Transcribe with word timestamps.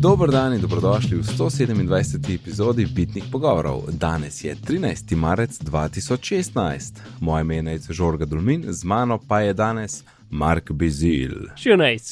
Dobro 0.00 0.30
dan 0.30 0.54
in 0.54 0.60
dobrodošli 0.60 1.16
v 1.16 1.22
127. 1.22 2.34
epizodi 2.34 2.86
Bitnih 2.86 3.24
pogovorov. 3.32 3.82
Danes 3.88 4.44
je 4.44 4.56
13. 4.56 5.16
marec 5.16 5.58
2016. 5.58 6.92
Moje 7.20 7.40
ime 7.40 7.72
je 7.72 7.80
Žorga 7.90 8.24
Dulmin, 8.24 8.64
z 8.68 8.84
mano 8.84 9.18
pa 9.28 9.40
je 9.40 9.52
danes 9.52 10.04
Mark 10.30 10.70
Bizil. 10.70 11.32
Šionajc 11.56 12.06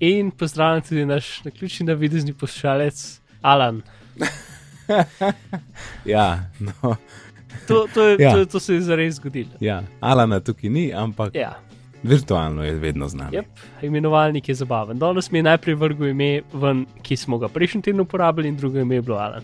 in 0.00 0.30
pozdravljam 0.30 0.82
tudi 0.82 1.06
naš 1.06 1.44
naključni 1.44 1.86
navidezni 1.86 2.32
poslušalec 2.32 3.20
Alan. 3.42 3.82
ja, 6.14 6.50
no. 6.60 6.96
To, 7.68 7.86
to, 7.94 8.08
je, 8.08 8.16
ja. 8.20 8.34
to, 8.34 8.44
to 8.44 8.60
se 8.60 8.74
je 8.74 8.80
zares 8.80 9.14
zgodilo. 9.14 9.50
Ja, 9.60 9.82
Alana 10.00 10.40
tukaj 10.40 10.70
ni, 10.70 10.92
ampak 10.94 11.34
Ja. 11.34 11.63
Virtualno 12.04 12.64
je 12.64 12.74
vedno 12.78 13.08
z 13.08 13.14
nami. 13.14 13.36
Yep, 13.36 13.66
imenovalnik 13.82 14.48
je 14.48 14.54
zabaven. 14.54 14.98
Danes 14.98 15.30
mi 15.30 15.38
je 15.38 15.42
najprej 15.42 15.74
vrgel 15.74 16.08
ime, 16.08 16.42
ven, 16.52 16.84
ki 17.02 17.16
smo 17.16 17.38
ga 17.38 17.48
prejšnji 17.48 17.82
teden 17.82 18.04
uporabili, 18.04 18.48
in 18.48 18.56
drugo 18.56 18.78
ime 18.78 19.00
je 19.00 19.02
bilo 19.02 19.16
Alan. 19.16 19.42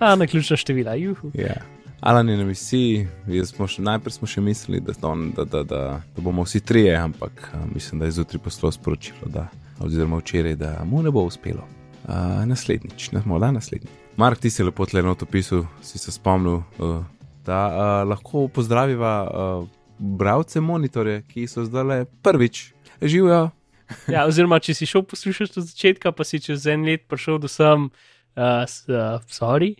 A, 0.00 0.14
na 0.16 0.26
ključna 0.26 0.56
števila, 0.56 0.94
juhu. 0.94 1.30
Ja. 1.34 1.56
Alan 2.00 2.28
je 2.28 2.36
na 2.36 2.44
misiji, 2.44 3.08
smo 3.46 3.66
še, 3.66 3.82
najprej 3.82 4.18
smo 4.18 4.28
še 4.28 4.42
mislili, 4.42 4.80
da, 4.82 4.94
on, 5.06 5.30
da, 5.36 5.44
da, 5.44 5.62
da, 5.62 5.82
da 6.16 6.22
bomo 6.22 6.42
vsi 6.42 6.60
trije, 6.60 6.96
ampak 6.98 7.52
mislim, 7.74 8.00
da 8.00 8.08
je 8.08 8.18
zjutraj 8.18 8.42
poslal 8.42 8.72
sporočilo, 8.74 9.30
da, 9.30 9.46
oziroma 9.80 10.18
včeraj, 10.18 10.56
da 10.58 10.72
mu 10.84 11.02
ne 11.02 11.10
bo 11.10 11.22
uspelo. 11.30 11.64
A, 12.06 12.44
naslednjič, 12.46 13.12
ne 13.12 13.22
morda 13.24 13.52
naslednjič. 13.54 14.00
Mark, 14.16 14.42
ti 14.42 14.50
si 14.50 14.64
lepo 14.66 14.84
tle 14.86 15.02
not 15.02 15.22
opisal, 15.22 15.62
si 15.82 15.98
se 15.98 16.12
spomnil, 16.12 16.60
uh, 16.78 16.98
da 17.46 17.60
uh, 17.66 18.08
lahko 18.08 18.48
pozdraviva 18.52 19.12
uh, 19.24 19.68
bralce 20.02 20.60
monitorje, 20.60 21.22
ki 21.30 21.46
so 21.46 21.64
zdaj 21.64 21.84
le 21.84 21.98
prvič 22.22 22.72
živijo. 23.02 23.50
Ja, 24.10 24.24
oziroma, 24.26 24.58
če 24.62 24.74
si 24.74 24.88
šel 24.88 25.04
poslušati 25.08 25.60
od 25.60 25.68
začetka, 25.68 26.12
pa 26.16 26.26
si 26.26 26.40
čez 26.42 26.66
en 26.70 26.86
let 26.88 27.04
prišel 27.10 27.38
do 27.42 27.50
sem, 27.50 27.88
uh, 27.88 28.62
s, 28.66 28.86
uh, 28.90 29.22
sorry, 29.30 29.74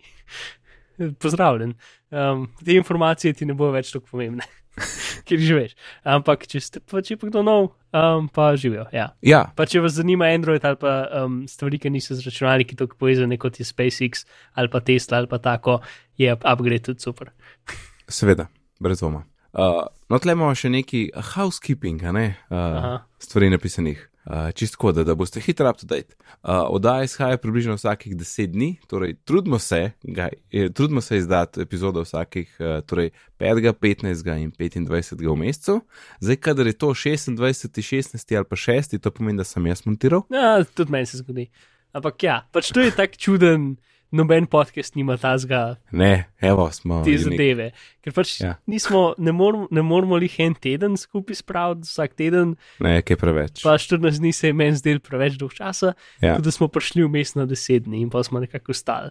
pozdravljen. 1.23 1.75
Um, 2.13 2.51
te 2.65 2.77
informacije 2.77 3.33
ti 3.33 3.49
ne 3.49 3.57
bodo 3.57 3.73
več 3.75 3.93
tako 3.95 4.13
pomembne, 4.13 4.47
ker 5.29 5.41
živiš. 5.41 5.75
Ampak, 6.05 6.45
če 6.51 6.61
ste 6.61 6.85
pa 6.85 7.03
če 7.05 7.17
pa 7.21 7.31
kdo 7.33 7.43
nov, 7.47 7.71
um, 7.97 8.29
pa 8.29 8.53
živijo. 8.61 8.87
Ja. 8.93 9.11
Ja, 9.25 9.47
Pa 9.57 9.67
če 9.67 9.83
vas 9.85 9.97
zanima 9.97 10.29
Android 10.31 10.65
ali 10.69 10.79
pa 10.81 10.95
um, 11.23 11.43
stvari, 11.49 11.81
ki 11.81 11.95
niso 11.95 12.19
z 12.19 12.29
računalniki 12.29 12.79
tako 12.79 13.01
povezane 13.01 13.41
kot 13.41 13.59
je 13.63 13.67
SpaceX 13.69 14.27
ali 14.55 14.73
pa 14.73 14.85
Tesla 14.85 15.23
ali 15.23 15.33
pa 15.33 15.41
tako, 15.43 15.81
je 16.21 16.37
upgrade 16.37 16.85
tudi 16.93 17.01
super. 17.01 17.33
seveda, 18.21 18.51
brez 18.83 19.01
dvoma. 19.01 19.25
Uh, 19.53 19.85
no, 20.09 20.19
tle 20.19 20.33
imamo 20.33 20.55
še 20.57 20.71
neki 20.73 21.11
housekeeping, 21.35 22.01
ne, 22.17 22.33
Aha. 22.49 22.97
uh, 22.97 23.23
stvari 23.23 23.53
napisanih. 23.53 24.09
Uh, 24.23 24.53
čistko, 24.55 24.93
da, 24.95 25.03
da 25.03 25.17
boste 25.19 25.41
hitro 25.43 25.67
up 25.67 25.81
to 25.81 25.87
date. 25.87 26.15
Uh, 26.47 26.63
Oddaja 26.71 27.03
izhaja 27.09 27.41
približno 27.43 27.75
vsakih 27.75 28.15
10 28.17 28.53
dni, 28.53 28.69
torej 28.87 29.17
trudimo 29.27 29.59
se, 29.59 29.81
ga, 30.03 30.29
eh, 30.53 30.69
trudimo 30.71 31.01
se 31.03 31.19
izdati 31.19 31.61
epizodo 31.61 32.05
vsakih 32.07 32.55
uh, 32.61 32.85
torej 32.87 33.11
5., 33.43 33.73
15. 33.83 34.31
in 34.39 34.53
25. 34.55 35.27
v 35.27 35.37
mesecu. 35.37 35.81
Zdaj, 36.21 36.37
kadar 36.37 36.71
je 36.71 36.73
to 36.73 36.95
26., 36.95 37.83
16. 37.83 38.37
ali 38.37 38.47
pa 38.47 38.57
6., 38.57 38.99
to 39.03 39.11
pomeni, 39.11 39.43
da 39.43 39.45
sem 39.45 39.67
jaz 39.67 39.83
montiral. 39.87 40.23
Ja, 40.31 40.63
tudi 40.65 40.93
meni 40.93 41.07
se 41.07 41.19
zgodi. 41.19 41.49
Ampak 41.93 42.23
ja, 42.23 42.45
pač 42.53 42.71
to 42.71 42.81
je 42.81 42.95
tako 42.95 43.19
čuden, 43.19 43.73
noben 44.13 44.47
podcast 44.47 44.95
nima 44.95 45.17
tazga 45.17 45.77
Ne, 45.91 46.29
evo 46.39 46.71
smo. 46.71 47.03
te 47.03 47.17
zadeve. 47.17 47.71
Ker 48.01 48.13
pač 48.13 48.41
Ja. 48.41 48.47
ja. 48.47 48.55
nismo, 48.67 49.15
ne 49.19 49.33
moramo, 49.33 49.69
ne 49.71 49.83
moramo 49.83 50.19
jih 50.19 50.37
en 50.41 50.55
teden 50.55 50.97
skupaj 50.97 51.35
spraviti, 51.35 51.83
vsak 51.85 52.15
teden, 52.15 52.57
Ne, 52.79 53.01
kaj 53.01 53.17
preveč. 53.17 53.63
pa 53.63 53.75
14 53.75 54.19
dni 54.19 54.33
se 54.33 54.47
je 54.47 54.53
meni 54.55 54.77
zdel 54.77 55.01
preveč 55.01 55.35
dolg 55.35 55.53
časa, 55.53 55.95
Ja. 56.21 56.33
tako 56.33 56.43
da 56.43 56.51
smo 56.51 56.69
prišli 56.69 57.05
vmes 57.05 57.35
na 57.35 57.47
10 57.47 57.79
dni 57.81 58.01
in 58.01 58.11
pa 58.11 58.23
smo 58.23 58.41
nekako 58.41 58.71
ostali. 58.71 59.11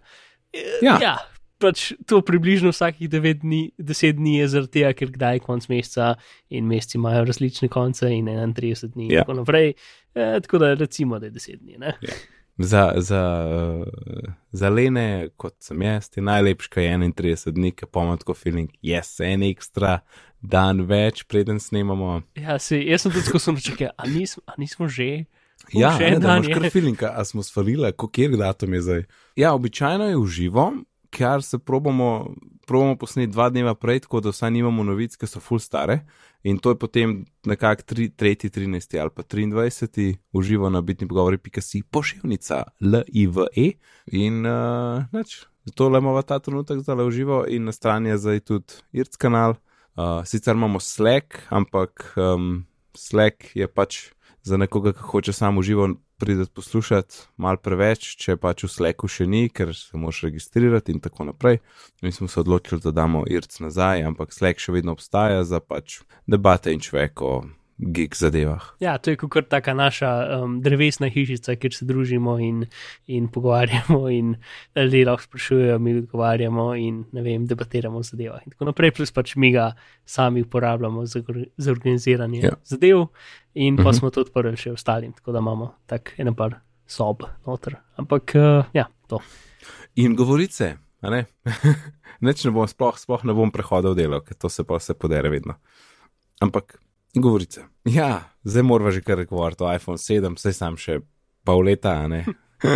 E, 0.54 0.60
Ja. 0.82 0.98
ja. 1.02 1.18
Pač 1.60 1.94
to 2.06 2.22
približno 2.22 2.70
vsakih 2.70 3.06
9 3.08 3.40
dni, 3.40 3.72
10 3.78 4.14
dni 4.14 4.38
je 4.38 4.48
zaradi 4.48 4.72
tega, 4.72 4.94
ker 4.94 5.08
kdaj 5.10 5.36
je 5.36 5.40
konc 5.42 5.68
meseca 5.68 6.16
in 6.50 6.66
meseci 6.66 6.98
imajo 6.98 7.22
različne 7.24 7.70
konce 7.70 8.10
in 8.10 8.26
31 8.26 8.88
dni 8.88 9.06
in 9.06 9.12
Ja. 9.12 9.22
tako 9.22 9.34
naprej. 9.36 9.74
E, 10.16 10.40
tako 10.42 10.58
da 10.58 10.74
recimo, 10.74 11.20
da 11.20 11.26
je 11.26 11.32
10 11.32 11.60
dni. 11.60 11.78
Ne? 11.78 11.94
Za, 12.58 12.94
za, 12.98 13.22
uh, 13.48 14.34
za 14.52 14.70
Lene, 14.70 15.30
kot 15.38 15.56
sem 15.64 15.82
jaz, 15.82 16.10
je 16.16 16.22
najlepši, 16.22 16.70
kaj 16.70 16.86
je 16.86 16.98
31 16.98 17.52
dni, 17.52 17.72
ki 17.72 17.86
pomatko 17.86 18.34
feeling, 18.34 18.70
jaz 18.82 19.16
yes, 19.18 19.24
en 19.26 19.44
ekstra 19.44 20.00
dan 20.42 20.84
več, 20.86 21.24
preden 21.24 21.60
snemamo. 21.60 22.22
Ja, 22.36 22.60
se, 22.60 22.78
jaz 22.86 23.02
sem 23.02 23.12
tudi 23.12 23.26
skozi 23.26 23.62
čakal, 23.62 23.94
a, 23.98 24.06
nismo- 24.06 24.44
a 24.46 24.54
nismo 24.58 24.88
že. 24.88 25.26
Uh, 25.26 25.26
Ja, 25.70 25.92
še 25.98 26.16
ne, 26.16 26.20
da 26.20 26.38
imaš 26.38 26.50
kar 26.54 26.66
feeling, 26.74 27.04
a 27.06 27.24
smo 27.26 27.44
svalili, 27.46 27.92
kjer 27.94 28.38
datum 28.40 28.74
je 28.74 28.82
zdaj. 28.82 29.04
Ja, 29.40 29.54
običajno 29.54 30.10
je 30.10 30.18
uživo, 30.18 30.66
ker 31.14 31.44
se 31.44 31.60
probamo, 31.60 32.34
probamo 32.68 32.96
posneti 32.98 33.32
dva 33.32 33.50
dneva 33.50 33.76
prej, 33.76 34.00
tako 34.08 34.22
da 34.22 34.34
vsaj 34.34 34.52
nimamo 34.52 34.84
novic, 34.84 35.16
ki 35.16 35.30
so 35.30 35.40
full 35.44 35.62
stare. 35.62 36.02
In 36.44 36.58
to 36.58 36.74
je 36.74 36.80
potem 36.80 37.26
nekako 37.46 37.84
3, 37.94 38.10
3, 38.18 38.50
13 38.50 39.02
ali 39.02 39.10
pa 39.16 39.24
23. 39.24 40.16
uživo 40.34 40.70
na 40.70 40.82
bitni 40.82 41.08
pogovori.si 41.08 41.84
pošiljnica 41.92 42.64
LIVE. 42.82 43.46
In 44.12 44.46
uh, 44.46 45.04
neč, 45.12 45.46
zato 45.66 45.90
le 45.90 46.00
imamo 46.00 46.22
ta 46.22 46.40
trenutek 46.40 46.80
zdaj 46.80 47.06
uživo 47.06 47.46
in 47.48 47.66
na 47.66 47.72
strani 47.72 48.10
je 48.10 48.18
zdaj 48.18 48.40
tudi 48.40 48.74
IRC 48.92 49.18
kanal. 49.18 49.56
Uh, 49.96 50.26
sicer 50.26 50.56
imamo 50.56 50.80
Slack, 50.80 51.38
ampak 51.50 52.14
um, 52.18 52.66
Slack 52.96 53.56
je 53.56 53.68
pač 53.68 54.10
za 54.44 54.58
nekoga, 54.58 54.94
ki 54.94 55.00
hoče 55.00 55.34
samo 55.34 55.60
uživo 55.60 55.90
prideti 56.18 56.52
poslušati, 56.54 57.16
malo 57.38 57.58
preveč, 57.58 58.16
če 58.18 58.38
pač 58.38 58.64
v 58.66 58.70
Slacku 58.70 59.10
še 59.10 59.26
ni, 59.28 59.48
ker 59.50 59.74
se 59.76 59.98
moraš 59.98 60.24
registrirati 60.28 60.94
in 60.94 61.00
tako 61.02 61.26
naprej. 61.32 61.62
Mi 62.02 62.12
smo 62.12 62.28
se 62.28 62.40
odločili, 62.40 62.82
da 62.84 62.92
damo 62.92 63.24
IRC 63.28 63.60
nazaj, 63.66 64.06
ampak 64.06 64.34
Slack 64.34 64.62
še 64.62 64.76
vedno 64.76 64.94
obstaja 64.98 65.44
za 65.44 65.60
pač 65.60 66.02
debate 66.30 66.74
in 66.74 66.82
človek 66.82 67.22
o 67.26 67.34
gig 67.82 68.14
zadevah. 68.16 68.62
Ja, 68.80 68.98
to 69.02 69.10
je 69.10 69.18
kot 69.18 69.48
taka 69.50 69.74
naša 69.74 70.10
um, 70.44 70.60
drevesna 70.62 71.10
hišica, 71.10 71.56
kjer 71.58 71.74
se 71.74 71.86
družimo 71.86 72.36
in, 72.40 72.66
in 73.08 73.28
pogovarjamo, 73.28 74.04
in 74.14 74.36
ljudje 74.76 75.06
lahko 75.06 75.24
sprašujejo, 75.24 75.80
mi 75.80 75.96
odgovarjamo 75.98 76.76
in 76.78 77.04
vem, 77.12 77.48
debatiramo 77.50 77.98
o 77.98 78.04
zadevah. 78.06 78.42
In 78.46 78.54
tako 78.54 78.66
naprej, 78.70 78.92
plus 78.92 79.12
pač 79.12 79.34
mi 79.36 79.52
ga 79.52 79.72
sami 80.06 80.42
uporabljamo 80.46 81.06
za, 81.06 81.24
za 81.58 81.72
organiziranje 81.72 82.42
Ja. 82.44 82.52
zadev, 82.66 83.08
in 83.54 83.76
pa 83.78 83.82
Mhm. 83.82 83.88
uh 83.90 83.94
-huh. 83.94 84.00
smo 84.00 84.10
to 84.10 84.22
odprli 84.22 84.58
še 84.58 84.72
ostalim, 84.72 85.14
tako 85.14 85.32
da 85.32 85.40
imamo 85.40 85.74
tak 85.86 86.14
eno 86.18 86.34
par 86.36 86.56
sob 86.88 87.24
noter. 87.48 87.76
Ampak 87.96 88.32
uh, 88.36 88.66
ja, 88.74 88.86
to. 89.08 89.20
In 89.96 90.16
govorice, 90.16 90.78
ne? 91.02 91.26
Neč 92.22 92.46
ne 92.46 92.52
bom, 92.52 92.68
sploh, 92.68 92.98
sploh 92.98 93.24
ne 93.26 93.34
bom 93.34 93.52
prehodil 93.52 93.96
delo, 93.96 94.22
ker 94.22 94.38
to 94.38 94.50
se 94.50 94.64
pa 94.64 94.76
vse 94.78 94.94
podere 94.94 95.30
vedno. 95.30 95.54
Ampak 96.42 96.78
govorice. 97.16 97.66
Ja, 97.86 98.24
zdaj 98.44 98.64
moramo 98.64 98.92
že 98.92 99.02
kar 99.02 99.26
govoriti 99.26 99.64
o 99.64 99.76
iPhone 99.76 99.98
7, 99.98 100.36
vse 100.36 100.54
sam 100.54 100.78
še 100.78 101.00
pol 101.44 101.66
leta, 101.66 102.08
ne. 102.08 102.26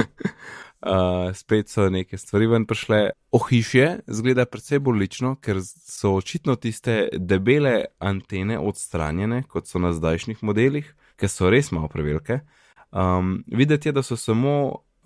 Uh, 0.86 1.34
spet 1.34 1.70
so 1.70 1.88
neke 1.90 2.18
stvari 2.18 2.46
ven 2.46 2.68
prišle. 2.70 3.00
Ohišje 3.34 3.88
zgleda 4.06 4.44
predvsej 4.46 4.80
bolj 4.86 5.00
lično, 5.02 5.32
ker 5.42 5.58
so 5.66 6.12
očitno 6.20 6.54
tiste 6.62 7.08
debele 7.18 7.88
antene 7.98 8.60
odstranjene, 8.62 9.42
kot 9.50 9.66
so 9.66 9.82
na 9.82 9.96
zdajšnjih 9.98 10.44
modelih, 10.46 10.92
ki 11.18 11.30
so 11.32 11.50
res 11.50 11.72
malo 11.74 11.90
prevelike. 11.90 12.44
Um, 12.92 13.40
videti 13.48 13.90
je, 13.90 13.96
da 13.98 14.04
so 14.06 14.14
samo, 14.20 14.54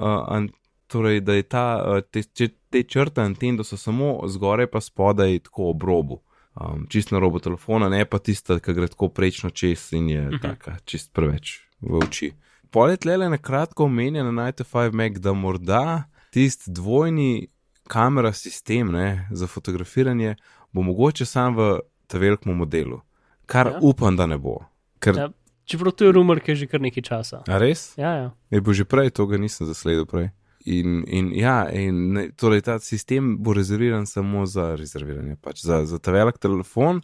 uh, 0.01 0.19
an, 0.27 0.49
torej, 0.91 1.21
da 1.23 1.37
je 1.39 1.47
ta, 1.47 1.65
uh, 1.79 2.01
te, 2.03 2.25
te 2.69 2.83
črte 2.83 3.23
anten, 3.23 3.61
da 3.61 3.63
so 3.63 3.79
samo 3.79 4.17
zgoraj 4.27 4.67
pa 4.73 4.83
spodaj 4.83 5.39
tako 5.47 5.71
ob 5.71 5.87
robu. 5.87 6.19
Um, 6.59 6.85
čist 6.91 7.11
na 7.11 7.19
robu 7.19 7.39
telefona, 7.39 7.89
ne 7.89 8.03
pa 8.05 8.19
tista, 8.19 8.59
ki 8.59 8.73
gre 8.75 8.87
tako 8.91 9.07
prečno 9.09 9.49
čez 9.49 9.93
in 9.93 10.09
je 10.09 10.21
uh 10.21 10.33
-huh. 10.33 10.41
taka 10.41 10.77
čist 10.85 11.13
preveč 11.13 11.59
v 11.81 11.99
oči. 12.03 12.33
Polet 12.69 13.05
le 13.05 13.29
na 13.29 13.37
kratko 13.37 13.85
omenja 13.85 14.23
na 14.23 14.31
Night 14.43 14.61
5 14.61 14.91
Mac, 14.91 15.17
da 15.17 15.33
morda 15.33 16.03
tisti 16.31 16.71
dvojni 16.71 17.47
kamera 17.87 18.33
sistem 18.33 18.91
ne, 18.91 19.27
za 19.31 19.47
fotografiranje 19.47 20.35
bo 20.71 20.81
mogoče 20.81 21.25
sam 21.25 21.55
v 21.55 21.79
tem 22.07 22.21
velikem 22.21 22.57
modelu, 22.57 23.01
kar 23.45 23.67
ja. 23.67 23.73
Ja. 23.73 23.79
upam, 23.81 24.15
da 24.17 24.25
ne 24.25 24.37
bo. 24.37 24.59
Ker, 24.99 25.15
Ja, 25.17 25.29
čeprav 25.65 25.91
to 25.91 26.05
je 26.05 26.11
rumor, 26.11 26.39
ki 26.39 26.51
je 26.51 26.55
že 26.55 26.67
kar 26.67 26.81
nekaj 26.81 27.03
časa. 27.03 27.43
a 27.47 27.57
res? 27.57 27.93
Ja, 27.97 28.13
ja. 28.13 28.31
Je 28.49 28.61
bil 28.61 28.73
že 28.73 28.85
prej, 28.85 29.09
to 29.09 29.25
ga 29.25 29.37
nisem 29.37 29.67
zasledil 29.67 30.05
prej. 30.05 30.29
In, 30.65 31.03
in 31.07 31.31
ja, 31.33 31.69
in, 31.71 31.99
ne, 32.13 32.25
torej 32.35 32.61
ta 32.67 32.79
sistem 32.83 33.37
bo 33.39 33.53
rezerviran 33.53 34.05
samo 34.05 34.45
za 34.45 34.73
rezerviranje, 34.75 35.37
pač 35.41 35.63
za, 35.63 35.85
za 35.85 35.99
ta 35.99 36.11
velik 36.11 36.37
telefon, 36.37 36.99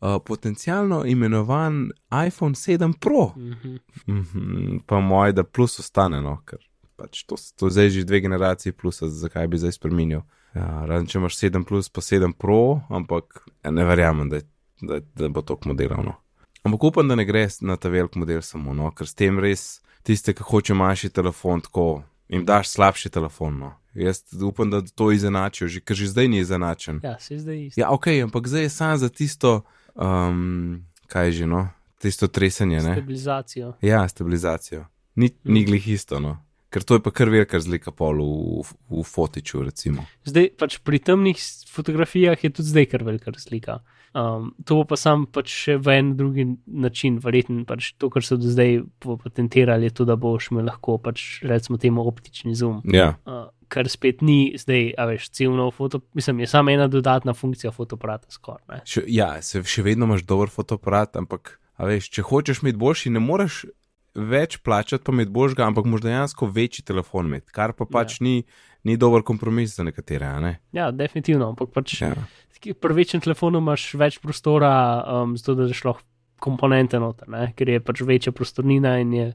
uh, 0.00 0.16
potencialno 0.26 1.04
imenovan 1.06 1.90
iPhone 2.26 2.54
7 2.54 2.98
Pro. 3.00 3.32
Mhm. 3.36 3.76
Mhm, 4.06 4.78
pa 4.86 5.00
moj, 5.00 5.32
da 5.32 5.44
plus 5.44 5.78
ostane, 5.78 6.20
no, 6.22 6.40
ker 6.44 6.58
pač 6.96 7.22
to, 7.28 7.36
to 7.56 7.70
zdaj 7.70 7.90
že 7.90 8.04
dve 8.04 8.20
generacije 8.20 8.72
plus, 8.72 9.02
zakaj 9.02 9.46
bi 9.46 9.58
zdaj 9.58 9.76
spremenil. 9.78 10.24
Ja, 10.56 10.86
razen 10.88 11.06
če 11.06 11.18
imaš 11.18 11.38
7 11.38 11.64
plus, 11.68 11.88
pa 11.88 12.00
7 12.00 12.32
Pro, 12.32 12.80
ampak 12.88 13.44
ja, 13.62 13.70
ne 13.70 13.84
verjamem, 13.84 14.32
da, 14.32 14.40
da, 14.80 15.00
da 15.14 15.28
bo 15.28 15.44
to 15.46 15.58
modelov. 15.64 16.02
No. 16.04 16.16
Ampak 16.66 16.84
upam, 16.90 17.08
da 17.08 17.14
ne 17.14 17.24
gre 17.24 17.46
na 17.60 17.76
ta 17.76 17.88
velik 17.92 18.16
model 18.16 18.42
samo, 18.42 18.74
no, 18.74 18.90
ker 18.90 19.06
s 19.06 19.14
tem 19.14 19.38
res 19.38 19.80
tiste, 20.06 20.34
ki 20.34 20.42
hoče 20.42 20.74
manjši 20.74 21.12
telefon, 21.14 21.62
tako 21.62 22.02
jim 22.28 22.44
daš 22.44 22.68
slabši 22.68 23.10
telefon. 23.10 23.58
No. 23.58 23.74
Jaz 23.94 24.22
upam, 24.42 24.70
da 24.70 24.82
to 24.94 25.12
izenačijo, 25.12 25.68
že, 25.68 25.80
ker 25.80 25.96
že 25.96 26.06
zdaj 26.06 26.28
ni 26.28 26.38
izenačen. 26.38 27.00
Ja, 27.02 27.18
se 27.18 27.38
zdaj 27.38 27.66
isto. 27.66 27.80
Ja, 27.80 27.90
ok, 27.90 28.06
ampak 28.24 28.48
zdaj 28.48 28.62
je 28.62 28.68
sam 28.68 28.98
za 28.98 29.08
tisto, 29.08 29.62
um, 29.94 30.84
kaj 31.06 31.32
že 31.32 31.46
no, 31.46 31.68
tisto 31.98 32.28
tresenje. 32.28 32.82
Ne? 32.82 32.92
Stabilizacijo. 32.92 33.72
Ja, 33.82 34.08
stabilizacijo. 34.08 34.84
Ni, 35.14 35.30
ni 35.44 35.64
glih 35.64 35.88
isto, 35.88 36.20
no. 36.20 36.45
Ker 36.76 36.84
to 36.84 36.98
je 36.98 37.00
pa 37.00 37.10
kar 37.10 37.30
velika 37.32 37.56
razlika 37.56 37.88
pol 37.96 38.20
v, 38.20 38.74
v, 38.92 39.02
fotiču. 39.08 39.62
Recimo. 39.64 40.04
Zdaj, 40.28 40.50
pač 40.60 40.76
pri 40.84 41.00
temnih 41.00 41.40
fotografijah 41.72 42.36
je 42.44 42.50
tudi 42.52 42.68
zdaj 42.68 42.90
kar 42.92 43.04
velika 43.06 43.32
razlika. 43.32 43.78
Um, 44.16 44.50
to 44.68 44.76
bo 44.80 44.84
pa 44.92 44.98
sam 45.00 45.24
pač 45.28 45.48
še 45.52 45.78
v 45.80 45.96
en 45.96 46.12
drugi 46.16 46.44
način, 46.68 47.16
verjetno 47.24 47.64
pač 47.68 47.94
to, 47.96 48.10
kar 48.12 48.24
so 48.24 48.36
do 48.40 48.52
zdaj 48.52 48.82
patentirali, 49.00 49.88
je 49.88 49.96
to, 49.96 50.06
da 50.08 50.18
boš 50.20 50.50
imel 50.52 50.68
lahko 50.68 50.98
pač 51.00 51.40
recimo 51.48 51.80
temu 51.80 52.04
optični 52.04 52.52
zoom. 52.56 52.82
Ja, 52.92 53.14
Uh, 53.24 53.48
kar 53.72 53.88
spet 53.90 54.20
ni 54.22 54.54
zdaj, 54.60 54.92
a 55.00 55.08
veš, 55.08 55.30
cel 55.34 55.56
nov 55.56 55.72
foto, 55.76 56.02
mislim, 56.16 56.44
je 56.44 56.50
samo 56.52 56.70
ena 56.76 56.86
dodatna 56.92 57.34
funkcija 57.34 57.72
fotoaparata 57.72 58.30
skoraj. 58.30 58.84
ja 59.08 59.32
se, 59.42 59.64
še 59.64 59.84
vedno 59.84 60.06
imaš 60.08 60.28
dober 60.28 60.52
fotoaparat, 60.52 61.16
ampak 61.16 61.56
a 61.76 61.88
veš, 61.88 62.08
če 62.12 62.24
hočeš 62.24 62.62
imeti 62.62 62.80
boljši, 62.80 63.16
ne 63.16 63.20
moreš 63.20 63.64
več 64.16 64.58
plačati, 64.64 65.04
pa 65.04 65.12
imeti 65.12 65.32
boljšega, 65.34 65.66
ampak 65.66 65.86
moraš 65.88 66.06
dejansko 66.06 66.48
večji 66.52 66.84
telefon 66.88 67.30
imeti, 67.30 67.52
kar 67.54 67.74
pa 67.76 67.86
pač 67.86 68.18
ja. 68.18 68.24
ni, 68.26 68.34
ni 68.88 68.96
dober 68.96 69.22
kompromis 69.26 69.76
za 69.76 69.84
nekatere. 69.86 70.26
a 70.26 70.40
Ne? 70.40 70.56
Ja, 70.72 70.90
definitivno, 70.90 71.52
ampak 71.52 71.72
pač 71.74 72.00
Ja. 72.00 72.14
pri 72.80 72.94
večjem 72.94 73.20
telefonu 73.20 73.58
imaš 73.58 73.94
več 73.94 74.18
prostora, 74.18 75.04
um, 75.22 75.36
zato 75.36 75.54
da 75.54 75.68
daš 75.68 75.84
lahko 75.84 76.02
komponente 76.40 76.98
noter, 77.00 77.28
ne? 77.28 77.52
ker 77.56 77.68
je 77.68 77.80
pač 77.80 78.02
večja 78.04 78.32
prostornina 78.32 78.98
in 79.00 79.12
je 79.12 79.26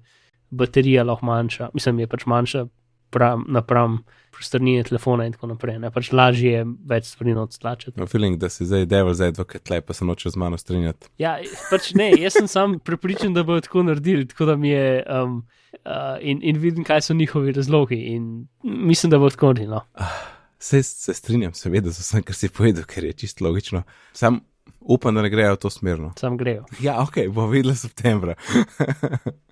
baterija 0.52 1.04
lahko 1.04 1.26
manjša. 1.26 1.72
Mislim, 1.74 2.00
je 2.00 2.08
pač 2.08 2.26
manjša 2.26 2.66
pram, 3.12 3.46
napram 3.48 4.02
prostornine 4.32 4.84
telefona 4.84 5.26
in 5.28 5.36
tako 5.36 5.52
naprej. 5.52 5.78
Ne? 5.84 5.92
Pač 5.94 6.12
lažje 6.16 6.54
je 6.56 6.66
več 6.90 7.12
stvari 7.12 7.36
not 7.38 7.54
stlačiti. 7.54 8.00
No, 8.00 8.08
feeling, 8.10 8.40
da 8.42 8.50
si 8.50 8.66
zdaj 8.66 8.88
devil 8.90 9.14
za 9.18 9.30
advocate, 9.32 9.64
tle 9.68 9.82
pa 9.86 9.94
se 9.94 10.08
noče 10.08 10.32
z 10.34 10.42
mano 10.42 10.58
strinjati. 10.58 11.12
Ja, 11.22 11.38
pač 11.70 11.92
ne, 12.00 12.12
jaz 12.18 12.40
sem 12.40 12.48
sam 12.52 12.80
prepričan, 12.80 13.36
da 13.38 13.44
bodo 13.48 13.62
tako 13.68 13.86
naredili, 13.88 14.28
tako 14.32 14.54
da 14.54 14.60
mi 14.60 14.76
je. 14.76 15.02
Um, 15.08 15.42
Uh, 15.72 16.20
in, 16.20 16.42
in 16.44 16.58
vidim, 16.60 16.84
kaj 16.84 17.00
so 17.02 17.14
njihovi 17.16 17.54
razlogi, 17.56 17.96
in 18.12 18.26
mislim, 18.62 19.10
da 19.10 19.18
bo 19.18 19.30
tako 19.32 19.54
naredilo. 19.54 19.80
Se, 20.60 20.84
se 20.84 21.14
strinjam, 21.16 21.54
seveda, 21.58 21.90
z 21.90 22.04
vsem, 22.04 22.26
kar 22.28 22.36
si 22.36 22.50
povedal, 22.52 22.84
ker 22.86 23.08
je 23.08 23.14
čisto 23.24 23.46
logično. 23.48 23.82
Sam 24.14 24.42
upam, 24.80 25.16
da 25.16 25.24
ne 25.24 25.32
grejo 25.32 25.56
v 25.56 25.62
to 25.64 25.72
smerno. 25.72 26.12
Sam 26.20 26.38
grejo. 26.38 26.68
Ja, 26.84 27.00
ok, 27.02 27.24
bo 27.34 27.48
videla 27.48 27.74
septembra. 27.76 28.36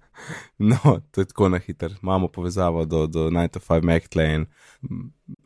no, 0.71 0.99
to 1.11 1.21
je 1.21 1.25
tako 1.25 1.49
na 1.49 1.57
hiter. 1.57 1.95
Imamo 2.03 2.27
povezavo 2.27 2.85
do, 2.85 3.07
do 3.07 3.29
9-5 3.29 3.83
Mektle 3.83 4.25
in 4.33 4.45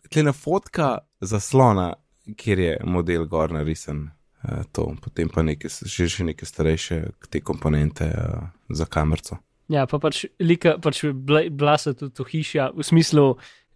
tle 0.09 0.23
na 0.23 0.33
fotka 0.33 0.97
zaslona, 1.21 1.93
kjer 2.37 2.59
je 2.59 2.75
model 2.83 3.25
gor 3.27 3.51
narisen. 3.51 4.09
Uh, 4.43 4.63
to, 4.71 4.89
potem 4.99 5.29
pa 5.31 5.41
neke, 5.43 5.69
še, 5.71 6.07
še 6.11 6.25
neke 6.27 6.45
starejše 6.45 6.99
te 7.31 7.39
komponente 7.39 8.09
uh, 8.11 8.49
za 8.69 8.85
kamerco. 8.91 9.37
Ja, 9.71 9.85
pa 9.87 9.99
pač 10.03 10.25
lika, 10.43 10.75
pač 10.83 11.05
bila, 11.07 11.77
so 11.79 11.93
tudi 11.95 12.11
to 12.17 12.25
hiša 12.27 12.73
v 12.75 12.83
smislu 12.83 13.27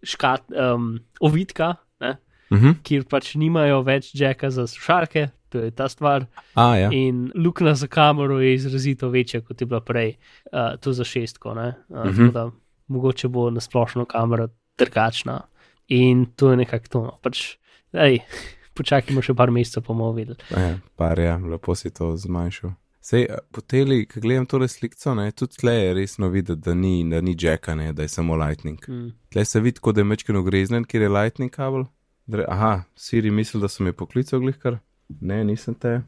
škat, 0.04 0.50
um, 0.52 0.98
ovitka, 1.24 1.76
ne, 2.04 2.18
Uh 2.48 2.58
-huh. 2.58 2.74
kjer 2.82 3.04
pač 3.04 3.34
nimajo 3.34 3.82
več 3.82 4.14
jacka 4.14 4.50
za 4.50 4.66
slušalke, 4.66 5.28
to 5.48 5.58
je 5.58 5.70
ta 5.70 5.88
stvar. 5.88 6.26
A, 6.54 6.76
ja. 6.76 6.90
In 6.92 7.32
luknja 7.34 7.74
za 7.74 7.86
kamero 7.86 8.40
je 8.40 8.54
izrazito 8.54 9.08
večja, 9.08 9.40
kot 9.40 9.60
je 9.60 9.66
bila 9.66 9.80
prej, 9.80 10.14
uh, 10.52 10.80
to 10.80 10.92
za 10.92 11.04
šestko. 11.04 11.50
Uh, 11.50 11.56
uh 11.88 12.06
Mhm. 12.06 12.22
-huh. 12.22 12.32
da, 12.32 12.50
mogoče 12.86 13.28
bo 13.28 13.50
na 13.50 13.60
splošno 13.60 14.04
kamera 14.04 14.48
drugačna. 14.78 15.40
In 15.88 16.26
to 16.36 16.50
je 16.50 16.56
nekako 16.56 16.86
to. 16.88 17.02
No. 17.02 17.18
Pač, 17.22 17.56
ej, 17.92 18.18
počakajmo 18.76 19.22
še 19.22 19.34
par 19.34 19.50
mesecev, 19.50 19.82
pa 19.82 19.92
bomo 19.92 20.12
videli. 20.12 20.38
Ja, 20.50 20.78
par 20.96 21.18
ja, 21.18 21.36
lepo 21.36 21.74
si 21.74 21.90
to 21.90 22.16
zmanjšal. 22.16 22.70
Sej, 23.00 23.26
po 23.52 23.60
teli, 23.60 24.06
ko 24.06 24.20
gledam 24.20 24.46
tole 24.46 24.68
sliko, 24.68 25.14
ne, 25.14 25.30
tudi 25.32 25.56
tle 25.56 25.72
je 25.72 25.94
resno 25.94 26.28
videti, 26.28 26.60
da 26.60 26.74
ni, 26.74 27.04
da 27.10 27.20
ni 27.20 27.36
jacka, 27.40 27.74
ne, 27.74 27.92
da 27.92 28.02
je 28.02 28.08
samo 28.08 28.36
lightning. 28.36 28.78
Mm. 28.88 29.12
Tle 29.32 29.44
se 29.44 29.60
vidi, 29.60 29.80
kot 29.80 29.94
da 29.94 30.00
je 30.00 30.04
mečkino 30.04 30.42
greznen, 30.42 30.84
kjer 30.84 31.02
je 31.02 31.08
lightning 31.08 31.50
kabel. 31.50 31.84
Dre, 32.26 32.44
aha, 32.48 32.82
Siri 32.96 33.30
misli, 33.30 33.60
da 33.60 33.68
sem 33.68 33.86
je 33.86 33.92
poklical 33.92 34.40
glihkar. 34.40 34.78
Ne, 35.08 35.42
nisem 35.44 35.74
te. 35.74 36.00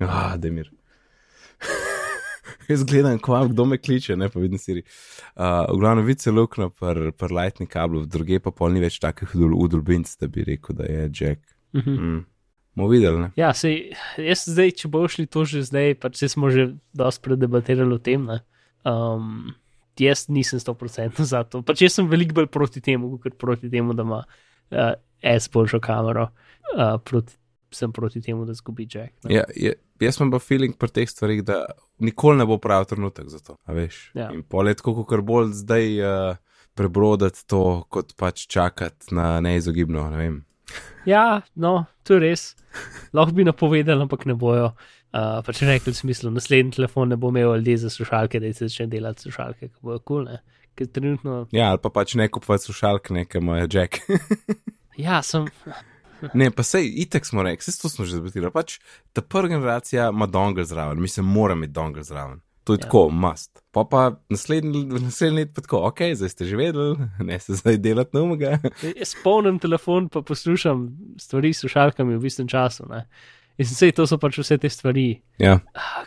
Ah, 0.00 0.36
demir. 0.40 0.70
Jaz 2.70 2.84
gledam, 2.84 3.18
ko 3.22 3.32
vam 3.32 3.50
kdo 3.52 3.64
me 3.64 3.78
kliče, 3.78 4.16
ne 4.18 4.28
pa 4.32 4.40
vidim 4.40 4.58
Siri. 4.58 4.82
Uh, 5.36 5.64
v 5.70 5.78
glavnem 5.80 6.06
vidi 6.06 6.26
se 6.26 6.32
luknjo 6.34 6.70
per, 6.74 6.98
per 7.18 7.34
lightning 7.34 7.70
kablu, 7.70 8.06
druge 8.10 8.40
pa 8.42 8.50
pol 8.50 8.74
ni 8.74 8.82
več 8.82 8.98
takih 9.02 9.36
udolbinc, 9.36 10.16
da 10.20 10.28
bi 10.30 10.44
rekel, 10.46 10.78
da 10.78 10.88
je 10.88 11.10
jack. 11.12 11.42
Mm 11.76 11.80
-hmm. 11.80 12.00
Mm. 12.00 12.24
Mo 12.76 12.88
videli, 12.88 13.20
ne? 13.20 13.30
Ja, 13.36 13.54
sej, 13.56 13.94
jaz 14.20 14.44
zdaj, 14.44 14.74
če 14.76 14.88
bo 14.92 15.06
šli 15.08 15.26
to 15.26 15.44
že 15.48 15.62
zdaj, 15.64 15.94
pač 16.00 16.18
saj 16.20 16.28
smo 16.28 16.50
že 16.50 16.74
dosti 16.92 17.22
predebatirali 17.24 17.94
o 17.94 17.98
tem. 17.98 18.26
Ne? 18.28 18.40
Um, 18.84 19.54
jaz 19.96 20.28
nisem 20.28 20.60
100% 20.60 21.24
za 21.24 21.44
to. 21.44 21.62
Pač 21.62 21.82
jaz 21.82 21.96
sem 21.96 22.08
veliko 22.08 22.34
bolj 22.34 22.46
proti 22.52 22.80
temu, 22.80 23.16
kot 23.18 23.38
proti 23.38 23.70
temu, 23.70 23.94
da 23.96 24.02
ima 24.02 24.24
uh, 24.24 24.92
S 25.22 25.48
boljšo 25.48 25.80
kamero. 25.80 26.28
Uh, 26.76 27.00
proti, 27.04 27.32
sem 27.76 27.92
proti 27.92 28.22
temu, 28.24 28.46
da 28.48 28.54
zgubi 28.56 28.88
Jack. 28.90 29.14
Ne? 29.24 29.34
Ja, 29.34 29.44
je, 29.56 29.74
jaz 30.00 30.20
imam 30.20 30.32
pa 30.34 30.40
feeling 30.42 30.76
pri 30.78 30.92
teh 30.92 31.10
stvarih, 31.10 31.44
da 31.46 31.62
nikoli 32.02 32.40
ne 32.40 32.48
bo 32.48 32.58
pravi 32.62 32.88
trenutek 32.92 33.28
za 33.32 33.40
to. 33.44 33.56
a 33.64 33.76
veš. 33.76 34.00
Ja. 34.16 34.30
In 34.34 34.42
polet, 34.42 34.82
kako 34.84 35.04
kar 35.08 35.22
bolj 35.26 35.52
zdaj 35.60 36.00
uh, 36.00 36.42
prebrodati 36.76 37.46
to, 37.46 37.84
kot 37.92 38.16
pač 38.18 38.46
čakati 38.52 39.14
na 39.14 39.36
neizogibno. 39.40 40.08
Ne 40.12 40.20
vem. 40.20 40.42
Ja, 41.06 41.42
no, 41.54 41.84
to 42.02 42.16
je 42.18 42.24
res. 42.24 42.50
Lahko 43.14 43.36
bi 43.36 43.46
napovedali, 43.46 44.02
ampak 44.02 44.26
ne 44.26 44.34
bojo. 44.34 44.72
Uh, 45.16 45.38
pač 45.46 45.62
rekli 45.64 45.94
v 45.94 45.96
smislu, 45.96 46.30
naslednji 46.34 46.76
telefon 46.76 47.08
ne 47.08 47.16
bo 47.16 47.30
imel 47.32 47.54
ljudi 47.56 47.76
za 47.80 47.90
slušalke, 47.90 48.40
da 48.42 48.50
se 48.52 48.68
začne 48.68 48.90
delati 48.92 49.24
slušalke, 49.24 49.68
ki 49.68 49.78
bojo 49.80 50.02
kul. 50.02 50.26
Cool, 50.26 50.38
Ker 50.76 50.90
trenutno, 50.92 51.46
Ja, 51.56 51.70
ali 51.72 51.80
pa 51.80 51.88
pač 51.88 52.14
ne 52.20 52.28
kupovati 52.28 52.68
slušalk, 52.68 53.08
nekaj 53.16 53.40
imajo 53.40 53.68
jack. 53.72 53.96
ja, 55.06 55.22
sem. 55.24 55.46
Ne, 56.34 56.50
pa 56.50 56.62
sej, 56.62 56.88
itek 57.04 57.26
smo 57.26 57.42
rekli, 57.42 57.62
vse 57.62 57.82
to 57.82 57.88
smo 57.88 58.04
že 58.04 58.16
zbetili. 58.16 58.50
Pač 58.50 58.78
ta 59.12 59.22
prva 59.22 59.48
generacija 59.48 60.08
ima 60.08 60.26
dongle 60.26 60.64
zraven, 60.64 61.00
mislim, 61.00 61.26
mora 61.26 61.54
imeti 61.54 61.72
dongle 61.72 62.02
zraven. 62.02 62.40
To 62.64 62.74
je 62.74 62.76
Ja. 62.76 62.82
tako, 62.82 63.08
must. 63.10 63.62
Pa 63.70 63.84
pa 63.84 64.16
naslednji, 64.28 64.90
let 65.30 65.54
pa 65.54 65.60
tako, 65.62 65.84
ok, 65.86 66.00
zdaj 66.14 66.28
ste 66.28 66.44
že 66.44 66.56
vedeli, 66.56 66.96
ne 67.20 67.38
se 67.40 67.54
zdaj 67.54 67.76
delati 67.78 68.16
novega. 68.16 68.58
Jaz 68.82 69.12
spomnim 69.14 69.58
telefon, 69.58 70.08
pa 70.08 70.22
poslušam 70.22 70.88
stvari 71.18 71.52
s 71.54 71.60
slušalkami 71.62 72.16
v 72.18 72.26
istem 72.26 72.48
času. 72.48 72.88
Ne? 72.90 73.06
In 73.58 73.64
vse 73.64 73.88
to 73.96 74.04
so 74.04 74.18
pač 74.20 74.36
vse 74.36 74.58
te 74.60 74.68
stvari, 74.68 75.06
ja, 75.40 75.54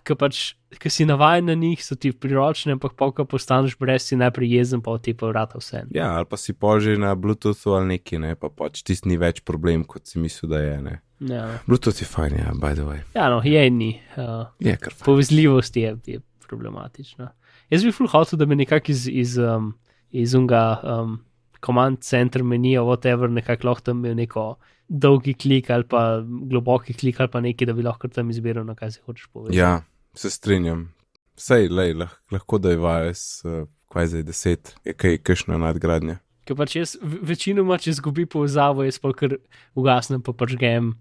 ki 0.05 0.15
pač, 0.19 0.41
ki 0.77 0.89
si 0.93 1.05
navaden 1.09 1.49
na 1.49 1.55
njih, 1.57 1.81
so 1.81 1.97
ti 1.97 2.11
priročne, 2.13 2.75
ampak 2.77 2.93
pa, 2.93 3.07
ko 3.15 3.25
postaneš 3.25 3.73
brez, 3.81 4.05
si 4.05 4.17
najprej 4.19 4.53
jezen, 4.59 4.83
pa 4.85 4.93
ti 5.01 5.15
pa 5.17 5.31
vrata 5.31 5.57
vse. 5.57 5.87
ja, 5.97 6.11
ali 6.19 6.29
pa 6.29 6.37
si 6.37 6.53
polži 6.53 6.93
na 7.01 7.15
Bluetoothu 7.17 7.73
ali 7.73 7.95
neki, 7.97 8.21
ne, 8.21 8.35
pa 8.37 8.51
pač 8.53 8.83
tisti 8.85 9.09
ni 9.09 9.17
več 9.17 9.41
problem, 9.41 9.83
kot 9.83 10.05
si 10.05 10.21
mislil, 10.21 10.51
da 10.53 10.61
je. 10.61 10.77
Ne. 10.85 10.95
Ja, 11.19 11.47
Bluetooth 11.65 11.99
je 11.99 12.07
fajn, 12.07 12.37
ja, 12.37 12.53
by 12.53 12.77
the 12.77 12.85
way. 12.85 13.01
ja 13.17 13.29
no, 13.33 13.41
je 13.43 13.65
ni. 13.69 13.91
Uh, 14.15 14.45
Je 14.63 14.77
kar 14.77 14.93
fajn. 14.93 15.05
povezljivost 15.09 15.75
je, 15.75 15.97
je 16.05 16.21
problematična. 16.47 17.33
Jaz 17.69 17.83
bi 17.83 17.91
full 17.91 18.09
hotel, 18.09 18.39
da 18.39 18.45
bi 18.45 18.55
nekako 18.55 18.93
iz, 18.93 19.07
iz, 19.07 19.37
um, 19.37 19.73
iz 20.11 20.33
unga 20.37 20.79
um, 20.83 21.19
command 21.65 21.99
center 22.05 22.43
menija, 22.43 22.81
whatever, 22.85 23.27
nekako 23.29 23.67
lahko 23.67 23.89
tam 23.89 24.05
imel 24.05 24.15
neko 24.15 24.53
dolgi 24.89 25.33
klik 25.37 25.69
ali 25.69 25.85
pa 25.87 26.21
globoki 26.25 26.93
klik 26.93 27.19
ali 27.19 27.29
pa 27.29 27.41
nekaj, 27.41 27.69
da 27.69 27.73
bi 27.77 27.85
lahko 27.85 28.09
tam 28.09 28.29
izbiral, 28.29 28.65
na 28.65 28.75
kaj 28.75 28.91
se 28.91 29.01
hočeš 29.05 29.27
povedati. 29.33 29.57
Ja, 29.57 29.81
se 30.13 30.29
strinjam. 30.29 30.89
Sej, 31.39 31.69
lej, 31.71 31.93
lah, 32.01 32.15
lahko 32.31 32.57
da 32.59 32.73
je 32.73 32.81
vajes, 32.81 33.21
uh, 33.45 33.67
kaj 33.93 34.09
zdaj 34.11 34.25
deset, 34.27 34.73
je 34.85 34.93
kaj, 34.97 35.21
kakšna 35.23 35.59
nadgradnja. 35.61 36.17
Ker 36.49 36.57
pač 36.57 36.75
jaz 36.75 36.95
večinoma, 37.01 37.77
če 37.79 37.93
zgubi 37.99 38.25
povezavo, 38.25 38.83
jaz 38.83 38.97
pa 38.99 39.13
kar 39.15 39.37
ugasnem, 39.77 40.23
pa 40.25 40.33
pač 40.33 40.57
gem 40.59 40.95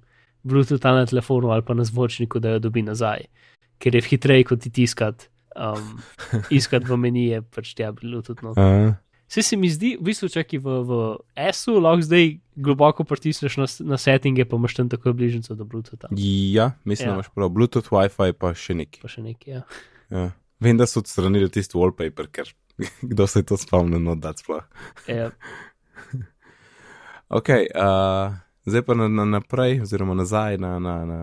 Bluetooth 0.47 0.85
na 0.85 1.09
telefonu 1.09 1.51
ali 1.51 1.65
pa 1.65 1.75
na 1.75 1.89
zvočniku, 1.89 2.39
da 2.39 2.55
jo 2.55 2.63
dobi 2.69 2.85
nazaj, 2.87 3.27
ker 3.83 3.97
je 3.97 4.05
hitreje 4.13 4.47
kot 4.53 4.63
ti 4.63 4.71
tiskati. 4.71 5.33
Um, 5.59 5.97
iskati 6.55 6.87
v 6.87 6.97
menije, 7.01 7.43
pač 7.43 7.73
tja 7.75 7.91
Bluetooth. 7.97 8.45
No. 8.45 8.53
Uh, 8.55 8.93
Vse 9.29 9.43
se 9.43 9.57
mi 9.57 9.69
zdi, 9.69 9.97
v 9.99 10.07
bistvu, 10.09 10.31
če 10.33 10.45
v, 10.57 10.77
v 10.89 10.99
S-u 11.51 11.81
lahko 11.83 12.07
zdaj 12.07 12.39
globoko 12.59 13.05
pritisneš 13.05 13.57
na, 13.57 13.67
na 13.87 13.97
settinge, 13.97 14.45
pa 14.45 14.57
imaš 14.57 14.75
tam 14.75 14.89
tako 14.89 15.13
bližnjico 15.13 15.55
do 15.55 15.65
Bluetootha. 15.65 16.09
ja, 16.51 16.73
mislim, 16.85 17.07
Ja. 17.07 17.11
da 17.11 17.15
imaš 17.15 17.31
prav. 17.31 17.49
Bluetooth, 17.51 17.89
WiFi 17.89 18.33
pa 18.35 18.55
še 18.55 18.75
neki. 18.75 19.01
Pa 19.01 19.09
še 19.09 19.23
nekaj. 19.23 19.53
Ja. 19.53 19.63
Ja. 20.11 20.25
Vem, 20.59 20.77
da 20.77 20.87
so 20.87 20.99
odstranili 20.99 21.47
tisti 21.49 21.79
wallpaper, 21.79 22.27
ker 22.29 22.51
kdo 23.05 23.27
se 23.27 23.39
je 23.39 23.47
to 23.47 23.57
spomnil, 23.57 24.01
no, 24.01 24.15
da 24.17 24.35
sploh. 24.35 24.65
Ja, 25.07 25.31
Ok, 27.31 27.49
uh, 27.49 28.33
zdaj 28.65 28.83
pa 28.83 28.95
na, 28.95 29.09
na, 29.09 29.25
naprej, 29.27 29.83
oziroma 29.83 30.15
nazaj 30.15 30.57
na, 30.57 30.79
na, 30.79 30.95
na 31.05 31.19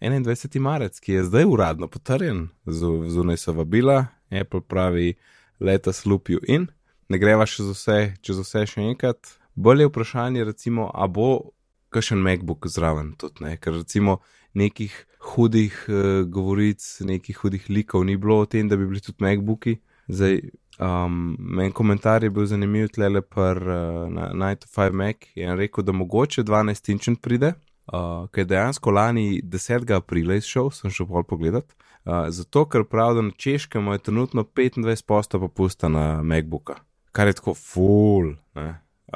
21. 0.00 0.60
marec, 0.60 1.00
ki 1.00 1.12
je 1.12 1.24
zdaj 1.24 1.44
uradno 1.44 1.88
potrjen, 1.88 2.48
Zu- 2.66 3.08
zunaj 3.08 3.36
so 3.38 3.52
vabila, 3.52 4.06
Apple 4.30 4.60
pravi, 4.60 5.14
let 5.58 5.86
us 5.86 6.04
loop 6.04 6.28
you 6.28 6.40
in. 6.44 6.68
ne 7.08 7.18
greva 7.18 7.46
še 7.46 7.62
z 7.62 7.70
vse, 7.70 7.96
čez 8.20 8.36
vse 8.36 8.66
še 8.66 8.80
enkrat. 8.82 9.38
Bolje 9.56 9.82
je 9.82 9.88
vprašanje, 9.88 10.44
recimo, 10.44 10.90
a 10.94 11.06
bo 11.06 11.40
kakšen 11.88 12.20
MacBook 12.20 12.66
zraven 12.68 13.14
tudi, 13.16 13.44
ne? 13.44 13.56
ker 13.56 13.72
recimo 13.72 14.18
nekih 14.52 14.92
hudih 15.32 15.74
uh, 15.88 16.28
govoric, 16.28 16.84
nekih 17.00 17.38
hudih 17.40 17.64
likov 17.70 18.04
ni 18.04 18.16
bilo 18.16 18.42
o 18.42 18.46
tem, 18.46 18.68
da 18.68 18.76
bi 18.76 18.86
bili 18.86 19.00
tudi 19.00 19.24
MacBooki. 19.24 19.78
Zdaj, 20.08 20.40
um, 20.78 21.36
en 21.60 21.72
komentar 21.72 22.24
je 22.24 22.30
bil 22.30 22.46
zanimiv, 22.46 22.90
tle 22.92 23.22
per 23.22 23.62
uh, 23.64 24.28
9-5 24.36 24.92
Mac 24.92 25.26
je 25.34 25.56
rekel, 25.56 25.84
da 25.84 25.92
mogoče 25.92 26.44
12 26.44 26.92
inčen 26.92 27.16
pride, 27.16 27.54
uh, 27.88 28.28
ker 28.30 28.44
je 28.44 28.52
dejansko 28.52 28.92
lani 28.92 29.40
10. 29.42 29.92
aprila 29.96 30.36
izšel, 30.36 30.70
sem 30.70 30.92
šel 30.92 31.08
pol 31.08 31.24
pogledat. 31.24 31.72
Uh, 32.04 32.28
zato, 32.28 32.68
ker 32.68 32.84
prav, 32.84 33.16
da 33.16 33.24
na 33.24 33.32
češkem 33.32 33.88
je 33.92 33.98
trenutno 33.98 34.44
25% 34.44 35.40
popusta 35.40 35.88
na 35.88 36.22
MacBooka, 36.22 36.76
kar 37.12 37.26
je 37.26 37.40
tako 37.40 37.54
full 37.54 38.36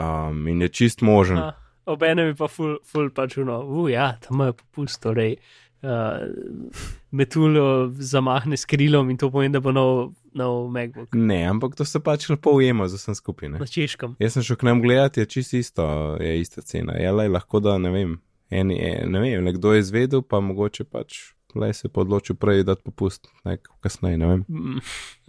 um, 0.00 0.46
in 0.48 0.62
je 0.64 0.68
čist 0.68 1.04
možen. 1.06 1.38
A, 1.38 1.52
Obenem 1.90 2.30
je 2.30 2.36
pa 2.38 2.48
ful, 2.48 2.76
ful 2.86 3.10
pač 3.14 3.36
uno, 3.40 3.60
uja, 3.82 4.12
tam 4.22 4.44
je 4.46 4.52
popust, 4.52 5.00
torej 5.02 5.36
uh, 5.82 6.28
metulo 7.10 7.90
zamahne 7.98 8.56
s 8.56 8.64
krilom 8.64 9.10
in 9.10 9.18
to 9.18 9.30
pomeni, 9.30 9.52
da 9.52 9.60
bo 9.60 9.72
nov, 9.72 10.12
nov 10.36 10.68
MacBook. 10.70 11.14
Ne, 11.14 11.42
ampak 11.48 11.74
to 11.78 11.84
se 11.84 12.00
pač 12.00 12.28
lepo 12.30 12.54
ujema 12.60 12.88
z 12.88 13.00
vsem 13.00 13.16
skupaj. 13.18 13.52
Na 13.56 13.66
češkem. 13.66 14.14
Jaz 14.20 14.36
sem 14.36 14.46
šel 14.46 14.60
k 14.60 14.68
nam 14.68 14.82
gledati, 14.84 15.24
je 15.24 15.26
čisto 15.26 15.56
isto, 15.56 15.88
je 16.20 16.40
ista 16.40 16.62
cena. 16.62 16.98
Je 17.00 17.12
le 17.12 17.28
lahko 17.28 17.60
da 17.64 17.78
ne 17.78 17.90
vem, 17.94 18.16
eni, 18.50 18.78
ne 19.06 19.20
vem, 19.20 19.44
nekdo 19.44 19.74
je 19.74 19.86
izvedel, 19.86 20.22
pa 20.22 20.40
mogoče 20.40 20.84
pač. 20.84 21.32
Le 21.54 21.72
se 21.74 21.88
pa 21.88 22.04
odločil 22.04 22.36
prej, 22.38 22.64
da 22.68 22.76
popust, 22.76 23.28
nekaj 23.44 23.72
kasneje, 23.84 24.20
ne 24.20 24.30
vem. 24.30 24.44
Mm, 24.48 24.84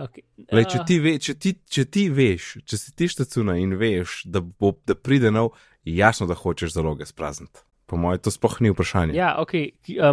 okay. 0.06 0.26
Le, 0.52 0.64
če, 0.70 0.84
ti 0.88 1.00
ve, 1.02 1.16
če, 1.22 1.36
ti, 1.42 1.56
če 1.66 1.86
ti 1.90 2.06
veš, 2.14 2.54
če 2.68 2.80
si 2.80 2.96
ti 2.98 3.10
štacuna 3.12 3.58
in 3.62 3.76
veš, 3.80 4.22
da, 4.30 4.42
bo, 4.42 4.74
da 4.88 4.96
pride 4.98 5.32
nov, 5.34 5.54
jasno, 5.88 6.28
da 6.30 6.38
hočeš 6.38 6.76
zaloge 6.76 7.08
sprazniti. 7.10 7.64
Po 7.92 7.98
mojem, 8.00 8.22
to 8.24 8.32
sploh 8.32 8.54
ni 8.64 8.70
vprašanje. 8.72 9.16
Ja, 9.18 9.34
ok. 9.42 9.52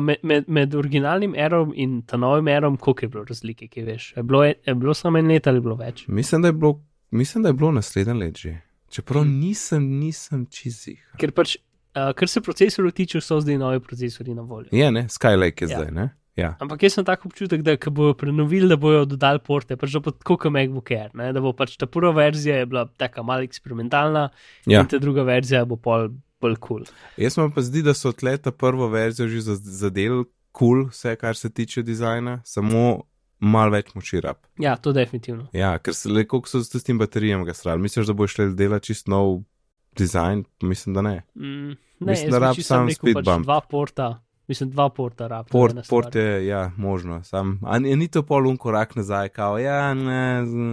Med, 0.02 0.24
med, 0.26 0.48
med 0.50 0.74
originalnim 0.74 1.36
erom 1.38 1.70
in 1.78 2.00
ta 2.02 2.18
novim 2.18 2.48
erom, 2.50 2.76
koliko 2.76 3.04
je 3.04 3.10
bilo 3.12 3.26
razlike, 3.28 3.68
ki 3.70 3.84
veš? 3.86 4.08
Je 4.16 4.24
bilo, 4.26 4.42
je, 4.48 4.56
je 4.66 4.74
bilo 4.74 4.94
samo 4.98 5.20
en 5.20 5.30
let 5.30 5.46
ali 5.46 5.62
bilo 5.62 5.76
več? 5.78 6.08
Mislim, 6.08 6.42
da 6.42 6.50
je 6.50 6.56
bilo, 6.58 6.80
mislim, 7.10 7.46
da 7.46 7.52
je 7.52 7.58
bilo 7.60 7.70
naslednje 7.76 8.16
let 8.18 8.42
že. 8.42 8.56
Čeprav 8.90 9.26
nisem, 9.28 9.84
nisem 10.00 10.46
čizih. 10.50 11.00
Ker 11.20 11.30
pač 11.36 11.58
Uh, 11.96 12.12
kar 12.14 12.28
se 12.28 12.40
procesorjev 12.40 12.92
tiče, 12.92 13.20
so 13.24 13.40
zdaj 13.40 13.58
novi 13.58 13.80
procesori 13.80 14.34
na 14.34 14.42
voljo. 14.42 14.68
Je, 14.72 14.90
ne, 14.92 15.06
Skylake 15.08 15.64
je 15.64 15.70
ja. 15.72 15.78
zdaj, 15.78 15.92
ne. 15.94 16.08
Ja. 16.38 16.52
Ampak 16.62 16.84
jaz 16.86 16.94
sem 16.94 17.04
tako 17.04 17.32
občutek, 17.32 17.64
da 17.66 17.74
bodo 17.90 18.14
prenovili, 18.14 18.68
da 18.70 18.76
bodo 18.78 19.02
dodali 19.10 19.40
porte, 19.42 19.74
pač 19.76 19.96
da 19.96 20.02
bo 20.04 20.12
tako 20.14 20.36
kot 20.38 20.54
MacBook 20.54 20.92
Air, 20.94 21.10
ne? 21.18 21.32
da 21.34 21.42
bo 21.42 21.50
pač 21.56 21.74
ta 21.80 21.88
prva 21.90 22.12
verzija 22.14 22.66
bila 22.66 22.84
tako 23.00 23.24
malo 23.26 23.42
eksperimentalna, 23.42 24.28
ja. 24.70 24.84
in 24.84 24.86
ta 24.86 25.00
druga 25.02 25.24
verzija 25.26 25.64
bo 25.66 25.80
pol 25.82 26.12
bolj 26.40 26.54
kul. 26.62 26.84
Cool. 26.86 26.98
Jaz 27.18 27.38
mi 27.38 27.48
pa 27.54 27.64
zdi, 27.66 27.82
da 27.82 27.94
so 27.94 28.12
tle 28.14 28.36
ta 28.38 28.52
prvo 28.54 28.86
verzijo 28.92 29.26
že 29.28 29.56
zadel 29.58 30.24
kul, 30.52 30.84
cool, 30.84 30.86
vse 30.92 31.16
kar 31.18 31.36
se 31.36 31.50
tiče 31.50 31.82
dizajna, 31.82 32.40
samo 32.46 33.02
malo 33.38 33.74
več 33.74 33.90
moči 33.94 34.22
rab. 34.22 34.38
Ja, 34.62 34.76
to 34.76 34.92
definitivno. 34.94 35.48
Ja, 35.52 35.76
ker 35.82 35.94
se 35.94 36.10
le 36.10 36.24
koliko 36.26 36.50
so 36.50 36.62
s 36.62 36.86
tem 36.86 36.98
baterijem 36.98 37.44
ga 37.46 37.54
srali. 37.54 37.82
Misliš, 37.82 38.06
da 38.10 38.14
bo 38.14 38.26
šli 38.26 38.52
delati 38.58 38.92
čist 38.92 39.10
nov 39.10 39.42
dizajn? 39.98 40.44
Mislim, 40.62 40.94
da 40.94 41.02
ne. 41.02 41.22
Mm. 41.34 41.76
Ne, 42.00 42.10
mislim, 42.12 42.30
da 42.30 42.38
rab 42.38 42.56
sam 42.62 42.90
speed 42.94 43.18
pač 43.18 43.26
bump. 43.26 43.44
Dva 43.44 43.60
porta, 43.60 44.08
mislim, 44.48 44.70
dva 44.70 44.88
porta 44.94 45.26
rab. 45.28 45.48
Port, 45.50 45.80
port 45.90 46.14
je, 46.14 46.46
ja, 46.46 46.70
možno. 46.76 47.22
Sam, 47.24 47.58
a 47.66 47.78
ni, 47.78 47.96
ni 47.96 48.08
to 48.08 48.22
pol 48.22 48.46
un 48.46 48.56
korak 48.56 48.94
nazaj, 48.96 49.32
kao, 49.34 49.58
ja, 49.58 49.94
ne, 49.94 50.46
z, 50.46 50.68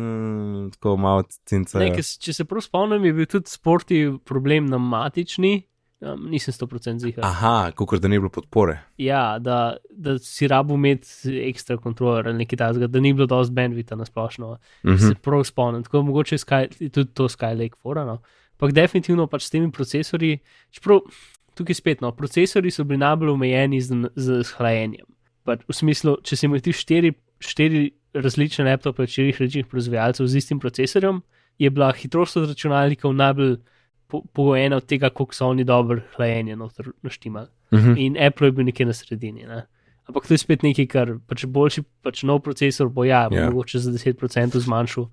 tako 0.78 0.98
malo 1.02 1.26
cinca. 1.50 1.80
Ne, 1.82 1.92
kes, 1.96 2.18
če 2.22 2.34
se 2.40 2.46
prav 2.50 2.66
spomnim, 2.66 3.06
je 3.10 3.14
bil 3.18 3.30
tudi 3.30 3.52
sporti 3.52 4.04
problem 4.26 4.70
na 4.70 4.82
matični. 4.82 5.64
Um, 6.06 6.26
nisem 6.30 6.54
100% 6.54 7.00
zihar. 7.00 7.24
Aha, 7.24 7.72
kot 7.72 8.02
da 8.04 8.10
ni 8.12 8.18
bilo 8.20 8.30
podpore. 8.30 8.76
Ja, 9.00 9.40
da, 9.40 9.78
da 9.90 10.18
si 10.20 10.48
rabu 10.52 10.76
imeti 10.76 11.32
ekstra 11.48 11.78
kontroler 11.82 12.28
ali 12.28 12.44
nekaj 12.44 12.60
takega, 12.60 12.90
da 12.92 13.00
ni 13.00 13.14
bilo 13.16 13.30
dovolj 13.32 13.54
bandvita 13.56 13.96
na 13.96 14.06
splošno. 14.06 14.50
Uh 14.52 14.58
-huh. 14.84 15.08
Se 15.08 15.16
prav 15.16 15.44
spomnim, 15.48 15.84
tako 15.84 16.04
mogoče 16.04 16.36
je 16.36 16.90
tudi 16.90 17.14
to 17.14 17.30
Skylake 17.30 17.80
forano. 17.82 18.20
Ampak 18.56 18.72
definitivno 18.76 19.28
pač 19.28 19.48
s 19.48 19.54
temi 19.54 19.72
procesori, 19.72 20.38
čeprav 20.72 21.04
tukaj 21.56 21.76
spet 21.76 22.02
no, 22.04 22.12
procesori 22.16 22.72
so 22.72 22.84
bili 22.88 23.02
najbolj 23.04 23.34
omejeni 23.34 23.82
z, 23.84 24.10
z 24.16 24.42
hlajenjem. 24.58 25.08
Pač 25.48 25.64
v 25.68 25.76
smislu, 25.76 26.18
če 26.26 26.40
si 26.40 26.48
imel 26.48 26.64
ti 26.64 26.74
štiri, 26.76 27.14
štiri 27.44 27.86
različne 28.16 28.66
laptope 28.70 29.04
od 29.04 29.12
štirih 29.12 29.40
različnih 29.42 29.70
proizvajalcev 29.72 30.28
z 30.32 30.42
istim 30.42 30.60
procesorjem, 30.64 31.22
je 31.60 31.70
bila 31.72 31.92
hitrost 31.96 32.38
od 32.40 32.50
računalnikov 32.50 33.14
najbolj 33.16 33.58
pogojena 34.34 34.80
po 34.80 34.84
od 34.84 34.90
tega, 34.90 35.10
koliko 35.10 35.36
so 35.36 35.48
oni 35.48 35.64
dobro 35.64 36.02
hlajenje 36.16 36.56
naštimali. 37.02 37.48
Uh 37.72 37.80
-huh. 37.80 37.96
In 37.98 38.18
Apple 38.28 38.48
je 38.48 38.52
bil 38.52 38.66
nekje 38.66 38.86
na 38.86 38.94
sredini. 38.94 39.44
Ne? 39.44 39.66
Ampak 40.06 40.28
to 40.28 40.34
je 40.34 40.38
spet 40.38 40.64
nekaj, 40.64 40.88
kar 40.88 41.18
pač 41.28 41.46
boljši, 41.46 41.84
pač 42.02 42.24
nov 42.24 42.40
procesor 42.40 42.90
bo 42.90 43.04
ja, 43.04 43.30
yeah. 43.30 43.50
mogoče 43.50 43.80
za 43.80 43.92
10% 43.92 44.60
zmanjšal 44.60 45.10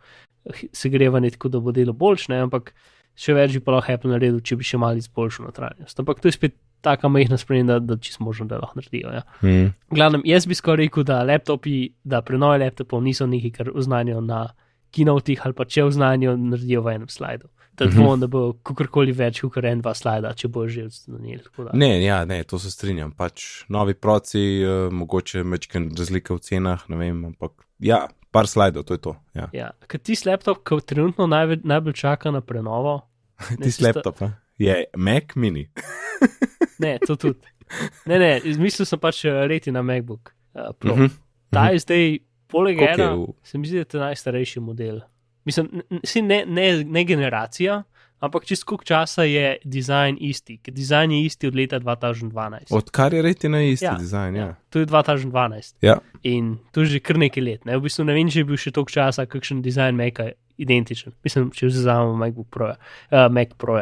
segrevanje, 0.73 1.31
tako 1.31 1.49
da 1.49 1.61
bo 1.61 1.73
delo 1.73 1.93
boljše, 1.93 2.35
ampak 2.35 2.75
še 3.23 3.37
več 3.37 3.57
bi 3.59 3.63
pa 3.65 3.77
lahko 3.77 3.95
Apple 3.95 4.11
naredil, 4.11 4.41
če 4.43 4.59
bi 4.59 4.67
še 4.67 4.81
malo 4.83 4.99
izboljšal 4.99 5.47
notranjost. 5.49 6.03
Ampak 6.03 6.23
to 6.23 6.31
je 6.31 6.37
spet 6.37 6.59
tako 6.83 7.13
majhna 7.15 7.39
sprememba, 7.39 7.79
da, 7.79 7.95
da 7.95 8.01
čisto 8.03 8.25
možno, 8.25 8.49
da 8.51 8.59
lahko 8.59 8.81
naredijo. 8.81 9.13
Ja. 9.15 9.23
Mm. 9.43 9.71
Glavnem, 9.95 10.23
jaz 10.27 10.47
bi 10.51 10.59
skoraj 10.59 10.89
rekel, 10.89 11.07
da 11.07 11.23
laptopi, 11.27 11.77
da 12.05 12.23
prenove 12.27 12.59
laptopov 12.65 13.03
niso 13.05 13.27
nekaj, 13.31 13.53
kar 13.59 13.71
oznanijo 13.75 14.21
na 14.21 14.49
kinotih 14.93 15.41
ali 15.47 15.57
pa 15.57 15.65
če 15.65 15.87
oznanijo, 15.89 16.37
naredijo 16.37 16.83
v 16.83 16.97
enem 16.97 17.09
slajdu. 17.09 17.49
Da, 17.79 17.87
mm 17.87 17.91
-hmm. 17.91 18.19
da 18.21 18.27
bo 18.27 18.41
kakorkoli 18.53 19.13
več, 19.17 19.41
kot 19.41 19.65
en, 19.65 19.81
dva 19.81 19.95
slajda, 19.95 20.35
če 20.35 20.49
bo 20.49 20.67
že 20.69 20.85
odzvanil. 20.85 21.41
Ne, 21.73 22.05
ja, 22.05 22.25
ne, 22.25 22.45
to 22.45 22.59
se 22.59 22.71
strinjam. 22.71 23.13
Pač 23.13 23.65
novi 23.69 23.95
proci, 23.95 24.65
uh, 24.65 24.93
mogoče 24.93 25.45
mečken 25.45 25.91
razlike 25.99 26.35
v 26.35 26.39
cenah, 26.39 26.85
ne 26.89 26.97
vem, 26.97 27.25
ampak 27.25 27.53
ja, 27.79 28.09
par 28.31 28.47
slajdov, 28.47 28.85
to 28.85 28.95
je 28.95 28.99
to. 28.99 29.17
Ja. 29.35 29.49
Ja, 29.53 29.71
ti 29.89 30.15
laptop, 30.27 30.65
ki 30.69 30.81
trenutno 30.87 31.27
najbolj 31.27 31.93
čaka 31.93 32.31
na 32.31 32.41
prenovo. 32.41 33.12
Ti 33.63 33.73
laptop, 33.85 34.17
sta... 34.17 34.33
je 34.59 34.85
Mac 34.97 35.35
mini. 35.35 35.69
ne, 36.83 36.99
to 37.07 37.17
tudi. 37.17 37.41
Ne, 38.07 38.19
ne, 38.19 38.33
izmislil 38.45 38.87
sem 38.89 39.01
pač 39.01 39.25
eh, 39.25 39.45
reti 39.49 39.73
na 39.73 39.83
MacBook. 39.83 40.35
Uh, 40.55 40.69
uh 40.85 40.99
-huh. 40.99 41.11
Ta 41.51 41.69
je 41.73 41.79
zdaj, 41.79 42.19
poleg 42.49 42.79
tega, 42.79 43.17
se 43.43 43.59
mi 43.59 43.67
zdi, 43.67 43.77
da 43.77 43.81
je 43.81 43.85
to 43.85 43.99
najstarejši 43.99 44.61
model. 44.61 45.01
Mislim, 45.45 45.83
ne, 46.23 46.45
ne, 46.47 46.85
ne 46.85 47.05
generacija, 47.05 47.83
ampak 48.23 48.47
čez 48.47 48.63
koliko 48.65 48.87
časa 48.87 49.27
je 49.27 49.57
dizajn 49.65 50.17
isti, 50.21 50.57
ker 50.63 50.75
dizajn 50.75 51.17
je 51.17 51.21
isti 51.27 51.51
od 51.51 51.59
leta 51.59 51.81
2012. 51.83 52.71
Odkar 52.71 53.15
je 53.15 53.23
reti 53.23 53.51
na 53.51 53.63
isti 53.67 53.89
ja, 53.89 53.97
dizajn, 53.99 54.37
ja. 54.37 54.47
ja. 54.47 54.55
To 54.71 54.79
je 54.79 54.87
2012. 54.87 55.75
Ja. 55.83 55.99
In 56.23 56.57
to 56.73 56.87
je 56.87 56.97
že 56.97 57.03
kar 57.03 57.19
nekaj 57.19 57.43
let. 57.43 57.67
Ne? 57.67 57.77
V 57.77 57.89
bistvu 57.89 58.07
ne 58.07 58.15
vem, 58.15 58.31
če 58.31 58.45
je 58.45 58.49
bil 58.49 58.61
še 58.61 58.71
toliko 58.71 58.95
časa, 58.95 59.27
kakšen 59.27 59.63
dizajn 59.65 59.99
Maca 59.99 60.31
identičen. 60.63 61.17
Mislim, 61.27 61.51
če 61.51 61.71
vzamemo 61.73 62.17
MacBook 62.21 62.51
Pro, 62.55 62.73
uh, 62.75 63.27
Mac 63.33 63.57
Pro. 63.59 63.81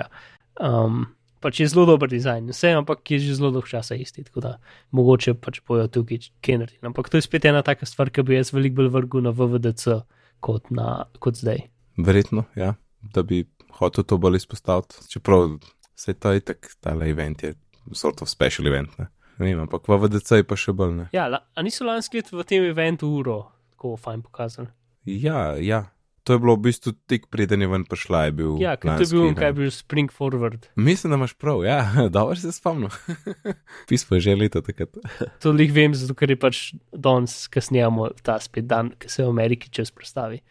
Um, 0.61 1.05
pač 1.41 1.61
je 1.61 1.69
zelo 1.73 1.87
dober 1.89 2.09
dizajn, 2.11 2.51
vse, 2.53 2.73
ampak 2.77 3.05
je 3.11 3.21
že 3.21 3.37
zelo 3.39 3.51
dolgo 3.51 3.69
časa 3.69 3.97
isti, 3.97 4.25
tako 4.29 4.45
da 4.45 4.53
mogoče 4.97 5.35
pač 5.41 5.61
bojo 5.67 5.89
tukaj 5.89 6.31
kaj 6.45 6.61
narediti. 6.65 6.85
Ampak 6.87 7.09
to 7.09 7.21
je 7.21 7.25
spet 7.25 7.49
ena 7.49 7.65
taka 7.67 7.89
stvar, 7.89 8.13
ki 8.13 8.25
bi 8.25 8.37
jaz 8.37 8.53
veliko 8.53 8.83
bolj 8.83 8.93
vrgel 8.97 9.25
na 9.25 9.33
VVDC 9.37 10.01
kot, 10.45 10.69
na, 10.71 11.05
kot 11.21 11.41
zdaj. 11.41 11.65
Verjetno, 12.01 12.45
ja, 12.57 12.75
da 13.01 13.25
bi 13.25 13.45
hotel 13.79 14.05
to 14.05 14.19
bolj 14.19 14.37
izpostaviti. 14.37 15.07
Čeprav 15.09 15.59
se 15.95 16.15
to 16.15 16.33
je 16.33 16.41
tako, 16.41 16.69
ta 16.81 16.97
event 17.07 17.43
je 17.43 17.55
sort 17.93 18.23
of 18.23 18.29
special 18.29 18.67
event. 18.67 18.99
Ne? 18.99 19.07
Ne 19.39 19.47
vem, 19.47 19.61
ampak 19.61 19.89
v 19.89 19.97
VDC 19.97 20.43
je 20.43 20.45
pa 20.45 20.57
še 20.57 20.73
bolj 20.77 20.93
ne. 20.97 21.07
Ja, 21.17 21.29
la, 21.33 21.41
a 21.57 21.65
niso 21.65 21.87
lanski 21.89 22.21
let 22.21 22.29
v 22.33 22.45
tem 22.45 22.67
eventu 22.69 23.09
uro 23.21 23.41
tako 23.73 23.97
fajn 23.97 24.27
pokazali? 24.27 24.69
Ja, 25.09 25.57
ja. 25.57 25.87
To 26.29 26.37
je 26.37 26.39
bilo 26.39 26.53
v 26.59 26.69
bistvu 26.69 26.93
tik 27.09 27.31
preden 27.33 27.65
je 27.65 27.69
ven 27.71 27.87
prišla. 27.89 28.27
Je 28.29 28.33
bil 28.37 28.59
ja, 28.61 28.75
kaj 28.77 29.01
je 29.01 29.09
bil, 29.09 29.33
kaj 29.35 29.49
je 29.49 29.57
bil 29.57 29.71
Spring 29.73 30.13
Forward. 30.13 30.69
Mislim, 30.77 31.11
da 31.11 31.17
imaš 31.17 31.33
prav, 31.41 31.65
ja, 31.65 31.81
dobro 32.15 32.37
se 32.37 32.53
spomnim. 32.53 32.93
Pismo 33.89 34.21
je 34.21 34.29
že 34.29 34.37
leta 34.37 34.61
takrat. 34.63 35.01
to 35.41 35.57
jih 35.57 35.73
vem, 35.73 35.97
zato 35.97 36.15
ker 36.15 36.31
je 36.31 36.37
pač 36.37 36.63
danes, 36.93 37.49
kasnijamo 37.49 38.13
ta 38.23 38.37
spet 38.41 38.69
dan, 38.69 38.93
ki 39.01 39.09
se 39.09 39.25
v 39.25 39.33
Ameriki 39.33 39.73
čez 39.73 39.91
predstavi. 39.91 40.43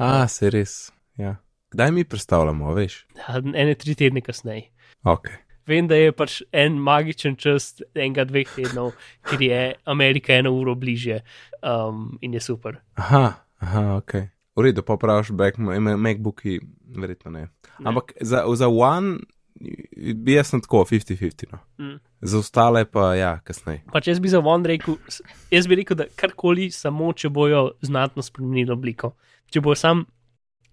A, 0.00 0.24
se 0.28 0.50
res, 0.50 0.88
ja. 1.20 1.36
Kdaj 1.74 1.90
mi 1.90 2.04
predstavljamo, 2.04 2.74
veš? 2.74 3.06
Ja, 3.18 3.40
ene 3.54 3.74
tri 3.74 3.94
tedne 3.98 4.20
kasneje. 4.20 4.68
Okay. 5.02 5.40
Vem, 5.66 5.88
da 5.90 5.96
je 5.98 6.12
pač 6.14 6.36
en 6.52 6.76
magičen 6.78 7.34
čas, 7.40 7.72
enega, 7.96 8.22
dveh 8.28 8.46
tednov, 8.54 8.92
ker 9.26 9.42
je 9.42 9.58
Amerika 9.90 10.36
eno 10.36 10.52
uro 10.54 10.76
bliže 10.78 11.18
um, 11.66 12.12
in 12.22 12.36
je 12.38 12.44
super. 12.44 12.78
Aha, 12.94 13.24
aha, 13.58 13.82
ok. 13.96 14.14
V 14.54 14.68
redu, 14.68 14.84
pa 14.86 14.94
praviš, 15.00 15.32
MacBooki, 15.34 16.60
verjetno 16.94 17.34
ne. 17.34 17.48
ne. 17.78 17.88
Ampak 17.90 18.14
za, 18.20 18.44
za 18.54 18.68
One 18.68 19.18
bi 20.14 20.38
jaz 20.38 20.54
sem 20.54 20.62
tako 20.62 20.86
50-50. 20.90 21.50
No. 21.52 21.58
Mm. 21.78 21.98
Za 22.20 22.38
ostale 22.38 22.84
pa 22.84 23.14
ja, 23.18 23.40
kasneje. 23.42 23.82
Pač 23.92 24.12
jaz 24.14 24.22
bi 24.22 24.30
za 24.30 24.38
One 24.38 24.76
rekel, 24.76 24.94
jaz 25.50 25.66
bi 25.66 25.82
rekel, 25.82 25.98
da 25.98 26.06
karkoli, 26.16 26.70
samo 26.70 27.10
če 27.12 27.34
bojo 27.34 27.72
znatno 27.82 28.22
spremenili 28.22 28.70
obliko. 28.70 29.16
Če 29.50 29.60
bojo 29.60 29.74
sam 29.74 30.06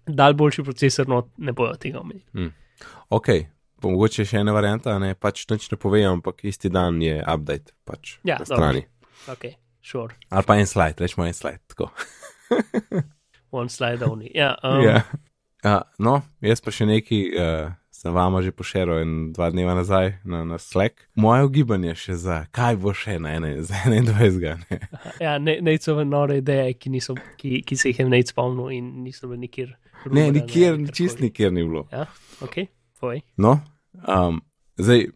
dal 0.06 0.34
boljši 0.34 0.62
procesor, 0.64 1.08
no 1.08 1.28
ne 1.36 1.52
bojo 1.52 1.74
tega 1.80 2.00
omenili. 2.00 2.50
Ok, 3.12 3.28
pa 3.80 3.88
mogoče 3.88 4.24
še 4.24 4.40
ena 4.40 4.52
varianta, 4.52 4.98
ne 4.98 5.14
pač 5.14 5.44
nič 5.50 5.70
ne 5.70 5.76
povem, 5.78 6.08
ampak 6.18 6.44
isti 6.44 6.70
dan 6.72 7.02
je 7.02 7.18
update 7.22 7.72
pač 7.84 8.18
Ja, 8.24 8.38
na 8.38 8.44
dobro. 8.44 8.56
strani. 8.56 8.82
Ok, 9.28 9.44
sure. 9.82 10.14
Ali 10.30 10.46
pa 10.46 10.56
en 10.58 10.66
slide, 10.66 10.98
rečemo 10.98 11.26
en 11.26 11.34
slide. 11.36 11.60
Tako. 11.70 11.90
One 13.50 13.68
slide 13.68 14.02
only. 14.06 14.30
Ja, 14.34 14.56
um, 14.62 14.82
Ja. 14.84 15.02
Uh, 15.64 15.82
no, 15.98 16.22
jaz 16.42 16.58
pa 16.60 16.72
še 16.74 16.86
nekaj, 16.88 17.20
uh, 17.38 17.68
sem 17.94 18.10
vama 18.10 18.40
že 18.42 18.50
pošeril 18.50 18.98
in 19.04 19.10
dva 19.30 19.46
dneva 19.54 19.76
nazaj 19.78 20.16
na, 20.26 20.40
na 20.42 20.56
Slack. 20.58 21.04
Moje 21.14 21.44
ugibanje 21.46 21.94
še 21.94 22.16
za 22.18 22.38
kaj 22.50 22.80
bo 22.82 22.90
še 22.90 23.14
na 23.22 23.36
ene, 23.36 23.52
za 23.62 23.78
21. 23.86 24.58
Ne? 24.70 24.78
ja 25.22 25.36
ne, 25.38 25.60
Nejcove 25.62 26.02
nore 26.04 26.40
ideje, 26.40 26.72
ki, 26.74 26.90
niso, 26.90 27.14
ki, 27.38 27.60
ki 27.62 27.76
se 27.78 27.92
jih 27.92 28.00
je 28.02 28.08
Nejc 28.10 28.32
spomnil 28.34 28.72
in 28.74 28.88
niso 29.04 29.28
bili 29.30 29.44
nikjer. 29.46 29.70
Ne, 30.10 30.30
nikjer, 30.32 30.74
ali 30.74 30.92
čist 30.92 31.20
nikjer 31.20 31.52
ni 31.52 31.64
bilo. 31.64 31.86
Ja, 31.92 32.06
ok, 32.40 32.56
povej. 33.00 33.22
No, 33.36 33.60
um, 34.08 34.40
zdaj, 34.76 35.06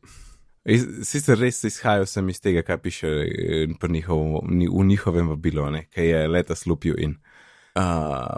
iz, 0.64 0.87
sicer 1.09 1.38
res 1.38 1.64
izhajal 1.64 2.07
sem 2.07 2.28
iz 2.28 2.40
tega, 2.40 2.62
kaj 2.66 2.78
piše 2.83 3.09
eh, 3.09 3.66
pri 3.81 3.93
njihov, 3.93 4.47
ni- 4.50 4.71
v 4.71 4.85
njihovem 4.85 5.28
vabilu, 5.28 5.71
ne, 5.71 5.87
ki 5.90 6.11
je 6.11 6.28
leta 6.28 6.55
slupil. 6.55 6.95
In 6.99 7.16
uh, 7.75 7.83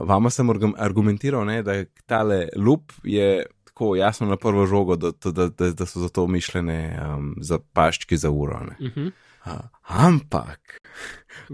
vama 0.09 0.31
sem 0.31 0.49
argum- 0.51 0.77
argumentiral, 0.79 1.47
ne, 1.49 1.63
da 1.63 1.83
tale 2.07 2.49
lup 2.57 2.93
je 3.05 3.47
tako 3.65 3.97
jasno 3.97 4.27
na 4.27 4.37
prvo 4.37 4.67
žogo, 4.67 4.97
da, 4.97 5.13
da, 5.25 5.49
da, 5.49 5.71
da, 5.71 5.87
so 5.87 6.01
za 6.01 6.09
to 6.09 6.27
mišljene 6.27 6.99
um, 7.05 7.35
za 7.41 7.59
paščki 7.73 8.17
za 8.17 8.31
uro. 8.31 8.61
Ne. 8.65 8.77
Uh 8.81 8.95
-huh. 8.95 9.13
Uh, 9.47 9.61
ampak, 9.83 10.81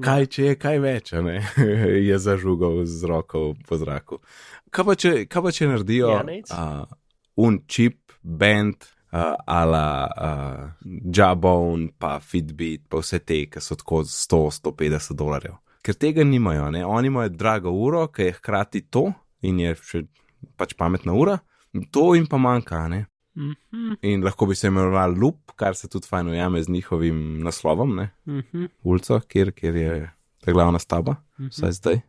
kaj 0.01 0.27
če 0.27 0.45
je 0.45 0.55
kaj 0.59 0.79
več, 0.79 1.13
ne, 1.13 1.47
je 2.09 2.19
zažugal 2.19 2.85
z 2.85 3.05
roko 3.05 3.55
po 3.69 3.77
zraku. 3.77 4.19
Kaj 4.75 4.85
pa 4.89 4.95
če, 4.99 5.13
kaj 5.31 5.43
pa 5.45 5.53
če 5.55 5.69
naredijo 5.71 6.11
uh, 6.19 6.83
un 7.47 7.61
čip, 7.71 8.15
band, 8.23 8.87
uh, 9.15 9.35
ala 9.47 9.87
uh, 10.11 10.65
Jabone, 11.15 11.93
pa 11.99 12.17
Fitbit, 12.19 12.89
pa 12.91 12.99
vse 13.03 13.21
te, 13.23 13.45
ki 13.51 13.63
so 13.63 13.77
tako 13.79 14.03
100-150 14.09 15.15
dolarjev. 15.19 15.61
Ker 15.85 15.99
tega 16.01 16.25
nimajo, 16.27 16.71
ne? 16.75 16.83
oni 16.87 17.13
imajo 17.13 17.31
drago 17.37 17.71
uro, 17.77 18.07
ki 18.11 18.31
je 18.31 18.37
hkrati 18.39 18.83
to 18.91 19.11
in 19.47 19.61
je 19.63 19.75
še 19.79 20.01
pač 20.59 20.73
pametna 20.79 21.15
ura, 21.15 21.37
to 21.95 22.15
jim 22.17 22.27
pa 22.31 22.41
manjka, 22.41 22.87
ne. 22.89 23.05
Uh 23.35 23.53
-huh. 23.71 23.97
In 24.03 24.25
lahko 24.25 24.47
bi 24.47 24.55
se 24.55 24.69
imenoval 24.69 25.15
Loop, 25.21 25.53
kar 25.57 25.75
se 25.75 25.89
tudi 25.89 26.07
fajn 26.07 26.29
ujame 26.29 26.63
z 26.63 26.69
njihovim 26.69 27.43
naslovom, 27.43 27.95
ne, 27.97 28.11
Uh 28.27 28.35
-huh. 28.35 28.69
ulico, 28.83 29.21
kjer, 29.21 29.53
kjer 29.53 29.77
je 29.77 30.11
ta 30.41 30.53
glavna 30.53 30.79
stavba, 30.79 31.17
vsaj 31.51 31.73
zdaj. 31.73 32.01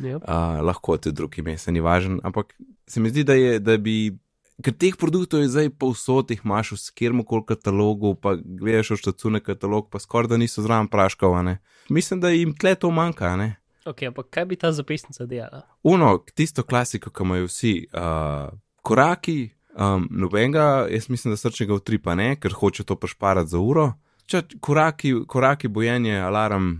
Yep. 0.00 0.24
Uh, 0.24 0.60
lahko 0.64 0.96
te 0.96 1.12
drugi 1.12 1.40
ime, 1.44 1.58
se 1.58 1.72
ni 1.72 1.80
važen, 1.80 2.20
ampak 2.24 2.54
se 2.88 3.00
mi 3.00 3.10
zdi, 3.12 3.24
da, 3.24 3.36
je, 3.38 3.58
da 3.60 3.76
bi. 3.78 4.16
Ker 4.60 4.74
teh 4.76 4.96
produktov 5.00 5.40
je 5.40 5.48
zdaj 5.48 5.70
povsod, 5.80 6.32
jih 6.32 6.42
imaš 6.44 6.74
v 6.74 6.76
skirmokoli 6.82 7.46
katalogu, 7.48 8.12
pa 8.20 8.34
gledaš 8.36 8.90
v 8.92 8.98
štacune 9.00 9.40
katalog, 9.40 9.86
pa 9.88 10.00
skoraj 10.02 10.28
da 10.34 10.36
niso 10.40 10.60
zraven 10.60 10.88
praškovane. 10.92 11.62
Mislim, 11.88 12.20
da 12.20 12.28
jim 12.28 12.52
tle 12.52 12.74
to 12.76 12.90
manjka, 12.92 13.32
ne? 13.40 13.54
Ok, 13.88 14.02
ampak 14.10 14.28
kaj 14.28 14.44
bi 14.50 14.58
ta 14.60 14.72
zapisnica 14.72 15.24
delala? 15.24 15.62
Uno, 15.82 16.18
tisto 16.36 16.62
klasiko, 16.62 17.08
ki 17.08 17.24
imajo 17.24 17.48
vsi, 17.48 17.72
uh, 17.96 18.52
koraki, 18.84 19.38
um, 19.80 20.04
nobenega, 20.10 20.86
jaz 20.92 21.08
mislim, 21.08 21.32
da 21.32 21.40
srčnega 21.40 21.74
utripa 21.74 22.14
ne, 22.14 22.34
ker 22.36 22.52
hoče 22.52 22.84
to 22.84 22.96
pošparati 23.00 23.50
za 23.50 23.58
uro. 23.58 23.92
Če 24.26 24.42
koraki, 24.60 25.14
koraki 25.26 25.68
bojenje, 25.68 26.18
alarm, 26.20 26.74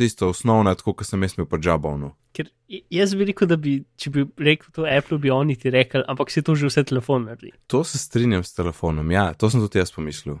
tisto 0.00 0.30
osnovno, 0.32 0.72
tako 0.74 0.94
kot 0.98 1.06
sem 1.06 1.22
jaz 1.22 1.36
imel 1.36 1.46
pa 1.50 1.58
džabovno. 1.60 2.14
Ker 2.36 2.48
jaz 2.92 3.12
bi 3.18 3.26
rekel, 3.28 3.48
da 3.50 3.56
bi, 3.60 3.74
če 4.00 4.10
bi 4.14 4.24
rekel 4.40 4.72
to 4.76 4.86
Apple, 4.88 5.18
bi 5.20 5.30
oni 5.34 5.56
ti 5.60 5.70
rekli, 5.74 6.02
ampak 6.08 6.32
si 6.32 6.42
to 6.46 6.54
že 6.56 6.70
vse 6.70 6.84
telefon 6.88 7.26
naredi. 7.28 7.52
To 7.68 7.82
se 7.84 7.98
strinjam 8.00 8.44
s 8.46 8.54
telefonom, 8.56 9.10
ja, 9.12 9.30
to 9.34 9.50
sem 9.50 9.60
tudi 9.60 9.82
jaz 9.82 9.92
pomislil. 9.92 10.38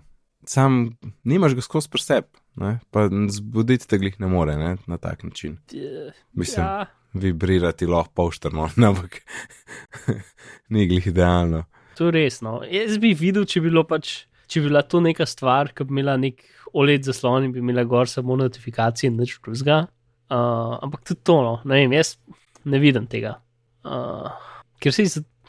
Sam 0.48 0.96
nimaš 1.28 1.52
ga 1.58 1.62
skozi 1.66 1.90
presep, 1.92 2.30
ne? 2.56 2.78
pa 2.90 3.04
zbuditi 3.28 3.84
te 3.90 3.98
glih 4.00 4.16
ne 4.22 4.30
more 4.32 4.54
ne? 4.56 4.70
na 4.88 4.96
tak 4.96 5.22
način. 5.26 5.58
Eh, 5.76 6.14
Mislim, 6.32 6.64
Ja, 6.64 6.86
vibrirati 7.12 7.86
lahko 7.90 8.14
polštrno, 8.14 8.70
ampak 8.90 9.20
ni 10.72 10.86
glih 10.88 11.06
idealno. 11.06 11.64
to 11.98 12.08
je 12.08 12.14
res. 12.16 12.40
No. 12.40 12.60
Jaz 12.64 12.96
bi 13.02 13.12
videl, 13.14 13.44
če 13.44 13.60
bi 13.60 13.68
bilo 13.68 13.84
pač. 13.84 14.24
Če 14.50 14.62
bi 14.64 14.70
bila 14.70 14.80
to 14.82 14.98
neka 15.04 15.26
stvar, 15.30 15.68
ki 15.70 15.84
bi 15.86 15.92
imela 15.94 16.16
nek 16.18 16.40
OLED 16.74 17.08
zaslon 17.08 17.44
in 17.48 17.52
bi 17.52 17.58
imela 17.62 17.84
gor 17.84 18.08
samo 18.08 18.36
notifikacije 18.36 19.10
in 19.10 19.16
nič 19.20 19.38
drugega. 19.42 19.86
Uh, 20.30 20.78
ampak 20.84 21.02
tudi 21.04 21.20
to, 21.26 21.40
no, 21.42 21.56
ne 21.64 21.80
vem, 21.82 21.92
jaz 21.98 22.14
ne 22.64 22.78
vidim 22.78 23.06
tega. 23.10 23.38
Uh, 23.82 24.30
ker 24.78 24.94
si, 24.94 25.06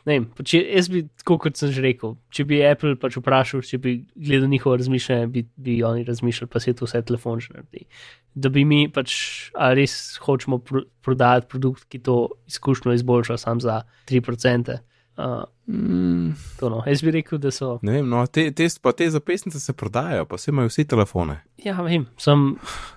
ne 0.08 0.16
vem, 0.16 0.26
pač 0.34 0.56
je- 0.56 0.64
jaz 0.74 0.88
bi, 0.90 1.04
tako 1.22 1.38
kot 1.44 1.60
sem 1.60 1.70
že 1.70 1.84
rekel, 1.86 2.16
če 2.34 2.46
bi 2.50 2.62
Apple 2.66 2.96
pač 2.98 3.20
vprašal, 3.20 3.62
če 3.62 3.78
bi 3.78 3.94
gledal 4.16 4.50
njihovo 4.50 4.78
razmišljanje, 4.82 5.28
bi, 5.30 5.44
bi 5.56 5.84
oni 5.86 6.04
razmišljali, 6.08 6.50
pa 6.50 6.60
se 6.60 6.74
to 6.74 6.86
vse 6.90 7.04
telefon 7.06 7.40
že 7.40 7.54
naredi. 7.54 7.86
Da 8.34 8.50
bi 8.50 8.66
mi 8.66 8.88
pač, 8.90 9.52
res 9.78 10.18
hočemo 10.24 10.58
pro, 10.66 10.82
prodajati 11.06 11.48
produkt, 11.52 11.86
ki 11.86 12.00
to 12.00 12.30
izkušnjo 12.50 12.94
izboljša 12.98 13.38
sam 13.38 13.62
za 13.62 13.84
3%. 14.10 14.80
Uh, 15.18 15.44
Mm, 15.72 16.34
no. 16.62 16.84
Jaz 16.88 17.04
bi 17.04 17.12
rekel, 17.12 17.40
da 17.40 17.52
so. 17.52 17.78
ne 17.82 17.94
vem, 17.94 18.08
no, 18.10 18.26
te, 18.28 18.50
te, 18.52 18.66
pa 18.84 18.92
te 18.92 19.08
zapestnice 19.10 19.60
se 19.60 19.74
prodajajo, 19.74 20.26
pa 20.28 20.36
vse 20.36 20.52
imajo 20.52 20.68
vsi 20.68 20.86
telefone. 20.88 21.38
Ja, 21.64 21.78
vem, 21.86 22.08
sem 22.20 22.44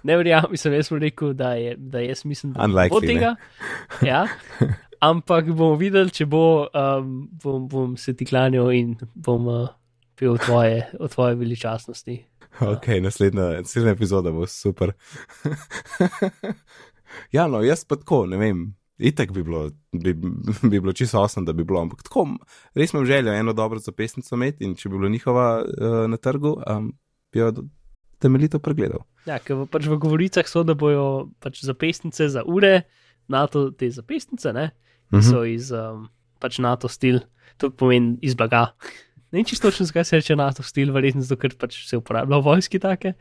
ne 0.02 0.16
verjamem, 0.18 0.50
mislim, 0.50 0.74
jaz 0.74 0.90
sem 0.90 0.98
rekel, 0.98 1.32
da, 1.38 1.52
je, 1.60 1.76
da 1.78 2.02
jaz 2.02 2.24
mislim, 2.26 2.52
da 2.52 2.66
ne 2.66 2.74
bo 2.74 2.98
Unlikely, 2.98 3.12
tega. 3.12 3.34
Ja, 4.02 4.24
ampak 5.10 5.52
bomo 5.52 5.78
videli, 5.78 6.10
če 6.10 6.26
bo, 6.26 6.44
um, 6.66 7.16
bom, 7.44 7.68
bom 7.70 7.96
se 8.00 8.16
ti 8.18 8.26
klanjal 8.26 8.72
in 8.74 8.96
bom 9.14 9.46
uh, 9.46 9.68
pil 10.18 10.34
o 10.34 10.38
tvoje, 10.40 10.88
o 10.98 11.08
tvoje 11.08 11.38
veličastnosti. 11.38 12.18
Ok, 12.64 12.90
naslednja, 13.02 13.52
naslednja 13.62 13.94
epizoda 13.94 14.34
bo 14.34 14.48
super. 14.50 14.96
ja, 17.36 17.46
no, 17.46 17.62
jaz 17.62 17.86
pa 17.86 18.02
tako, 18.02 18.24
ne 18.30 18.40
vem. 18.42 18.66
Itek 18.96 19.32
bi 19.32 19.42
bilo, 19.42 19.70
bi, 19.92 20.12
bi 20.62 20.80
bilo 20.80 20.92
čisto 20.92 21.20
osem, 21.20 21.44
da 21.44 21.52
bi 21.52 21.64
bilo, 21.64 21.80
ampak 21.80 22.02
tako, 22.02 22.28
res 22.74 22.92
imam 22.92 23.04
željo 23.04 23.32
eno 23.32 23.52
dobro 23.52 23.78
zapestnico 23.78 24.34
imeti 24.34 24.64
in 24.64 24.74
če 24.74 24.88
bi 24.88 24.98
bila 24.98 25.10
njihova 25.10 25.46
uh, 25.60 25.66
na 26.06 26.16
trgu, 26.16 26.56
um, 26.68 26.92
bi 27.32 27.38
jo 27.38 27.52
temeljito 28.18 28.58
pregledal. 28.58 29.02
Ja, 29.26 29.38
ker 29.38 29.56
v- 29.56 29.66
pač 29.66 29.86
v 29.86 29.98
govoricah 29.98 30.46
so, 30.46 30.62
da 30.62 30.74
bojo 30.74 31.06
pač 31.38 31.62
zapestnice 31.62 32.28
za 32.28 32.44
ure, 32.44 32.82
NATO 33.26 33.70
te 33.72 33.90
zapestnice, 33.90 34.52
ne, 34.52 34.70
ki 35.10 35.16
Mhm. 35.16 35.22
so 35.24 35.44
iz 35.44 35.72
um, 35.72 36.06
pač 36.38 36.58
NATO 36.58 36.88
stil, 36.88 37.18
to 37.56 37.70
pomeni 37.70 38.18
iz 38.22 38.34
blaga. 38.34 38.66
Ne 39.34 39.40
vem 39.42 39.48
čisto 39.50 39.66
točno, 39.66 39.86
zakaj 39.86 40.04
se 40.06 40.16
reče 40.20 40.36
NATO 40.38 40.62
stil, 40.62 40.92
verjetno 40.94 41.24
zato, 41.26 41.40
ker 41.42 41.56
pač 41.58 41.80
se 41.88 41.98
uporablja 41.98 42.38
v 42.38 42.46
vojski 42.46 42.78
take. 42.78 43.16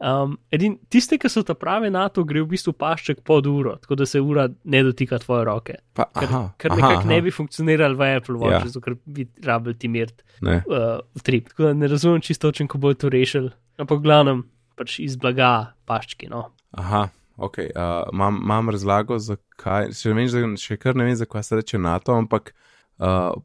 Um, 0.00 0.38
edin, 0.54 0.78
tiste, 0.88 1.18
ki 1.20 1.28
so 1.28 1.42
ta 1.44 1.52
prave 1.58 1.90
NATO, 1.92 2.22
gre 2.24 2.40
v 2.40 2.48
bistvu 2.54 2.72
pašček 2.72 3.20
pod 3.26 3.44
uro, 3.50 3.74
tako 3.82 3.98
da 4.00 4.06
se 4.08 4.20
ura 4.22 4.46
ne 4.64 4.80
dotika 4.86 5.18
tvoje 5.20 5.44
roke. 5.44 5.74
Pa, 5.92 6.06
Ker, 6.16 6.28
aha, 6.30 6.40
ker 6.56 6.72
aha, 6.72 6.78
nekako 6.80 7.10
ne 7.10 7.18
bi 7.26 7.34
funkcionirali 7.34 7.98
v 7.98 8.08
Apple 8.16 8.38
Watch, 8.40 8.64
Ja. 8.64 8.70
zato 8.70 8.80
ker 8.80 8.96
bi 9.04 9.26
rabili 9.44 9.76
ti 9.76 9.90
mirt 9.92 10.22
Ne. 10.40 10.62
uh, 10.64 11.02
v 11.18 11.26
trip. 11.26 11.50
Tako 11.52 11.66
da 11.68 11.72
ne 11.74 11.90
razumem 11.90 12.24
čisto 12.24 12.48
točno, 12.48 12.64
kako 12.70 12.78
bojo 12.78 12.94
to 12.94 13.12
rešili. 13.12 13.50
Ampak 13.76 14.00
glavnem 14.00 14.46
pač 14.78 15.00
iz 15.04 15.18
blaga 15.20 15.74
paščki. 15.84 16.30
No. 16.32 16.46
Aha, 16.78 17.08
ok. 17.36 17.58
Uh, 17.58 18.08
imam, 18.14 18.70
razlago, 18.70 19.18
zakaj. 19.18 19.92
Še, 19.92 20.14
vem, 20.14 20.56
še 20.56 20.78
kar 20.80 20.96
ne 20.96 21.10
vem, 21.10 21.18
zakaj 21.18 21.42
se 21.42 21.60
reče 21.60 21.78
NATO, 21.82 22.14
ampak 22.14 22.54
uh, 22.54 22.64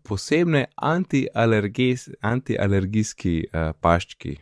posebne 0.04 0.66
antialergijs, 0.76 2.10
antialergijski 2.22 3.46
uh, 3.46 3.72
paščki, 3.80 4.36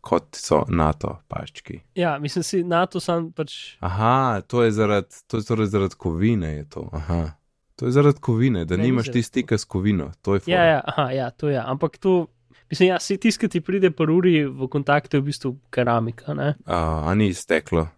kot 0.00 0.36
so 0.36 0.62
NATO 0.68 1.18
paščki. 1.28 1.80
Ja, 1.94 2.18
mislim 2.18 2.42
si, 2.42 2.62
NATO 2.64 3.00
sam 3.00 3.30
pač. 3.32 3.76
Aha, 3.80 4.40
to 4.40 4.62
je 4.62 4.70
zaradi, 4.72 5.22
to 5.26 5.36
je 5.36 5.44
torej 5.44 5.66
zaradi 5.66 5.94
kovine. 5.96 6.52
Je 6.54 6.64
to. 6.66 6.88
Aha. 6.92 7.32
to 7.76 7.86
je 7.86 7.92
zaradi 7.92 8.20
kovine, 8.20 8.64
da 8.64 8.76
Ne, 8.76 8.82
ni 8.82 8.88
nimaš 8.88 9.08
ti 9.08 9.22
stika 9.22 9.58
s 9.58 9.64
kovino. 9.64 10.12
To 10.22 10.34
je 10.34 10.40
fora. 10.40 10.54
Ja, 10.54 10.64
ja, 10.66 10.80
aha, 10.86 11.10
ja, 11.10 11.30
to 11.30 11.48
je. 11.48 11.58
Ampak 11.58 11.98
to, 11.98 12.26
mislim, 12.70 12.88
ja, 12.88 12.98
si 12.98 13.16
tisti, 13.18 13.40
ki 13.40 13.48
ti 13.48 13.60
pride 13.60 13.90
po 13.90 14.04
uri 14.06 14.44
v 14.44 14.68
kontakt, 14.68 15.14
je 15.14 15.20
v 15.20 15.24
bistvu 15.24 15.56
keramika. 15.70 16.34
Ne? 16.34 16.54
Uh, 16.60 16.74
a 17.02 17.14
ni 17.14 17.34
steklo, 17.34 17.88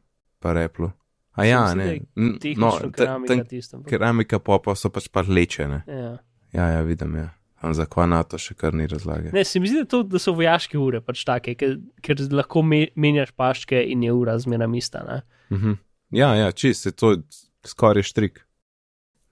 pa 0.41 0.53
replo. 0.53 0.93
A 1.33 1.45
ja, 1.45 1.75
ne. 1.75 1.85
je 1.85 2.01
N- 2.17 2.39
Tehnično 2.41 2.89
ta- 2.89 2.91
keramika 2.97 3.35
ta- 3.37 3.45
tisto. 3.45 3.77
ampak- 3.77 3.91
Keramika 3.91 4.39
pa, 4.39 4.59
pa 4.59 4.75
so 4.75 4.89
pač 4.89 5.09
pa 5.09 5.21
lečene. 5.23 5.83
Ja. 5.87 6.17
Ja, 6.57 6.71
ja, 6.73 6.85
vidim, 6.87 7.16
ja. 7.21 7.31
Am 7.64 7.75
za 7.75 7.87
kva 7.88 8.05
NATO 8.09 8.38
še 8.40 8.55
kar 8.57 8.75
ni 8.77 8.87
razlage. 8.88 9.33
Ne, 9.35 9.45
se 9.45 9.61
mi 9.61 9.69
zdi, 9.69 9.83
da, 9.85 9.90
to, 9.92 10.03
da 10.09 10.21
so 10.21 10.35
vojaške 10.37 10.79
ure 10.81 11.01
pač 11.05 11.25
take, 11.29 11.57
ker, 11.59 11.79
ker 12.05 12.21
lahko 12.33 12.62
me, 12.64 12.87
menjaš 12.97 13.33
paščke 13.37 13.81
in 13.92 14.05
je 14.05 14.12
ura 14.12 14.37
zmeraj 14.40 14.77
ista. 14.81 15.05
Ne? 15.07 15.23
Mhm. 15.53 15.79
Ja, 16.16 16.35
ja, 16.38 16.53
čist, 16.55 16.87
se 16.87 16.92
to 16.95 17.16
je 17.16 17.23
skoraj 17.66 18.07
štrik. 18.07 18.47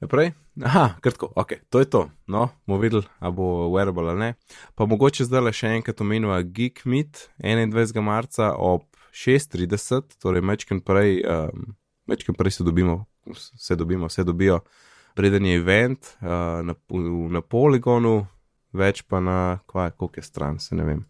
Naprej? 0.02 0.32
Aha, 0.62 0.96
krtko, 1.00 1.30
ok, 1.37 1.52
to 1.70 1.80
je 1.80 1.88
to. 1.90 2.02
No, 2.26 2.48
bomo 2.66 2.80
videli, 2.82 3.06
a 3.18 3.30
bo 3.30 3.68
wearable 3.72 4.10
ali 4.10 4.20
ne. 4.20 4.30
Pa 4.74 4.87
mogoče 4.87 5.26
zdaj 5.26 5.44
le 5.46 5.52
še 5.54 5.70
enkrat 5.78 6.02
omenjava 6.04 6.42
Geek 6.44 6.84
Meet 6.84 7.28
21. 7.38 8.02
marca 8.04 8.52
ob 8.58 8.84
6:30, 9.14 10.18
torej 10.22 10.42
mečken 10.42 10.82
prej, 10.84 11.22
um, 11.24 11.74
mečken 12.10 12.34
prej 12.34 12.58
se 12.58 12.66
dobimo, 12.66 13.04
se 13.34 13.76
dobimo, 13.76 14.10
vse 14.10 14.26
dobijo. 14.26 14.60
Preden 15.14 15.46
je 15.46 15.57
event 15.57 16.16
uh, 16.20 16.29
na, 16.66 16.74
na 17.31 17.40
poligonu, 17.40 18.27
več 18.74 19.03
pa 19.03 19.20
na 19.20 19.38
kva, 19.66 19.90
koliko 19.90 20.20
je 20.20 20.27
stran, 20.27 20.59
se 20.59 20.74
ne 20.74 20.85
vem. 20.85 21.05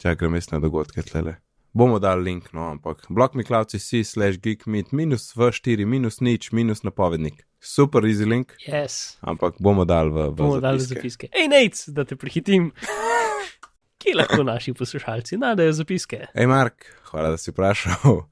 Čakaj, 0.00 0.16
grem 0.16 0.34
jaz 0.38 0.50
na 0.52 0.60
dogodke 0.62 1.02
tlele. 1.02 1.36
Bomo 1.72 1.98
dali 2.02 2.24
link, 2.24 2.48
no, 2.52 2.64
ampak 2.72 3.04
blokmiklavci.si 3.10 4.00
slash 4.04 4.40
geekmeet 4.42 4.90
minus 4.92 5.28
v4 5.38 5.84
minus 5.86 6.18
nič 6.20 6.48
minus 6.52 6.82
napovednik. 6.82 7.44
Super 7.60 8.02
easy 8.08 8.24
link, 8.26 8.56
Yes. 8.66 9.18
ampak 9.22 9.60
bomo 9.60 9.84
dali 9.84 10.10
v, 10.10 10.30
v 10.32 10.34
Bomo 10.34 10.58
dali 10.60 10.80
zapiske. 10.80 10.96
zapiske. 10.96 11.28
Hej, 11.36 11.46
Nec, 11.52 11.84
da 11.94 12.04
te 12.04 12.16
prehitim. 12.16 12.72
Kje 14.00 14.16
lahko 14.16 14.42
naši 14.42 14.72
poslušalci 14.72 15.36
najdejo 15.36 15.72
zapiske? 15.76 16.24
Hej, 16.34 16.46
Mark, 16.48 16.88
hvala, 17.12 17.30
da 17.30 17.38
si 17.38 17.52
vprašal. 17.52 18.24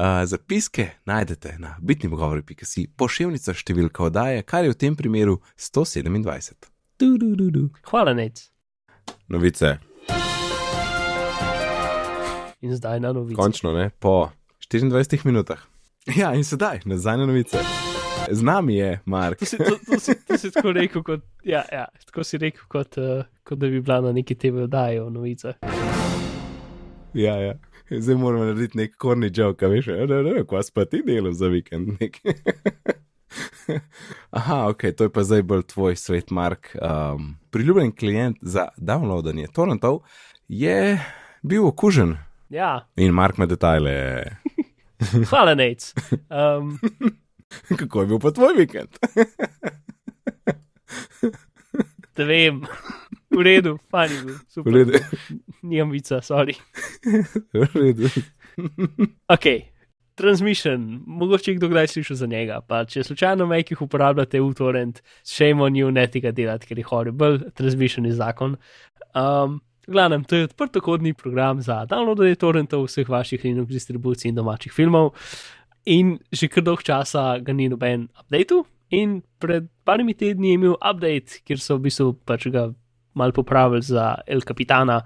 Uh, 0.00 0.24
zapiske 0.24 0.90
najdete 1.04 1.56
na 1.58 1.74
bitnipogovori.si, 1.84 2.86
pošiljnica 2.96 3.52
številka 3.52 4.06
oddaje, 4.06 4.40
kar 4.48 4.64
je 4.64 4.72
v 4.72 4.76
tem 4.80 4.94
primeru 4.96 5.34
127. 5.60 6.70
Du, 6.96 7.18
du, 7.20 7.34
du, 7.36 7.50
du. 7.52 7.64
Hvala, 7.90 8.14
Nec. 8.16 8.46
Novice, 9.28 9.74
In 12.60 12.72
zdaj 12.76 13.00
na 13.00 13.12
novice. 13.12 13.36
končno 13.36 13.72
ne, 13.76 13.90
po 13.90 14.30
24 14.72 15.20
minutah. 15.28 15.60
Ja, 16.16 16.32
in 16.32 16.44
sedaj, 16.48 16.80
nazaj 16.88 17.20
na 17.20 17.26
novice. 17.28 17.60
Z 18.30 18.42
nami 18.42 18.74
je 18.78 19.00
Mark. 19.04 19.38
To 19.38 19.44
si, 19.44 19.58
to, 19.60 19.76
to, 19.84 20.00
si, 20.00 20.16
to 20.24 20.38
si 20.38 20.50
tako 20.50 20.72
rekel, 20.72 21.04
kot, 21.04 21.20
ja, 21.44 21.60
ja, 21.72 21.84
tako 22.08 22.24
si 22.24 22.40
rekel 22.40 22.64
kot, 22.72 22.96
uh, 22.96 23.28
kot 23.44 23.60
da 23.60 23.68
bi 23.68 23.84
bila 23.84 24.00
na 24.00 24.12
neki 24.16 24.34
TV 24.34 24.64
oddaji 24.64 25.04
o 25.04 25.10
novicah. 25.10 25.60
Ja, 27.12 27.36
ja. 27.36 27.54
Zdaj 27.90 28.16
moramo 28.16 28.44
narediti 28.44 28.78
nek 28.78 28.96
korni 28.96 29.30
joke, 29.34 29.66
a 29.66 29.68
veš, 29.68 29.86
ne, 29.86 30.06
ne, 30.06 30.22
ne, 30.22 30.44
kva 30.46 30.62
si 30.62 30.70
pa 30.74 30.84
ti 30.86 31.02
delal 31.06 31.32
za 31.34 31.48
vikend. 31.50 31.96
Nek. 32.00 32.20
Aha, 34.38 34.68
ok, 34.68 34.84
to 34.96 35.08
je 35.08 35.12
pa 35.12 35.24
zdaj 35.26 35.42
bolj 35.42 35.64
tvoj 35.72 35.96
svet, 35.96 36.30
Mark. 36.30 36.70
Um, 36.78 37.34
priljubljen 37.50 37.92
klient 37.92 38.38
za 38.42 38.68
downloadanje 38.76 39.48
torrentov 39.54 40.02
je 40.48 41.00
bil 41.42 41.66
okužen 41.66 42.16
Ja, 42.50 42.86
in 42.96 43.14
Mark 43.14 43.38
ima 43.38 43.46
detajle. 43.46 44.22
hvala, 45.30 45.54
Nec. 45.54 45.94
Um, 46.30 46.78
Kako 47.78 48.00
je 48.00 48.06
bil 48.06 48.18
pa 48.18 48.30
tvoj 48.30 48.54
vikend? 48.58 48.98
da 52.16 52.24
vem, 52.24 52.62
v 53.30 53.42
redu, 53.42 53.78
je 53.78 54.22
bil, 54.24 54.34
V 54.34 54.40
super. 54.48 54.72
redu. 54.72 54.92
Nimam 55.62 55.90
vica, 55.90 56.20
sorry. 56.20 56.56
V 57.54 57.66
redu. 57.74 58.08
Ok, 59.28 59.46
transmission, 60.14 61.00
mogoče 61.06 61.54
kdo 61.54 61.68
kdaj 61.68 61.88
slišal 61.88 62.16
za 62.16 62.26
njega. 62.26 62.60
Pa 62.60 62.84
če 62.84 63.04
slučajno 63.06 63.46
majkih 63.46 63.82
uporabljate 63.82 64.40
v 64.40 64.52
torrent, 64.54 65.02
shame 65.24 65.62
on 65.62 65.78
you, 65.78 65.90
ne 65.90 66.06
tega 66.10 66.32
delati, 66.32 66.68
ker 66.68 66.78
je 66.78 66.86
horrible, 66.90 67.38
transmission 67.56 68.06
je 68.06 68.12
zakon. 68.18 68.56
Um, 69.14 69.60
glavnem, 69.86 70.24
to 70.24 70.36
je 70.36 70.50
odprtokodni 70.50 71.14
program 71.14 71.62
za 71.62 71.84
downloadanje 71.90 72.36
torrentov 72.36 72.84
vseh 72.86 73.08
vaših 73.08 73.44
Linux 73.44 73.72
distribucij 73.72 74.28
in 74.28 74.34
domačih 74.34 74.72
filmov. 74.72 75.14
In 75.86 76.18
že 76.32 76.50
kar 76.52 76.62
dolg 76.62 76.82
časa 76.84 77.38
ga 77.40 77.52
ni 77.52 77.68
noben 77.68 78.08
update. 78.20 78.62
In 78.90 79.22
pred 79.38 79.68
parimi 79.86 80.14
tedni 80.14 80.50
je 80.50 80.58
imel 80.58 80.74
update, 80.74 81.40
kjer 81.46 81.60
so 81.62 81.78
v 81.78 81.86
bistvu 81.86 82.12
pač 82.26 82.48
ga 82.50 82.72
mal 83.14 83.32
popravili 83.32 83.82
za 83.82 84.14
El 84.26 84.40
Capitana 84.46 85.00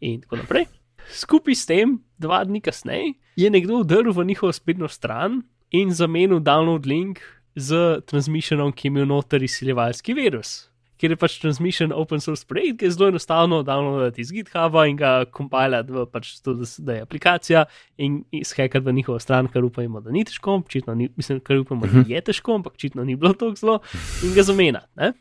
in 0.00 0.20
tako 0.20 0.42
naprej. 0.42 0.66
Skupaj 1.12 1.54
s 1.54 1.66
tem, 1.68 1.98
dva 2.18 2.42
dni 2.44 2.62
kasneje, 2.64 3.14
je 3.36 3.50
nekdo 3.50 3.82
vdrl 3.82 4.12
v 4.12 4.24
njihovo 4.24 4.52
spletno 4.52 4.88
stran 4.88 5.42
in 5.70 5.92
zamenil 5.92 6.40
download 6.40 6.86
link 6.86 7.20
z 7.56 8.00
transmissionom, 8.06 8.72
ki 8.72 8.88
je 8.88 8.90
imel 8.90 9.06
noter 9.06 9.42
izsiljevalski 9.42 10.14
virus. 10.14 10.70
Ker 10.98 11.10
je 11.10 11.18
pač 11.18 11.36
transmission 11.42 11.92
open 11.92 12.22
source 12.22 12.46
projekt, 12.46 12.78
ki 12.78 12.86
je 12.86 12.92
zelo 12.94 13.08
enostavno 13.10 13.62
downloadati 13.66 14.22
iz 14.22 14.30
GitHuba 14.32 14.86
in 14.86 14.96
ga 14.96 15.24
kompilirati 15.26 15.92
v 15.92 16.04
pač 16.10 16.30
to, 16.40 16.54
da, 16.54 17.00
je 17.00 17.02
aplikacija 17.02 17.64
in 17.98 18.22
izhekati 18.32 18.86
v 18.86 18.94
njihovo 18.94 19.18
stran, 19.20 19.50
kar 19.50 19.66
upamo, 19.66 20.00
da 20.00 20.14
ni 20.14 20.24
težko, 20.24 20.60
očitno 20.64 20.94
ni, 20.94 21.10
mislim, 21.16 21.42
kar 21.44 21.58
upamo, 21.60 21.90
da 21.90 22.06
je 22.08 22.22
težko, 22.30 22.54
ampak 22.60 22.78
očitno 22.78 23.04
ni 23.04 23.18
bilo 23.18 23.34
tako 23.34 23.58
zelo 23.58 23.78
in 24.22 24.34
ga 24.38 24.46
zamenjati. 24.46 25.12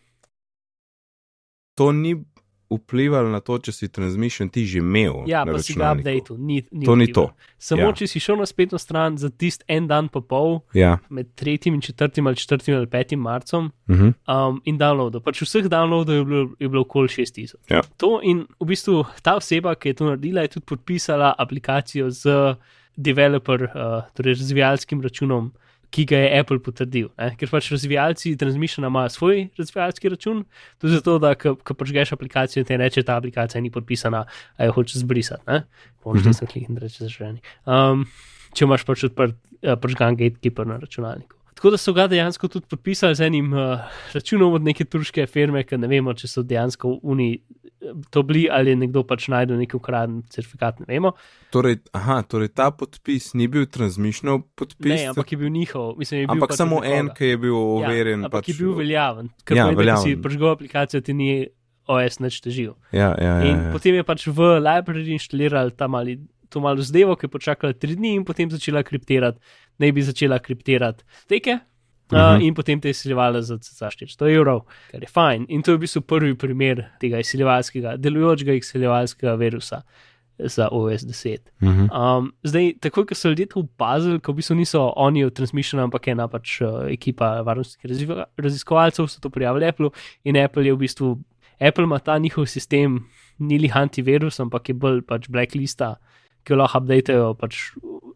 To 1.75 1.91
ni 1.91 2.15
vplivalo 2.69 3.29
na 3.29 3.37
to, 3.39 3.59
če 3.59 3.71
si 3.71 3.85
transmission 3.87 4.49
ti 4.49 4.63
že 4.65 4.79
imel. 4.79 5.27
Ja, 5.27 5.43
pa 5.45 5.59
si 5.59 5.75
ga 5.75 5.91
updateu, 5.93 6.37
ni, 6.39 6.63
ni 6.71 6.85
To 6.85 6.95
ni 6.95 7.05
vplivalo. 7.05 7.27
to. 7.29 7.53
Samo 7.59 7.81
Ja. 7.83 7.91
če 7.93 8.07
si 8.07 8.17
šel 8.19 8.35
na 8.35 8.45
spletno 8.45 8.77
stran 8.77 9.17
za 9.17 9.29
tisti 9.29 9.61
en 9.67 9.85
dan 9.87 10.09
pa 10.09 10.21
pol, 10.21 10.61
Ja. 10.73 10.97
med 11.09 11.27
3. 11.35 11.67
in 11.67 11.81
4. 11.81 12.25
ali 12.25 12.35
4. 12.35 12.73
ali 12.73 12.87
5. 12.87 13.15
marcem 13.15 13.69
Uh 13.87 13.95
-huh. 13.95 14.13
um, 14.49 14.61
in 14.65 14.77
downloadov. 14.77 15.21
Pač 15.21 15.41
vseh 15.41 15.65
downloadov 15.65 16.15
je 16.15 16.25
bilo, 16.25 16.49
je 16.59 16.69
bilo 16.69 16.81
okoli 16.81 17.07
6000. 17.07 17.55
Ja. 17.69 17.81
To 17.97 18.19
in 18.23 18.47
v 18.59 18.65
bistvu 18.65 19.05
ta 19.21 19.35
oseba, 19.35 19.75
ki 19.75 19.89
je 19.89 19.93
to 19.93 20.05
naredila, 20.05 20.41
je 20.41 20.47
tudi 20.49 20.65
podpisala 20.65 21.35
aplikacijo 21.37 22.09
z 22.09 22.55
developer, 22.97 23.63
uh, 23.65 23.69
torej 24.13 24.33
razvijalskim 24.33 25.01
računom. 25.01 25.51
Ki 25.93 26.07
ga 26.09 26.17
je 26.17 26.39
Apple 26.39 26.57
potrdil, 26.57 27.11
ne? 27.19 27.35
ker 27.37 27.51
pač 27.51 27.67
razvijalci 27.69 28.31
Transmissiona 28.35 28.89
imajo 28.89 29.09
svoj 29.09 29.43
razvijalski 29.53 30.09
račun, 30.09 30.39
tudi 30.81 30.93
zato, 30.93 31.19
da 31.19 31.35
ko 31.35 31.73
počneš 31.73 32.15
aplikacijo, 32.15 32.63
ti 32.65 32.77
reče, 32.77 33.03
ta 33.03 33.15
aplikacija 33.15 33.61
ni 33.61 33.69
podpisana, 33.69 34.23
a 34.57 34.65
jo 34.65 34.73
hočeš 34.73 35.03
zbrisati. 35.03 35.59
Pomoč, 36.01 36.19
Mhm. 36.19 36.25
da 36.25 36.33
se 36.33 36.45
klikne, 36.45 36.79
reče 36.79 37.03
zaženi. 37.05 37.43
Um, 37.65 38.07
če 38.53 38.65
imaš 38.65 38.83
pač 38.83 39.03
odprt, 39.03 39.37
uh, 39.61 39.77
počgan 39.77 40.17
gatekeeper 40.17 40.65
na 40.67 40.77
računalniku. 40.77 41.37
Tako 41.53 41.69
da 41.69 41.77
so 41.77 41.93
ga 41.93 42.07
dejansko 42.07 42.47
tudi 42.47 42.65
podpisali 42.69 43.15
z 43.15 43.27
enim 43.27 43.53
uh, 43.53 43.79
računom 44.13 44.53
od 44.53 44.63
neke 44.65 44.85
turške 44.85 45.25
firme, 45.29 45.63
ki 45.63 45.77
ne 45.77 45.87
vemo, 45.87 46.13
če 46.13 46.27
so 46.27 46.43
dejansko 46.43 46.95
v 46.95 46.99
Uniji 47.13 47.35
eh, 47.37 47.93
to 48.09 48.23
bili 48.23 48.47
ali 48.51 48.73
je 48.73 48.79
nekdo 48.83 49.03
pač 49.07 49.27
najdel 49.29 49.57
nek 49.61 49.75
ukraden 49.77 50.21
certifikat, 50.33 50.79
ne 50.81 50.89
vemo. 50.89 51.13
Torej, 51.53 51.77
aha, 51.93 52.21
torej 52.23 52.49
ta 52.57 52.71
podpis 52.71 53.33
ni 53.37 53.47
bil 53.47 53.65
transmissionov 53.69 54.43
podpis, 54.55 54.91
Ne, 54.93 55.09
ampak 55.13 55.31
je 55.31 55.37
bil 55.37 55.51
njihov, 55.53 55.93
mislim, 55.99 56.23
je 56.23 56.27
bil 56.27 56.35
ampak 56.37 56.53
pač 56.55 56.57
samo 56.57 56.79
nekoga. 56.81 56.99
en, 56.99 57.11
ki 57.17 57.25
je 57.33 57.37
bil 57.37 57.57
overjen. 57.57 58.19
Ja, 58.19 58.29
ampak 58.29 58.41
pač, 58.47 58.53
je 58.53 58.59
bil 58.61 58.73
veljaven, 58.79 59.29
ker 59.45 59.57
Ja, 59.57 59.67
ja, 59.67 59.73
pomeni, 59.75 59.91
da 59.91 59.97
si 60.01 60.15
prižgal 60.17 60.55
aplikacijo, 60.57 61.01
ti 61.05 61.13
ni 61.13 61.31
OS 61.85 62.19
nič 62.23 62.39
težil. 62.39 62.73
Ja, 62.95 63.11
ja, 63.19 63.33
ja, 63.43 63.43
In 63.43 63.57
ja. 63.59 63.71
potem 63.75 63.95
je 63.99 64.03
pač 64.07 64.23
v 64.31 64.39
library 64.63 65.03
inštalirali 65.17 65.75
ta 65.75 65.89
mali, 65.91 66.15
to 66.53 66.61
malo 66.61 66.85
zadevo, 66.85 67.17
ki 67.17 67.25
je 67.27 67.33
počakala 67.33 67.73
tri 67.73 67.97
dni 67.97 68.15
in 68.19 68.25
potem 68.25 68.51
začela 68.53 68.83
kriptirati, 68.85 69.41
naj 69.81 69.91
bi 69.91 70.05
začela 70.05 70.39
kriptirati 70.39 71.03
steke. 71.25 71.59
Uh, 72.11 72.35
Mhm. 72.35 72.41
in 72.45 72.53
potem 72.53 72.81
te 72.81 72.87
je 72.87 72.91
izsiljevala 72.91 73.41
za, 73.41 73.57
za 73.61 73.89
400 73.89 74.27
evrov, 74.35 74.65
kar 74.91 75.01
je 75.01 75.07
fajn. 75.07 75.45
In 75.49 75.63
to 75.63 75.71
je 75.71 75.77
v 75.77 75.81
bistvu 75.81 76.01
prvi 76.01 76.35
primer 76.37 76.83
tega 77.01 77.17
izsiljevalskega, 77.23 77.95
delujočega 77.97 78.53
izsiljevalskega 78.53 79.33
virusa 79.39 79.81
za 80.39 80.67
OS 80.71 81.05
10. 81.05 81.37
Mhm. 81.63 81.87
Um, 81.89 82.33
zdaj, 82.43 82.73
takoj, 82.81 83.05
ko 83.05 83.15
so 83.15 83.29
ljudje 83.29 83.45
to 83.45 83.59
opazili, 83.59 84.19
ko 84.19 84.31
v 84.31 84.35
bistvu 84.35 84.55
niso 84.55 84.93
oni 84.95 85.25
v 85.25 85.31
transmission, 85.31 85.81
ampak 85.81 86.07
ena 86.07 86.27
pač 86.27 86.59
uh, 86.61 86.85
ekipa 86.91 87.41
varnostnih 87.41 87.85
raziskovalcev, 88.37 89.07
so 89.07 89.21
to 89.21 89.29
prijavili 89.29 89.65
Apple 89.67 89.89
in 90.23 90.37
Apple 90.37 90.65
je 90.65 90.73
v 90.73 90.77
bistvu, 90.77 91.17
Apple 91.59 91.83
ima 91.83 91.99
ta 91.99 92.17
njihov 92.17 92.45
sistem, 92.45 93.05
ni 93.39 93.59
li 93.59 93.71
antivirus, 93.73 94.39
ampak 94.39 94.69
je 94.69 94.73
bolj 94.75 95.01
pač 95.07 95.29
blacklista, 95.29 95.95
ki 96.43 96.53
jo 96.53 96.59
lahko 96.59 96.81
updatejo 96.83 97.33
pač 97.39 97.59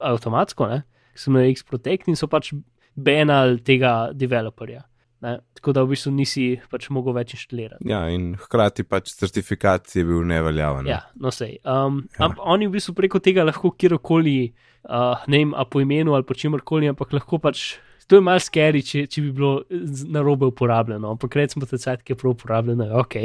avtomatsko, 0.02 0.68
ne, 0.72 0.82
ki 1.16 1.24
so 1.24 1.32
na 1.34 1.46
X-Protect 1.50 2.08
in 2.12 2.16
so 2.20 2.28
pač 2.28 2.52
benali 2.98 3.60
tega 3.66 4.12
developerja. 4.13 4.84
Ne? 5.26 5.40
Tako 5.58 5.74
da 5.74 5.82
v 5.82 5.96
bistvu 5.96 6.12
nisi 6.13 6.44
pač 6.70 6.90
mogel 6.94 7.16
več 7.18 7.32
inštalirati. 7.34 7.82
ja, 7.90 8.04
in 8.13 8.36
hkrati 8.38 8.84
pač 8.86 9.16
certifikat 9.18 9.90
je 9.96 10.04
bil 10.06 10.22
neveljaven. 10.30 10.86
Ja, 10.86 11.00
no 11.18 11.32
sej. 11.34 11.58
Um, 11.66 12.04
Ja. 12.20 12.28
ja. 12.28 12.36
Oni 12.46 12.68
v 12.68 12.76
bistvu 12.78 12.94
preko 12.94 13.20
tega 13.20 13.44
lahko 13.44 13.72
kjerkoli, 13.74 14.54
uh, 14.86 15.18
ne 15.28 15.38
vem, 15.42 15.54
a 15.58 15.66
po 15.66 15.82
imenu 15.82 16.13
ali 16.13 16.24
po 16.24 16.34
čemkoli, 16.38 16.90
ampak 16.90 17.13
lahko 17.18 17.40
pač. 17.42 17.80
To 18.08 18.16
je 18.16 18.22
malce 18.24 18.46
scary, 18.48 18.80
če, 18.86 19.02
če 19.12 19.22
bi 19.22 19.32
bilo 19.36 19.66
z- 19.68 20.06
narobe 20.08 20.46
uporabljeno, 20.48 21.10
ampak 21.12 21.34
recimo 21.36 21.66
te 21.68 21.76
cajt, 21.78 22.06
ki 22.06 22.13
je 22.13 22.20
prav 22.22 22.38
uporabljeno, 22.38 22.86
je 22.86 22.94
ok. 22.96 23.16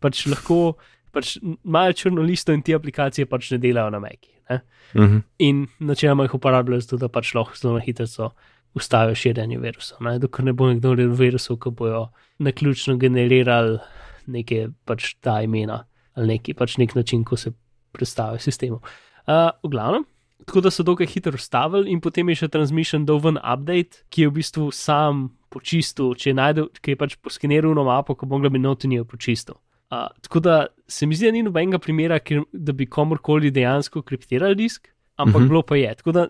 Pač 0.00 0.24
lahko 0.26 0.74
pač 1.14 1.36
imajo 1.40 1.96
črno 2.00 2.24
listo 2.26 2.52
in 2.52 2.62
te 2.62 2.74
aplikacije 2.76 3.28
pač 3.30 3.52
ne 3.54 3.60
delajo 3.62 3.92
na 3.94 4.02
Meki. 4.02 4.34
Ne? 4.50 4.60
Mhm. 4.94 5.22
In 5.46 5.66
načeloma 5.80 6.26
jih 6.26 6.36
uporabljajo 6.38 6.84
zato, 6.84 7.00
da 7.06 7.08
pač 7.08 7.34
lahko 7.34 7.56
zelo 7.56 7.78
na 7.78 7.84
hitro 7.84 8.32
ustavijo 8.74 9.14
širjenje 9.14 9.58
virusov. 9.62 10.02
Ne? 10.02 10.18
Dokler 10.18 10.50
ne 10.50 10.52
bo 10.52 10.68
nekdo 10.68 10.94
naredil 10.94 11.14
virusov, 11.18 11.60
ki 11.62 11.70
bojo 11.78 12.08
naključno 12.42 12.96
generirali 12.98 13.78
neke 14.26 14.68
pač 14.84 15.14
ta 15.20 15.40
imena 15.44 15.84
ali 16.14 16.36
neki 16.36 16.54
pač 16.54 16.76
nek 16.78 16.94
način, 16.94 17.24
ko 17.24 17.36
se 17.36 17.50
predstavijo 17.92 18.38
sistemu. 18.38 18.80
Uh, 19.26 19.50
v 19.64 19.70
glavnem. 19.72 20.04
Tako 20.46 20.60
da 20.60 20.70
so 20.70 20.82
dokaj 20.82 21.06
hitro 21.06 21.34
ustavili, 21.34 21.90
in 21.90 22.00
potem 22.00 22.28
je 22.28 22.44
še 22.44 22.48
transmission 22.52 23.06
dal 23.06 23.18
ven 23.22 23.38
update, 23.40 24.04
ki 24.10 24.22
je 24.22 24.30
v 24.30 24.34
bistvu 24.38 24.68
sam 24.74 25.28
počistil, 25.50 26.12
če 26.14 26.30
je 26.30 26.36
najdel, 26.38 26.68
ki 26.82 26.94
je 26.94 27.00
pač 27.00 27.16
poskeniral 27.22 27.74
na 27.74 27.86
mapo, 27.86 28.14
ko 28.14 28.28
mogla 28.30 28.50
bi 28.52 28.60
notinijo 28.62 29.06
počistil. 29.08 29.56
Uh, 29.94 30.08
tako 30.20 30.40
da 30.40 30.66
se 30.88 31.06
mi 31.06 31.14
zdi, 31.14 31.26
da 31.26 31.32
ni 31.32 31.42
nobenega 31.42 31.78
primera, 31.78 32.18
kjer, 32.18 32.42
da 32.52 32.72
bi 32.72 32.86
komorkoli 32.86 33.50
dejansko 33.50 34.02
kriptirali 34.02 34.54
disk, 34.54 34.88
ampak 35.16 35.34
Mhm. 35.34 35.36
uh 35.36 35.44
-huh. 35.44 35.48
bilo 35.48 35.62
pa 35.62 35.76
je. 35.76 35.94
Tako 35.94 36.12
da, 36.12 36.28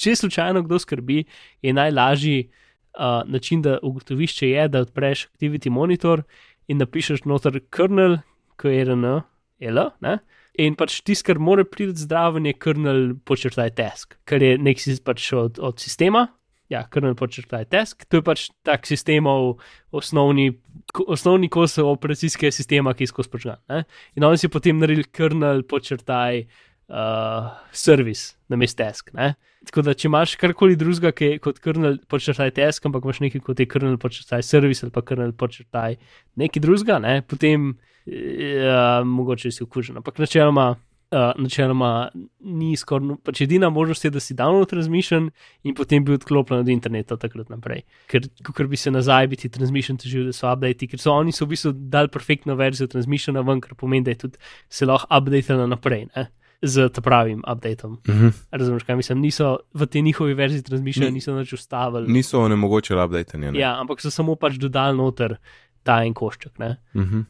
če 0.00 0.16
slučajno 0.16 0.62
kdo 0.62 0.78
skrbi, 0.78 1.24
je 1.62 1.72
najlažji 1.72 2.50
uh, 2.98 3.30
način, 3.30 3.62
da 3.62 3.78
ugotoviš, 3.82 4.34
če 4.34 4.48
je, 4.48 4.68
da 4.68 4.80
odpreš 4.80 5.28
Activity 5.28 5.70
Monitor 5.70 6.22
in 6.68 6.78
napišeš 6.78 7.24
noter 7.24 7.60
kernel, 7.70 8.18
KRN, 8.56 9.22
L, 9.60 9.90
ne? 10.00 10.18
In 10.58 10.74
pač 10.76 11.00
tisto, 11.00 11.26
kar 11.26 11.38
mora 11.38 11.64
priti 11.64 11.96
zdraven, 11.96 12.46
je 12.46 12.52
kernel 12.52 13.14
počrtaj 13.24 13.70
task, 13.78 14.18
kar 14.28 14.42
je 14.42 14.58
nek 14.58 14.78
pač 15.04 15.32
od, 15.32 15.58
od 15.58 15.80
sistema. 15.80 16.26
Ja, 16.68 16.86
kernel 16.88 17.14
počrtaj 17.14 17.64
task. 17.64 18.04
To 18.08 18.20
je 18.20 18.22
pač 18.22 18.50
tak 18.64 18.86
sistemov, 18.86 19.58
osnovni, 19.92 20.52
osnovni 20.92 21.48
kos 21.48 21.78
operacijskega 21.78 22.52
sistema, 22.52 22.94
ki 22.94 23.06
je 23.06 23.12
skozi 23.12 23.30
počrtaj. 23.32 23.84
In 24.16 24.24
oni 24.28 24.38
si 24.38 24.50
potem 24.52 24.78
naredili 24.78 25.08
kernel 25.08 25.62
počrtaj 25.68 26.42
uh, 26.42 27.48
service 27.72 28.36
na 28.48 28.56
mest 28.60 28.76
task. 28.78 29.12
Ne? 29.16 29.34
Tako 29.68 29.84
da, 29.86 29.94
če 29.94 30.08
imaš 30.08 30.34
karkoli 30.40 30.76
drugega, 30.76 31.12
ki 31.16 31.30
je 31.30 31.40
kot 31.42 31.60
kernel 31.62 31.98
počrtaj 32.10 32.52
task, 32.58 32.86
ampak 32.88 33.06
imaš 33.06 33.22
nekaj 33.24 33.44
kot 33.46 33.62
je 33.62 33.68
kernel 33.70 33.98
počrtaj 34.02 34.44
service 34.46 34.84
ali 34.86 34.94
pa 34.94 35.04
kernel 35.06 35.32
počrtaj 35.38 35.96
nekaj 36.42 36.64
drugega, 36.64 36.98
ne? 37.02 37.20
potem 37.22 37.72
ja, 38.06 39.02
mogoče 39.06 39.52
si 39.54 39.62
okužen. 39.64 40.00
Ampak 40.02 40.18
načeloma. 40.18 40.74
Uh, 41.12 41.34
načeloma 41.36 42.08
ni 42.40 42.70
skoraj, 42.76 43.18
pač 43.24 43.40
edina 43.44 43.68
možnost 43.70 44.04
je, 44.04 44.10
da 44.10 44.20
si 44.20 44.32
download 44.34 44.70
transmission 44.70 45.26
in 45.62 45.74
potem 45.76 46.04
bi 46.04 46.14
odklopljen 46.16 46.60
od 46.64 46.68
interneta 46.72 47.16
takrat 47.20 47.50
naprej. 47.52 47.82
Ker, 48.08 48.24
ker 48.56 48.66
bi 48.66 48.76
se 48.80 48.90
nazaj 48.90 49.26
biti 49.28 49.50
transmission 49.52 49.98
težil, 50.00 50.24
da 50.30 50.32
so 50.32 50.48
updati, 50.48 50.88
ker 50.88 50.98
so 50.98 51.12
oni 51.12 51.32
so 51.32 51.44
v 51.44 51.52
bistvu 51.52 51.72
dali 51.92 52.08
perfektno 52.08 52.54
verzijo 52.56 52.88
transmissiona 52.88 53.42
ven, 53.44 53.60
kar 53.60 53.74
pomeni, 53.76 54.04
da 54.04 54.10
je 54.10 54.22
tudi 54.24 54.38
se 54.72 54.86
lahko 54.88 55.04
updatela 55.20 55.66
naprej, 55.66 56.06
ne? 56.16 56.30
z 56.62 56.88
ta 56.94 57.00
pravim 57.02 57.42
updateom. 57.52 57.92
Uh 58.08 58.14
-huh. 58.14 58.32
Razumeš, 58.50 58.82
kaj 58.82 58.96
mislim? 58.96 59.18
Niso 59.20 59.58
v 59.74 59.86
tej 59.86 60.02
njihovi 60.02 60.34
verziji 60.34 60.62
transmissiona, 60.62 61.08
Ni- 61.10 61.14
niso 61.14 61.34
nič 61.38 61.52
ustavili. 61.52 62.12
Niso 62.12 62.40
onemogočili 62.40 63.04
updatanja. 63.04 63.52
Ja, 63.54 63.80
ampak 63.80 64.00
so 64.00 64.10
samo 64.10 64.34
pač 64.36 64.54
dodali 64.54 64.96
noter 64.96 65.36
ta 65.82 66.04
en 66.04 66.14
košček. 66.14 66.58
Ne? 66.58 66.76
Uh 66.94 67.02
-huh. 67.02 67.24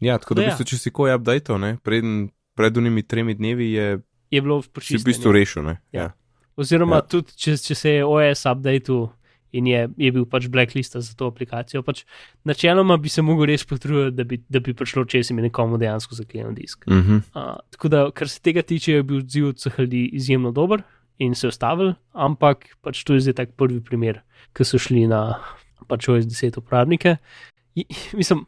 ja, 0.00 0.18
tako 0.18 0.34
da 0.34 0.40
v 0.40 0.44
Ja. 0.44 0.48
bistvu, 0.50 0.64
če 0.64 0.78
si 0.78 0.90
koji 0.90 1.14
updateal, 1.14 1.76
preden, 1.82 2.28
pred 2.56 2.76
unimi 2.76 3.04
tremi 3.04 3.34
dnevi 3.34 3.72
je 3.72 3.86
Je 4.32 4.40
bilo 4.42 4.62
si 4.62 4.68
v 4.68 4.72
počiščeno. 4.72 5.04
bistvu 5.04 5.32
rešil. 5.32 5.62
Ne? 5.62 5.76
Ja. 5.92 6.02
Ja. 6.02 6.08
Oziroma, 6.56 6.96
Ja. 6.96 7.06
tudi 7.06 7.36
če, 7.36 7.54
če 7.60 7.74
se 7.76 7.90
je 7.90 8.04
OS 8.04 8.46
updated 8.48 9.12
in 9.52 9.66
je, 9.70 9.86
je 9.96 10.10
bil 10.12 10.24
pač 10.28 10.48
blacklist 10.52 10.96
za 10.96 11.14
to 11.16 11.28
aplikacijo, 11.30 11.82
pač 11.82 12.02
načeloma 12.44 12.96
bi 13.00 13.08
se 13.08 13.22
mogel 13.22 13.46
res 13.52 13.64
potruditi, 13.64 14.16
da 14.16 14.24
bi, 14.24 14.40
da 14.48 14.60
bi 14.60 14.74
prišlo 14.76 15.04
čez 15.08 15.30
in 15.30 15.36
nekomu 15.40 15.78
dejansko 15.78 16.16
zaklenil 16.18 16.52
disk. 16.52 16.84
Uh 16.88 16.96
-huh. 16.96 17.20
Uh, 17.32 17.56
tako 17.70 17.88
da, 17.88 18.10
kar 18.10 18.28
se 18.28 18.40
tega 18.40 18.62
tiče, 18.62 18.92
je 18.92 19.02
bil 19.02 19.18
odziv 19.18 19.48
od 19.48 19.56
vseh 19.56 19.78
ljudi 19.78 20.10
izjemno 20.12 20.52
dober 20.52 20.82
in 21.18 21.34
se 21.34 21.46
je 21.46 21.48
ustavil, 21.48 21.94
ampak 22.12 22.66
pač 22.82 23.04
to 23.04 23.14
je 23.14 23.20
zdaj 23.20 23.34
tak 23.34 23.48
prvi 23.56 23.80
primer, 23.80 24.20
ki 24.52 24.64
so 24.64 24.78
šli 24.78 25.06
na 25.06 25.38
pač 25.88 26.08
OS 26.08 26.24
10 26.24 26.58
uporabnike. 26.58 27.16
I, 27.74 27.84
mislim, 28.12 28.46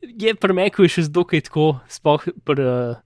je 0.00 0.34
premekel 0.34 0.88
še 0.88 1.02
zdokaj 1.02 1.40
tako, 1.40 1.80
sploh 1.88 2.24
pri 2.44 2.62
uh, 2.62 2.96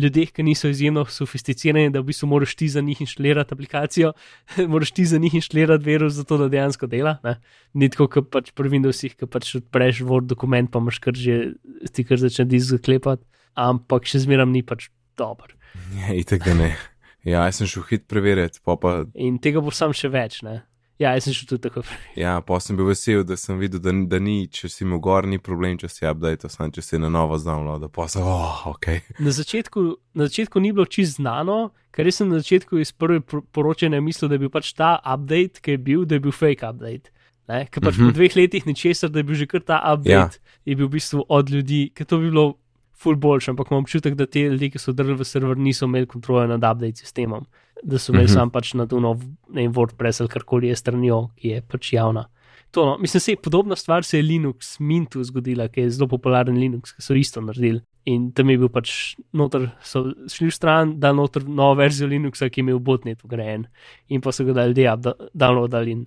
ljudeh, 0.00 0.32
ki 0.32 0.44
niso 0.46 0.70
izjemno 0.70 1.04
sofisticirani, 1.04 1.92
da 1.94 2.02
v 2.02 2.10
bistvu 2.10 2.28
moraš 2.30 2.54
ti 2.58 2.68
za 2.68 2.82
njih 2.84 3.00
inštalirati 3.04 3.54
aplikacijo, 3.54 4.12
moraš 4.72 4.94
ti 4.96 5.06
za 5.06 5.18
njih 5.18 5.34
inštalirati 5.40 5.84
virus, 5.84 6.16
zato 6.18 6.38
da 6.40 6.48
dejansko 6.48 6.88
dela. 6.90 7.18
Ne? 7.24 7.36
Ni 7.74 7.90
tako, 7.92 8.08
kot 8.16 8.30
pač 8.32 8.52
pri 8.56 8.72
Windowsih, 8.72 9.16
ki 9.18 9.28
pač 9.30 9.54
odpreš 9.60 10.04
Word 10.06 10.30
dokument, 10.32 10.70
pa 10.70 10.82
imaš 10.82 11.00
kar 11.04 11.16
že, 11.16 11.52
ti 11.92 12.06
kar 12.06 12.20
začne 12.20 12.48
disk 12.50 12.72
zaklepati, 12.74 13.26
ampak 13.54 14.08
še 14.08 14.24
zmeraj 14.26 14.50
ni 14.50 14.64
pač 14.66 14.88
dober. 15.20 15.54
ja, 16.00 16.14
itek 16.16 16.46
da 16.46 16.56
ne. 16.56 16.72
Ja, 17.20 17.44
jaz 17.44 17.60
sem 17.60 17.68
šel 17.68 17.84
hit 17.90 18.06
preverjati, 18.08 18.62
pa 18.64 18.78
pa 18.80 19.02
In 19.14 19.36
tega 19.44 19.60
bo 19.60 19.72
sam 19.74 19.92
še 19.92 20.08
več. 20.08 20.40
Ne? 20.46 20.62
Ja, 21.00 21.14
jaz 21.16 21.24
sem 21.24 21.32
šel 21.32 21.46
tudi 21.48 21.62
tako. 21.64 21.80
Ja, 22.16 22.34
pa 22.44 22.58
sem 22.60 22.76
bil 22.76 22.84
vesel, 22.90 23.22
da 23.24 23.36
sem 23.40 23.56
videl, 23.58 23.80
da, 23.80 23.92
da 24.06 24.18
ni, 24.20 24.42
če 24.52 24.68
si 24.68 24.84
mu 24.84 24.98
gor, 25.00 25.24
ni 25.24 25.38
problem, 25.40 25.78
če 25.80 25.88
si 25.88 26.04
update, 26.04 26.50
samo 26.52 26.68
če 26.76 26.82
si 26.84 26.98
na 27.00 27.08
novo 27.08 27.38
zdavljal, 27.40 27.78
da 27.80 27.88
pa 27.88 28.04
sem, 28.08 28.20
oh, 28.22 28.66
ok. 28.74 28.86
Na 29.18 29.32
začetku, 29.32 29.84
na 30.14 30.28
začetku 30.28 30.60
ni 30.60 30.74
bilo 30.76 30.84
čist 30.84 31.16
znano, 31.16 31.70
ker 31.90 32.04
sem 32.12 32.28
na 32.28 32.42
začetku 32.42 32.76
iz 32.84 32.92
prve 32.92 33.22
por- 33.24 33.40
poročanja 33.48 34.00
mislil, 34.04 34.28
da 34.28 34.36
je 34.36 34.44
bil 34.44 34.52
pač 34.52 34.74
ta 34.76 34.98
update, 35.00 35.64
ki 35.64 35.78
je 35.78 35.78
bil, 35.78 36.04
da 36.04 36.20
je 36.20 36.24
bil 36.28 36.36
fake 36.36 36.68
update. 36.68 37.08
Ne? 37.48 37.64
Ker 37.72 37.80
pač 37.82 37.96
Mhm. 37.96 38.04
-huh. 38.04 38.12
po 38.12 38.16
dveh 38.20 38.36
letih 38.36 38.66
ničesar, 38.66 39.08
da 39.10 39.18
je 39.18 39.24
bil 39.24 39.34
že 39.34 39.46
kar 39.46 39.60
ta 39.64 39.80
update, 39.94 40.12
ja. 40.12 40.28
je 40.68 40.76
bil 40.76 40.86
v 40.86 41.00
bistvu 41.00 41.24
od 41.28 41.50
ljudi, 41.50 41.90
ker 41.96 42.06
to 42.06 42.18
bi 42.18 42.28
bilo 42.30 42.58
ful 42.92 43.16
boljše, 43.16 43.50
ampak 43.50 43.70
imam 43.70 43.82
občutek, 43.82 44.14
da 44.14 44.26
te 44.26 44.40
ljudje, 44.40 44.70
ki 44.70 44.78
so 44.78 44.92
drli 44.92 45.14
v 45.16 45.24
server, 45.24 45.56
niso 45.56 45.86
imeli 45.88 46.06
kontrole 46.06 46.46
nad 46.46 46.60
update 46.60 46.96
sistemom, 47.00 47.46
da 47.82 47.98
so 47.98 48.12
imeli 48.12 48.24
uh 48.24 48.30
Mhm. 48.30 48.36
-huh. 48.36 48.40
sam 48.40 48.50
pač 48.50 48.74
na 48.74 48.84
Duno, 48.86 49.14
ne 49.48 49.62
vem, 49.62 49.72
WordPress 49.72 50.20
ali 50.20 50.28
karkoli 50.28 50.68
je 50.68 50.76
stranjo, 50.76 51.28
ki 51.36 51.48
je 51.48 51.62
pač 51.62 51.92
javna. 51.92 52.26
To, 52.70 52.84
no. 52.86 52.98
Mislim, 52.98 53.20
se 53.20 53.36
podobna 53.42 53.76
stvar 53.76 54.04
se 54.04 54.18
je 54.18 54.22
Linux 54.22 54.80
Mintu 54.80 55.24
zgodila, 55.24 55.68
ki 55.68 55.80
je 55.80 55.90
zelo 55.90 56.08
popularen 56.08 56.56
Linux, 56.56 56.92
ki 56.92 57.02
so 57.02 57.14
isto 57.14 57.40
naredili. 57.40 57.80
In 58.04 58.32
tam 58.32 58.50
je 58.50 58.58
bil 58.58 58.68
pač 58.68 59.16
noter, 59.32 59.70
so 59.82 60.04
šli 60.28 60.46
v 60.46 60.50
stran, 60.50 61.00
da 61.00 61.12
noter 61.12 61.42
novo 61.48 61.74
verzijo 61.74 62.08
Linuxa, 62.08 62.48
ki 62.50 62.60
je 62.60 62.62
imel 62.62 62.78
botnet 62.78 63.22
vgrajen, 63.24 63.66
in 64.08 64.20
pa 64.20 64.32
so 64.32 64.44
ga 64.44 64.52
dali 64.52 64.74
upda- 64.74 65.28
downloadali 65.34 65.90
in, 65.90 66.06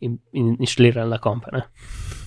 in, 0.00 0.18
in 0.32 0.56
inštalirali 0.60 1.10
na 1.10 1.18
kompe. 1.18 1.46
ne. 1.52 1.62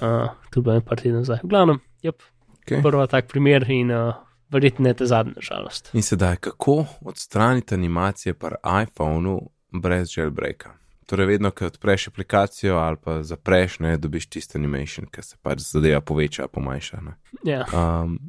Uh, 0.02 0.28
je 0.56 0.62
bilo 0.62 0.76
en 0.76 0.82
par 0.82 0.98
tednov 0.98 1.20
nazaj. 1.20 1.40
V 1.44 1.48
glavnem, 1.48 1.80
yep, 2.04 2.22
okay. 2.68 2.82
prva 2.82 3.08
tak 3.08 3.28
primer 3.28 3.66
in 3.72 3.92
uh, 3.92 4.14
verjetno 4.50 4.88
ne 4.88 4.94
te 4.94 5.06
zadnje, 5.06 5.42
žalost. 5.42 5.90
In 5.94 6.04
sedaj, 6.04 6.36
kako 6.36 6.86
odstraniti 7.02 7.76
animacije 7.76 8.34
pri 8.34 8.56
iPhonu 8.84 9.40
brez 9.72 10.18
jailbreaka? 10.18 10.76
Torej, 11.10 11.26
vedno, 11.26 11.52
ko 11.52 11.66
odpreš 11.66 12.08
aplikacijo 12.08 12.78
ali 12.78 12.98
pa 13.04 13.24
zapreš, 13.24 13.80
ne 13.80 13.98
dobiš 13.98 14.28
tisti 14.30 14.58
animation, 14.58 15.08
ki 15.12 15.24
se 15.26 15.38
pač 15.42 15.60
zadeva 15.66 16.02
poveča, 16.02 16.48
pomanjša. 16.48 17.02
Ne? 17.02 17.16
Ja, 17.44 17.66
Um, 17.74 18.20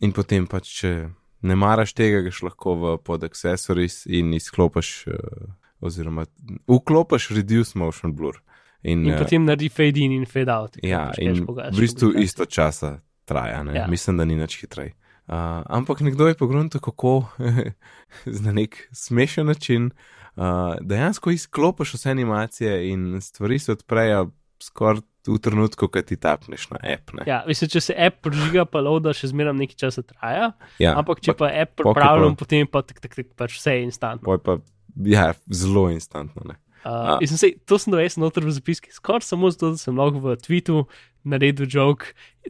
in 0.00 0.12
potem 0.12 0.46
pač, 0.46 0.70
če 0.80 0.92
ne 1.42 1.56
maraš 1.58 1.96
tega, 1.98 2.20
greš 2.22 2.42
lahko 2.46 2.74
v 2.74 2.92
pod 3.02 3.24
accessories 3.26 4.04
in 4.06 4.30
izklopiš, 4.38 4.92
uh, 5.10 5.48
oziroma 5.80 6.26
vklopiš 6.68 7.30
reduce 7.34 7.78
motion 7.78 8.14
blur. 8.14 8.38
In, 8.82 9.02
in 9.02 9.12
eh, 9.12 9.18
potem 9.18 9.44
naredi 9.44 9.68
fade 9.68 10.00
in 10.00 10.12
in 10.12 10.26
fade 10.26 10.52
out. 10.52 10.78
Ja, 10.82 11.08
pač 11.10 11.18
in 11.18 11.42
v 11.42 11.70
bistvu 11.74 12.12
isto 12.22 12.46
časa 12.46 13.00
traja, 13.26 13.62
ne? 13.66 13.74
Ja. 13.74 13.86
mislim, 13.90 14.16
da 14.16 14.24
ni 14.24 14.38
nič 14.38 14.60
hitrej. 14.62 14.94
Uh, 15.28 15.60
ampak 15.68 16.00
nekdo 16.00 16.24
je 16.24 16.34
pogrunil 16.34 16.72
kako 16.72 17.28
na 18.44 18.52
nek 18.52 18.88
smešen 18.92 19.46
način, 19.46 19.90
uh, 20.36 20.74
dejansko 20.80 21.30
izklopiš 21.30 21.94
vse 21.94 22.10
animacije 22.10 22.88
in 22.88 23.20
stvari 23.20 23.58
se 23.58 23.72
odprejo 23.72 24.30
skoraj 24.62 25.04
v 25.28 25.38
trenutku, 25.38 25.88
ko 25.88 26.02
ti 26.02 26.16
tapneš 26.16 26.70
na 26.72 26.80
app. 26.80 27.12
Ne? 27.12 27.28
Ja, 27.28 27.42
mislim, 27.46 27.68
če 27.68 27.80
se 27.80 27.94
app 27.94 28.22
prižiga, 28.24 28.64
pa 28.64 28.80
loada 28.80 29.12
še 29.12 29.28
zmeraj 29.28 29.52
nekaj 29.58 29.76
časa 29.76 30.02
traja, 30.02 30.52
Ja, 30.80 30.94
ampak 30.96 31.20
če 31.20 31.36
pa 31.36 31.52
app 31.52 31.76
pok 31.76 31.92
je 31.92 31.92
pripravljam, 31.92 32.32
pa- 32.32 32.40
potem 32.44 32.64
pa 32.64 32.82
tak, 32.82 33.02
tak, 33.04 33.12
tak, 33.18 33.28
pač 33.36 33.58
vse 33.60 33.76
je 33.76 33.84
instantno. 33.84 34.38
Pa 34.40 34.56
ja, 35.04 35.34
zelo 35.52 35.90
instantno. 35.92 36.48
Ne? 36.48 36.56
Uh, 36.88 37.18
mislim, 37.20 37.36
sej, 37.36 37.52
to 37.68 37.76
sem 37.76 37.92
jaz 38.00 38.16
noter 38.16 38.46
v 38.46 38.54
zapiski, 38.54 38.88
skoraj 38.94 39.26
samo 39.26 39.50
zato, 39.52 39.74
da 39.74 39.80
sem 39.80 39.92
lahko 39.98 40.22
v 40.24 40.36
tweetu 40.40 40.86
naredil 41.28 41.68
jok, 41.70 42.06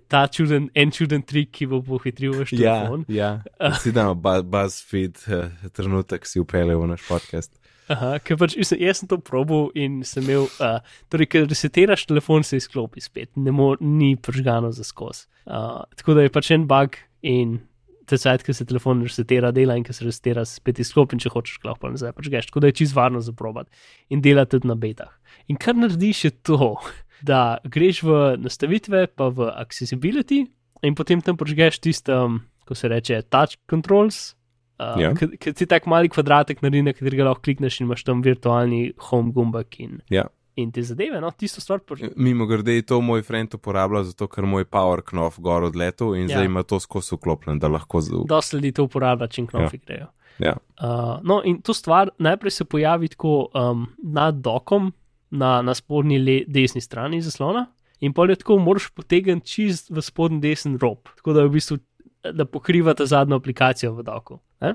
ta 0.08 0.26
čuden, 0.30 0.68
en 0.78 0.90
čuden 0.94 1.22
trik, 1.26 1.50
ki 1.58 1.66
bo 1.70 1.80
pohitril 1.82 2.36
vaš 2.38 2.52
Ja, 2.54 2.78
telefon. 2.84 3.04
ja. 3.12 3.30
si 3.82 3.92
dal 3.92 4.14
bu- 4.14 4.42
BuzzFeed 4.46 5.22
uh, 5.28 5.48
trenutek, 5.74 6.26
si 6.26 6.40
upeljal 6.42 6.78
v 6.80 6.92
naš 6.94 7.06
podcast. 7.08 7.52
Aha, 7.88 8.18
ker 8.20 8.36
pač 8.36 8.52
mislim, 8.60 8.82
jaz 8.84 8.98
sem 9.00 9.08
to 9.08 9.16
probil 9.24 9.70
in 9.74 10.02
sem 10.04 10.22
imel, 10.26 10.44
uh, 10.60 10.82
torej, 11.08 11.30
ker 11.32 11.46
resetiraš 11.48 12.04
telefon, 12.10 12.44
se 12.44 12.58
izklopi 12.60 13.00
spet, 13.00 13.30
ne 13.40 13.50
mo, 13.50 13.70
ni 13.80 14.12
pržgano 14.16 14.68
za 14.76 14.84
skos. 14.84 15.24
Uh, 15.48 15.80
tako 15.96 16.18
da 16.18 16.26
je 16.26 16.32
pač 16.34 16.50
en 16.52 16.66
bug 16.68 16.98
in 17.24 17.56
te 18.08 18.16
cajt, 18.20 18.44
ki 18.44 18.52
se 18.56 18.64
telefon 18.68 19.00
resetira, 19.04 19.50
dela 19.52 19.74
in 19.76 19.82
ki 19.84 19.92
se 19.96 20.04
resetira, 20.04 20.44
se 20.48 20.60
spet 20.60 20.78
izklopi 20.84 21.16
in 21.16 21.20
če 21.24 21.32
hočeš, 21.32 21.58
lahko 21.64 21.86
pa 21.86 21.90
nazaj 21.92 22.12
pržgeš. 22.16 22.46
Tako 22.48 22.60
da 22.64 22.70
je 22.70 22.76
čist 22.82 22.94
varno 22.96 23.20
za 23.24 23.32
probat 23.36 23.68
in 24.12 24.20
dela 24.24 24.44
tudi 24.48 24.68
na 24.68 24.76
betah. 24.76 25.10
In 25.48 25.56
kar 25.60 25.76
narediš 25.76 26.22
je 26.24 26.30
to, 26.44 26.70
da 27.22 27.58
greš 27.64 28.02
v 28.02 28.36
nastavitve, 28.38 29.06
pa 29.06 29.28
v 29.28 29.50
accessibility 29.58 30.46
in 30.82 30.94
potem 30.94 31.20
tam 31.20 31.36
pržgeš 31.36 31.78
tistem, 31.80 32.40
ko 32.64 32.74
se 32.74 32.88
reče 32.88 33.22
touch 33.30 33.56
controls. 33.70 34.34
Uh, 34.78 35.00
Ja. 35.02 35.10
Ker 35.14 35.52
ti 35.54 35.66
tak 35.66 35.86
mali 35.90 36.06
kvadratek 36.08 36.60
naredi, 36.62 36.82
na 36.86 36.92
katerega 36.94 37.24
lahko 37.26 37.42
klikneš 37.42 37.80
in 37.80 37.88
imaš 37.88 38.04
tam 38.06 38.20
virtualni 38.22 38.92
home 39.10 39.32
gumbek 39.34 39.80
in, 39.80 39.96
Ja. 40.10 40.28
in 40.54 40.70
te 40.72 40.82
zadeve. 40.82 41.18
No, 41.20 41.30
tisto 41.30 41.60
stvar 41.60 41.80
pa 41.80 41.96
Mimo 42.16 42.46
grede 42.46 42.74
je 42.74 42.82
to 42.82 43.00
moj 43.00 43.22
friend 43.22 43.54
uporabljal, 43.54 44.04
zato 44.04 44.28
ker 44.28 44.46
moj 44.46 44.64
power 44.64 45.02
knof 45.02 45.40
gor 45.40 45.64
odletel 45.64 46.14
in 46.14 46.28
Ja. 46.28 46.30
ja. 46.30 46.36
zdaj 46.36 46.46
ima 46.46 46.62
to 46.62 46.78
skozi 46.80 47.14
vklopljen, 47.16 47.58
da 47.58 47.68
lahko 47.68 48.00
z. 48.00 48.10
dosti 48.28 48.56
ljudi 48.56 48.72
to 48.72 48.84
uporablja, 48.84 49.26
čim 49.26 49.46
knofi 49.46 49.76
ja. 49.76 49.80
grejo. 49.86 50.06
Ja. 50.38 50.54
Uh, 50.78 51.18
no, 51.26 51.42
in 51.44 51.60
to 51.62 51.74
stvar 51.74 52.10
najprej 52.18 52.50
se 52.50 52.64
pojavi 52.64 53.08
tako 53.08 53.48
um, 53.54 53.86
nad 54.02 54.34
dokom, 54.34 54.92
na, 55.30 55.58
na 55.62 55.74
spodnji 55.74 56.18
le, 56.18 56.38
desni 56.48 56.80
strani 56.80 57.20
zaslona, 57.24 57.66
in 58.00 58.14
pol 58.14 58.30
je 58.30 58.38
tako, 58.42 58.58
moraš 58.62 58.90
potegniti 58.94 59.46
čist 59.46 59.90
v 59.90 60.02
spodnji 60.04 60.40
desni 60.44 60.78
rob, 60.80 61.10
tako 61.18 61.36
da 61.36 61.46
v 61.46 61.56
bistvu 61.58 61.78
da 62.34 62.44
pokriva 62.44 62.94
ta 62.94 63.06
zadnjo 63.06 63.38
aplikacijo 63.38 63.94
v 63.94 64.04
doku. 64.06 64.38
Ne? 64.60 64.74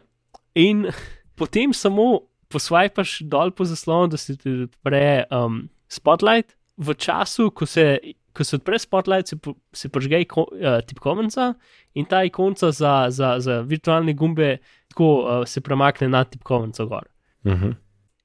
In 0.55 0.87
potem 1.39 1.73
samo 1.73 2.27
posvajpaš 2.53 3.21
dol 3.29 3.51
po 3.51 3.65
zaslonu, 3.65 4.13
da 4.13 4.17
se 4.17 4.37
ti 4.37 4.51
odpre 4.67 5.25
um, 5.31 5.65
Spotlight, 5.89 6.55
v 6.77 6.93
času, 6.97 7.51
ko 7.53 7.65
se, 7.65 7.99
ko 8.33 8.43
se 8.43 8.57
odpre 8.57 8.79
spotlight, 8.79 9.29
se, 9.29 9.37
po- 9.37 9.55
se 9.73 9.89
požge 9.89 10.23
uh, 10.37 10.81
tipkovnica 10.87 11.53
in 11.93 12.05
ta 12.05 12.23
ikonca 12.25 12.71
za, 12.71 13.07
za, 13.09 13.35
za 13.39 13.61
virtualne 13.61 14.13
gumbe 14.13 14.57
tako 14.89 15.09
uh, 15.21 15.45
se 15.45 15.61
premakne 15.61 16.09
nad 16.09 16.29
tipkovnico 16.29 16.85
gor. 16.85 17.07
Mhm. 17.45 17.71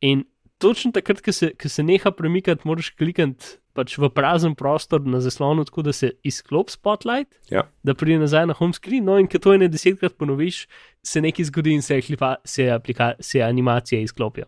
In 0.00 0.24
točno 0.58 0.92
takrat, 0.92 1.20
ko 1.22 1.32
se, 1.32 1.52
ko 1.54 1.68
se 1.68 1.82
neha 1.82 2.10
premikati, 2.10 2.66
moraš 2.68 2.90
klikati 2.98 3.56
pač 3.78 3.94
v 3.98 4.08
prazen 4.10 4.56
prostor 4.58 5.04
na 5.06 5.20
zaslonu, 5.22 5.62
tako 5.64 5.84
da 5.86 5.92
se 5.94 6.10
izklop 6.26 6.70
spotlight, 6.70 7.30
Ja. 7.50 7.62
da 7.86 7.94
pride 7.94 8.18
nazaj 8.18 8.46
na 8.50 8.56
home 8.58 8.74
screen. 8.74 9.04
No, 9.06 9.18
in 9.22 9.28
ko 9.30 9.38
to 9.38 9.54
ene 9.54 9.68
desetkrat 9.70 10.16
ponoviš, 10.18 10.64
se 11.06 11.20
nekaj 11.22 11.46
zgodi 11.46 11.76
in 11.78 11.82
se, 11.82 12.00
klipa, 12.02 12.36
se, 12.44 12.66
aplika, 12.74 13.12
se 13.20 13.42
animacije 13.42 14.02
izklopijo. 14.02 14.46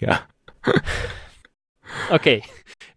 ja. 0.00 0.22
Ok. 2.10 2.26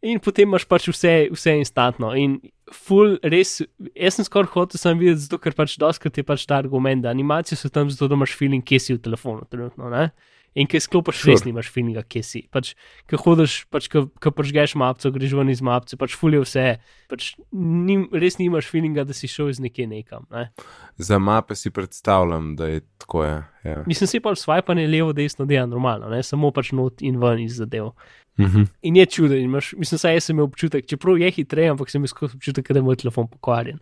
In 0.01 0.17
potem 0.23 0.47
imaš 0.47 0.63
pač 0.65 0.87
vse, 0.89 1.27
vse 1.29 1.53
instantno. 1.59 2.09
In 2.17 2.39
full, 2.73 3.17
res, 3.21 3.59
jaz 3.93 4.15
sem 4.17 4.25
skoraj 4.25 4.49
hotel 4.55 4.81
sem 4.81 4.97
videti, 4.97 5.25
zato 5.27 5.37
ker 5.43 5.53
pač 5.57 5.75
doskrat 5.81 6.17
je 6.17 6.23
pač 6.25 6.45
ta 6.49 6.57
argument, 6.57 7.03
da 7.05 7.11
animacije 7.13 7.57
so 7.59 7.69
tam 7.73 7.89
zato, 7.91 8.07
da 8.09 8.17
imaš 8.17 8.33
feeling, 8.39 8.63
kje 8.65 8.79
si 8.79 8.95
v 8.97 9.03
telefonu 9.05 9.45
trenutno. 9.49 9.91
Ne? 9.93 10.09
In 10.55 10.67
ki 10.67 10.79
sklopiš, 10.81 11.21
Sure. 11.21 11.33
res 11.35 11.43
nimaš 11.45 11.69
feelinga, 11.69 12.01
kje 12.03 12.23
si. 12.25 12.41
Pač, 12.51 12.73
ko 13.09 13.19
hodiš, 13.21 13.65
pač, 13.69 13.89
ko 13.89 14.31
pržgeš 14.33 14.75
mapco, 14.79 15.11
greš 15.13 15.35
ven 15.37 15.49
iz 15.53 15.61
mapce, 15.61 15.97
pač 15.99 16.15
fulje 16.17 16.41
vse. 16.41 16.79
Pač, 17.11 17.35
nim, 17.53 18.07
res 18.11 18.39
nimaš 18.41 18.69
feelinga, 18.71 19.05
da 19.05 19.13
si 19.13 19.29
šel 19.29 19.51
iz 19.53 19.59
nekje 19.61 19.87
nekam. 19.87 20.25
Ne? 20.33 20.49
Za 20.97 21.19
mape 21.21 21.55
si 21.55 21.69
predstavljam, 21.69 22.55
da 22.55 22.67
je 22.67 22.81
tako. 22.97 23.23
Je. 23.23 23.37
Ja. 23.63 23.83
Mislim, 23.85 24.07
si 24.07 24.19
pa 24.19 24.33
swipanje 24.33 24.87
levo, 24.89 25.13
desno 25.13 25.45
dela 25.45 25.67
normalno, 25.69 26.09
ne? 26.09 26.23
samo 26.23 26.51
pač 26.51 26.73
not 26.73 27.03
in 27.05 27.19
ven 27.21 27.45
iz 27.45 27.59
zadev. 27.61 27.93
Mhm. 28.39 28.63
In 28.81 28.95
je 28.95 29.05
imaš, 29.43 29.73
mislim, 29.77 29.99
saj 29.99 30.21
sem 30.21 30.35
imel 30.35 30.47
občutek, 30.47 30.85
čeprav 30.87 31.17
je 31.19 31.31
hitreje, 31.31 31.69
ampak 31.69 31.89
sem 31.91 31.99
imel 32.01 32.29
občutek, 32.33 32.71
da 32.71 32.79
je 32.79 32.83
moj 32.83 32.95
telefon 32.95 33.27
pokvarjen. 33.27 33.79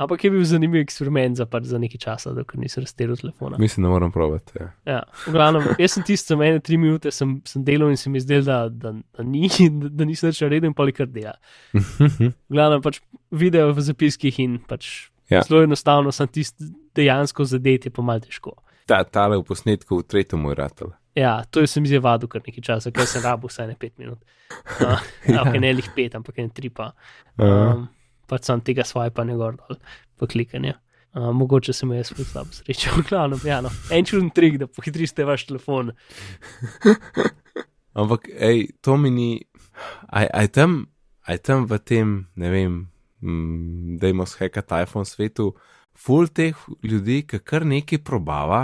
Ampak 0.00 0.24
je 0.24 0.30
bil 0.32 0.44
zanimiv 0.44 0.80
eksperiment 0.80 1.36
za, 1.36 1.46
pač 1.46 1.68
za 1.70 1.78
nekaj 1.78 2.00
časa, 2.00 2.32
dokler 2.34 2.62
nisem 2.64 2.82
razteril 2.82 3.16
telefona. 3.20 3.58
Mislim, 3.60 3.84
da 3.84 3.90
moram 3.92 4.12
probati. 4.12 4.52
Ja. 4.58 4.68
Ja, 4.88 5.00
v 5.26 5.34
glavnem, 5.36 5.68
jaz 5.82 5.94
sem 5.98 6.06
tisti, 6.08 6.32
za 6.32 6.36
mene 6.40 6.60
tri 6.64 6.78
minute 6.80 7.12
sem, 7.12 7.36
sem 7.46 7.64
delal 7.64 7.92
in 7.92 8.00
se 8.00 8.10
mi 8.10 8.20
zdel, 8.20 8.42
da, 8.48 8.64
da, 8.68 8.94
da, 9.16 9.22
ni, 9.22 9.50
da, 9.82 9.92
da 9.92 10.08
nisem 10.08 10.30
več 10.32 10.40
naredil 10.42 10.72
in 10.72 10.76
polikar 10.76 11.06
dela. 11.12 11.36
V 11.76 12.32
glavnem 12.56 12.82
pač 12.82 13.00
video 13.30 13.70
v 13.72 13.84
zapiskih 13.84 14.40
in 14.42 14.58
pač 14.68 15.08
Ja. 15.32 15.40
zelo 15.42 15.62
enostavno 15.62 16.12
sem 16.12 16.28
tisti 16.28 16.66
dejansko 16.96 17.44
zadet, 17.48 17.86
je 17.86 17.90
pa 17.94 18.02
mal 18.04 18.20
težko. 18.20 18.56
Ta, 18.86 19.04
tale 19.04 19.38
v 19.38 19.46
posnetku 19.48 20.02
v 20.02 20.04
tretjem 20.04 20.42
moj 20.42 20.56
ratel. 20.58 20.90
Ja, 21.16 21.42
to 21.50 21.60
je 21.60 21.66
se 21.70 21.80
mi 21.80 21.88
zdaj 21.88 22.02
vadu 22.04 22.28
kar 22.28 22.42
nekaj 22.44 22.64
časa, 22.64 22.90
ker 22.92 23.06
sem 23.08 23.22
rabu 23.24 23.48
vsaj 23.48 23.68
ne 23.70 23.76
pet 23.78 23.94
minut. 23.98 24.18
Uh, 24.82 25.00
ja. 25.24 25.40
okay, 25.46 25.56
ne 25.62 25.70
lih 25.72 25.86
pet, 25.96 26.12
ampak 26.14 26.36
en 26.42 26.50
tri 26.52 26.68
pa. 26.68 26.90
Um, 27.40 27.86
pač 28.32 28.48
sem 28.48 28.64
tega 28.64 28.86
swipa 28.88 29.26
ne 29.28 29.36
gor 29.36 29.58
dol, 29.60 29.78
pa 30.16 30.28
klikanje. 30.30 30.78
Uh, 31.12 31.28
mogoče 31.36 31.74
sem 31.76 31.90
jaz 31.92 32.08
spet 32.08 32.30
slabo 32.30 32.56
srečo, 32.56 32.94
v 32.96 33.04
glavnem, 33.10 33.40
ja, 33.44 33.60
no. 33.60 33.68
En 33.92 34.06
čuden 34.08 34.30
trik, 34.32 34.56
da 34.62 34.68
pohitriste 34.70 35.26
vaš 35.28 35.44
telefon. 35.50 35.92
Ampak, 38.00 38.30
hej, 38.32 38.70
to 38.80 38.96
mi 38.96 39.12
ni. 39.12 39.30
Aj, 40.08 40.24
aj, 40.24 40.48
tam, 40.56 40.78
aj 41.28 41.42
tam 41.44 41.66
v 41.68 41.76
tem, 41.84 42.14
ne 42.40 42.48
vem, 42.48 42.78
mm, 43.20 43.98
da 44.00 44.08
imamo 44.08 44.28
shekati 44.28 44.80
iPhone 44.86 45.08
svetu, 45.08 45.50
full 45.92 46.32
teh 46.32 46.56
ljudi, 46.80 47.20
ki 47.28 47.42
kar 47.44 47.68
nekaj 47.68 48.00
probava, 48.08 48.62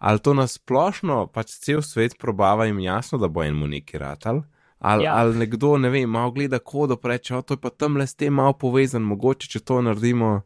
ali 0.00 0.24
to 0.24 0.32
nasplošno, 0.32 1.26
pač 1.34 1.52
cel 1.60 1.84
svet 1.84 2.16
probava 2.18 2.64
jim 2.66 2.80
jasno, 2.80 3.20
da 3.20 3.28
bo 3.28 3.44
enemu 3.44 3.68
nekaj 3.76 4.00
ratal. 4.00 4.42
Ali, 4.82 5.04
Ja. 5.06 5.14
ali 5.16 5.36
nekdo, 5.38 5.76
ne 5.78 5.90
vem, 5.90 6.10
malo 6.10 6.32
gleda 6.34 6.58
kodo, 6.58 6.96
pa 6.98 7.14
reče, 7.14 7.36
o, 7.38 7.42
to 7.42 7.54
je 7.54 7.60
pa 7.62 7.70
tam 7.70 7.96
le 7.96 8.06
s 8.06 8.14
tem 8.18 8.34
malo 8.34 8.52
povezan, 8.52 9.02
mogoče 9.06 9.48
če 9.48 9.60
to 9.62 9.78
naredimo. 9.82 10.40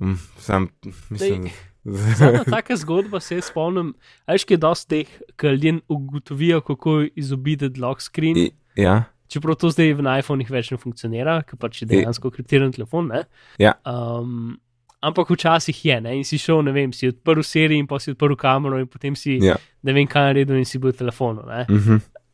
Mm, 0.00 0.14
sam, 0.38 0.68
mislim, 1.10 1.48
Zadnja 1.84 2.44
taka 2.44 2.76
zgodba 2.76 3.20
se 3.20 3.40
spomnim, 3.42 3.94
veš, 4.28 4.44
kaj 4.46 4.56
dosti 4.62 4.88
teh, 4.88 5.14
ki 5.36 5.46
ljudje 5.56 5.80
ugotovijo, 5.88 6.60
kako 6.60 7.00
izobiti 7.16 7.72
lock 7.80 8.00
screen. 8.04 8.36
I- 8.36 8.52
ja, 8.76 9.04
Čeprav 9.30 9.54
to 9.56 9.70
zdaj 9.70 9.92
v 9.94 10.02
iPhonih 10.18 10.48
več 10.50 10.70
ne 10.70 10.76
funkcionira, 10.78 11.36
ker 11.46 11.56
pač 11.58 11.82
je 11.82 11.86
dejansko 11.86 12.30
kriptiran 12.34 12.72
telefon. 12.74 13.08
Ne? 13.14 13.24
Ja. 13.62 13.76
Um, 13.86 14.58
ampak 15.02 15.30
včasih 15.30 15.84
je, 15.86 16.00
ne? 16.00 16.16
in 16.18 16.24
si 16.26 16.38
šel, 16.38 16.62
ne 16.66 16.72
vem, 16.74 16.90
si 16.92 17.08
odprl 17.08 17.42
serijo 17.46 17.78
in 17.78 17.86
pa 17.86 17.98
si 18.02 18.10
odprl 18.10 18.34
kamero 18.36 18.78
in 18.82 18.88
potem 18.90 19.14
si, 19.16 19.38
ja. 19.38 19.54
ne 19.86 19.92
vem, 19.94 20.06
kaj 20.10 20.32
naredil 20.32 20.58
in 20.58 20.66
si 20.66 20.78
bil 20.82 20.90
v 20.92 20.98
telefonu. 20.98 21.46
Ne? 21.46 21.62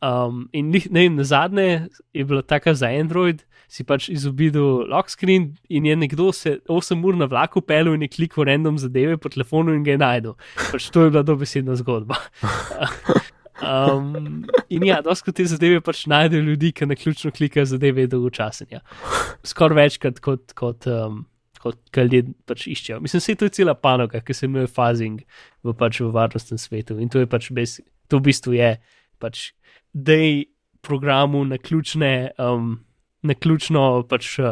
Um, 0.01 0.45
in 0.53 0.69
ne 0.69 0.81
vem, 0.93 1.15
na 1.15 1.23
zadnje 1.25 1.87
je 2.13 2.25
bila 2.25 2.41
taka 2.41 2.73
za 2.73 2.87
Android, 2.87 3.41
si 3.67 3.83
pač 3.83 4.07
izobidel 4.13 4.85
lock 4.87 5.09
screen 5.09 5.55
in 5.69 5.85
je 5.85 5.95
nekdo 5.95 6.31
se 6.31 6.59
8 6.69 7.01
ur 7.03 7.17
na 7.19 7.27
vlaku 7.27 7.61
pelil 7.61 7.97
in 7.97 8.05
je 8.05 8.13
klikal 8.13 8.45
random 8.47 8.77
zadeve 8.77 9.17
po 9.17 9.29
telefonu 9.29 9.73
in 9.75 9.83
ga 9.83 9.95
je 9.95 10.03
najdel. 10.03 10.37
Pač 10.71 10.89
to 10.93 11.03
je 11.03 11.11
bila 11.11 11.23
dobesedna 11.23 11.75
zgodba. 11.75 12.15
Um, 13.57 14.45
in 14.69 14.83
ja, 14.85 14.99
dosko 15.01 15.33
te 15.33 15.45
zadeve 15.49 15.79
pač 15.81 16.03
najdejo 16.09 16.45
ljudi, 16.45 16.69
ki 16.77 16.85
na 16.85 16.95
ključno 16.95 17.31
klikajo 17.33 17.65
zadeve 17.65 18.05
dolgočasenja. 18.07 18.83
Skoraj 19.43 19.79
večkrat 19.79 20.19
kot, 20.21 20.53
kot, 20.57 20.85
um, 20.91 21.23
kot 21.61 21.79
kaj 21.91 22.05
ljudje 22.05 22.35
pač 22.45 22.67
iščejo. 22.69 22.99
Mislim, 23.01 23.23
se 23.23 23.35
to 23.35 23.49
je 23.49 23.55
cela 23.57 23.73
panoga, 23.73 24.21
ki 24.21 24.35
se 24.37 24.45
imenuje 24.45 24.69
fazing 24.69 25.23
v, 25.63 25.73
pač 25.73 26.01
v 26.03 26.11
varnostnem 26.13 26.61
svetu. 26.61 26.99
In 27.01 27.09
to 27.09 27.23
je 27.23 27.29
pač 27.29 27.49
bez, 27.49 27.79
to 28.07 28.21
v 28.21 28.27
bistvu 28.29 28.53
je 28.59 28.75
pač, 29.17 29.49
da 29.97 30.13
je 30.13 30.43
programu 30.81 31.45
na 31.45 31.57
ključne, 31.57 32.11
um, 32.39 32.79
na 33.21 33.33
ključno 33.33 33.83
pač 34.03 34.39
uh, 34.39 34.45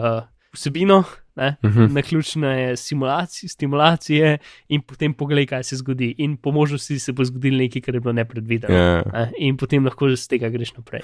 vsebino. 0.54 1.04
Ne, 1.36 1.56
Mhm. 1.62 1.90
na 1.92 2.02
ključne 2.02 2.52
simulacije, 2.78 3.50
stimulacije, 3.50 4.38
in 4.70 4.82
potem 4.82 5.14
pogledaj, 5.14 5.46
kaj 5.48 5.64
se 5.64 5.76
zgodi. 5.76 6.16
In 6.18 6.38
po 6.38 6.52
možnosti 6.52 7.00
se 7.00 7.12
bo 7.12 7.26
zgodilo 7.26 7.58
nekaj, 7.58 7.82
kar 7.82 7.96
je 7.96 8.00
bilo 8.00 8.14
nepredvideno. 8.14 8.74
Ja, 8.74 9.04
Ne? 9.14 9.32
In 9.40 9.58
potem 9.58 9.84
lahko 9.84 10.08
z 10.10 10.28
tega 10.28 10.48
greš 10.50 10.72
naprej. 10.74 11.02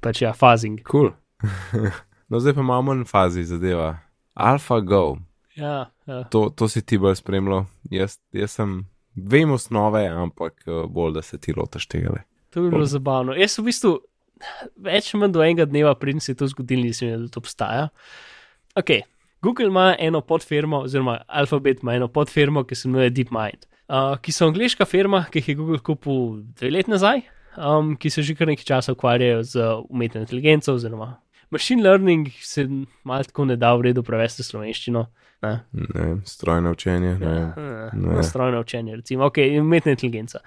Pač 0.00 0.20
ja, 0.22 0.32
fazing. 0.34 0.80
Cool. 0.84 1.10
no, 2.28 2.36
zdaj 2.36 2.52
pa 2.52 2.60
imamo 2.60 2.92
en 2.92 3.04
fazi 3.04 3.44
zadeva. 3.44 3.98
AlphaGo, 4.34 5.16
Ja, 5.56 5.90
ja. 6.06 6.24
to, 6.24 6.50
to 6.50 6.68
si 6.68 6.82
ti 6.82 6.98
bolj 6.98 7.14
spremljal. 7.14 7.64
Jaz, 7.90 8.18
jaz 8.32 8.50
sem, 8.50 8.84
vem 9.16 9.50
osnove, 9.50 10.04
ampak 10.06 10.62
eh, 10.66 10.84
bolj, 10.86 11.14
da 11.14 11.22
se 11.22 11.38
ti 11.38 11.52
lotaš 11.52 11.86
tega. 11.86 12.10
le. 12.10 12.22
To 12.50 12.62
bi 12.62 12.70
bilo 12.70 12.86
zabavno. 12.86 13.34
Jaz 13.38 13.58
v 13.58 13.68
bistvu 13.68 13.92
več 14.76 15.12
ali 15.14 15.20
manj 15.22 15.32
do 15.36 15.42
enega 15.44 15.66
dneva, 15.68 15.94
preden 15.94 16.20
se 16.20 16.32
je 16.32 16.40
to 16.40 16.48
zgodilo, 16.50 16.82
nisem 16.88 17.10
vedel, 17.10 17.26
da 17.28 17.34
to 17.34 17.42
obstaja. 17.44 17.88
Ok, 18.78 18.90
Google 19.42 19.66
ima 19.70 19.94
eno 19.98 20.20
podfirmo, 20.20 20.82
oziroma 20.86 21.20
Alphabet 21.26 21.82
ima 21.82 21.94
eno 21.94 22.08
podfirmo, 22.08 22.64
ki 22.64 22.74
se 22.74 22.88
imenuje 22.88 23.10
DeepMind, 23.10 23.66
uh, 23.88 24.16
ki 24.22 24.32
so 24.32 24.48
angliška 24.50 24.86
firma, 24.88 25.24
ki 25.30 25.42
jih 25.42 25.48
je 25.52 25.58
Google 25.60 25.78
kupil 25.84 26.40
dve 26.58 26.70
leti 26.70 26.90
nazaj, 26.90 27.22
um, 27.56 27.94
ki 27.96 28.10
se 28.10 28.22
že 28.26 28.34
kar 28.38 28.50
nekaj 28.50 28.66
časa 28.68 28.94
ukvarjajo 28.96 29.42
z 29.42 29.66
umetno 29.88 30.24
inteligenco, 30.24 30.74
oziroma 30.74 31.14
machine 31.50 31.82
learning 31.82 32.28
se 32.40 32.68
malo 33.04 33.24
tako 33.24 33.44
ne 33.44 33.56
da 33.56 33.74
v 33.74 33.90
redu 33.90 34.02
prevesti 34.06 34.42
v 34.42 34.46
slovenščino. 34.46 35.06
Ne? 35.42 35.52
Ne 35.72 36.16
strojno 36.24 36.70
učenje. 36.76 37.14
Ne 37.18 37.26
vem. 37.26 37.48
Eh, 37.56 37.90
Ne. 37.92 38.14
Na 38.16 38.22
strojno 38.22 38.60
učenje, 38.60 38.96
recimo, 38.96 39.24
ok, 39.26 39.38
in 39.38 39.60
umetna 39.60 39.90
inteligenca. 39.96 40.38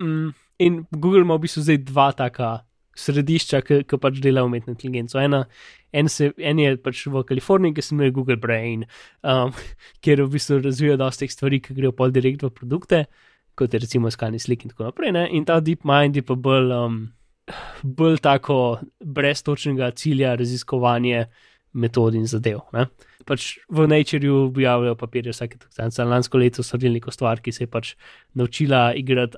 Mm, 0.00 0.30
in 0.58 0.84
Google 0.90 1.20
ima 1.20 1.36
v 1.38 1.46
bistvu 1.46 1.62
zdaj 1.66 1.78
dva 1.88 2.10
taka 2.12 2.50
središča, 2.98 3.60
ki 3.62 3.82
ki 3.88 3.98
pač 4.02 4.20
dela 4.22 4.44
umetno 4.46 4.74
inteligenco. 4.74 5.20
Ena, 5.22 5.44
en, 5.92 6.08
se, 6.10 6.32
en 6.38 6.62
je 6.62 6.76
pač 6.82 7.04
v 7.06 7.22
Kaliforniji, 7.28 7.76
ki 7.76 7.84
se 7.84 7.94
imenuje 7.94 8.14
Google 8.16 8.38
Brain, 8.42 8.84
um, 9.22 9.52
kjer 10.04 10.24
v 10.24 10.32
bistvu 10.34 10.60
razvijajo 10.64 11.00
dosta 11.04 11.24
teh 11.24 11.34
stvari, 11.34 11.60
ki 11.64 11.76
grejo 11.78 11.94
pol 11.98 12.14
direkt 12.14 12.42
v 12.46 12.52
produkte, 12.54 13.04
kot 13.58 13.74
je 13.74 13.82
recimo 13.82 14.10
iskanje 14.10 14.42
slik 14.42 14.66
in 14.66 14.74
tako 14.74 14.90
naprej. 14.90 15.14
Ne? 15.14 15.28
In 15.34 15.46
ta 15.46 15.60
DeepMind 15.64 16.18
je 16.18 16.24
pa 16.26 16.38
bolj, 16.38 16.74
um, 16.74 16.98
bolj 17.82 18.18
tako 18.24 18.58
brez 18.98 19.42
točnega 19.46 19.92
cilja 19.98 20.34
raziskovanje 20.38 21.26
metod 21.78 22.18
in 22.18 22.26
zadev. 22.26 22.66
Ne? 22.74 22.88
Pač 23.28 23.58
v 23.68 23.84
Natureu 23.86 24.46
objavljajo 24.46 24.94
papirje 24.96 25.34
vsake 25.34 25.58
tukajce. 25.58 26.04
Lansko 26.04 26.38
leto 26.38 26.62
so 26.62 26.72
naredili 26.72 26.94
neko 26.96 27.12
stvar, 27.12 27.40
ki 27.40 27.52
se 27.52 27.64
je 27.64 27.68
pač 27.68 27.90
naučila 28.34 28.94
igrati 28.96 29.36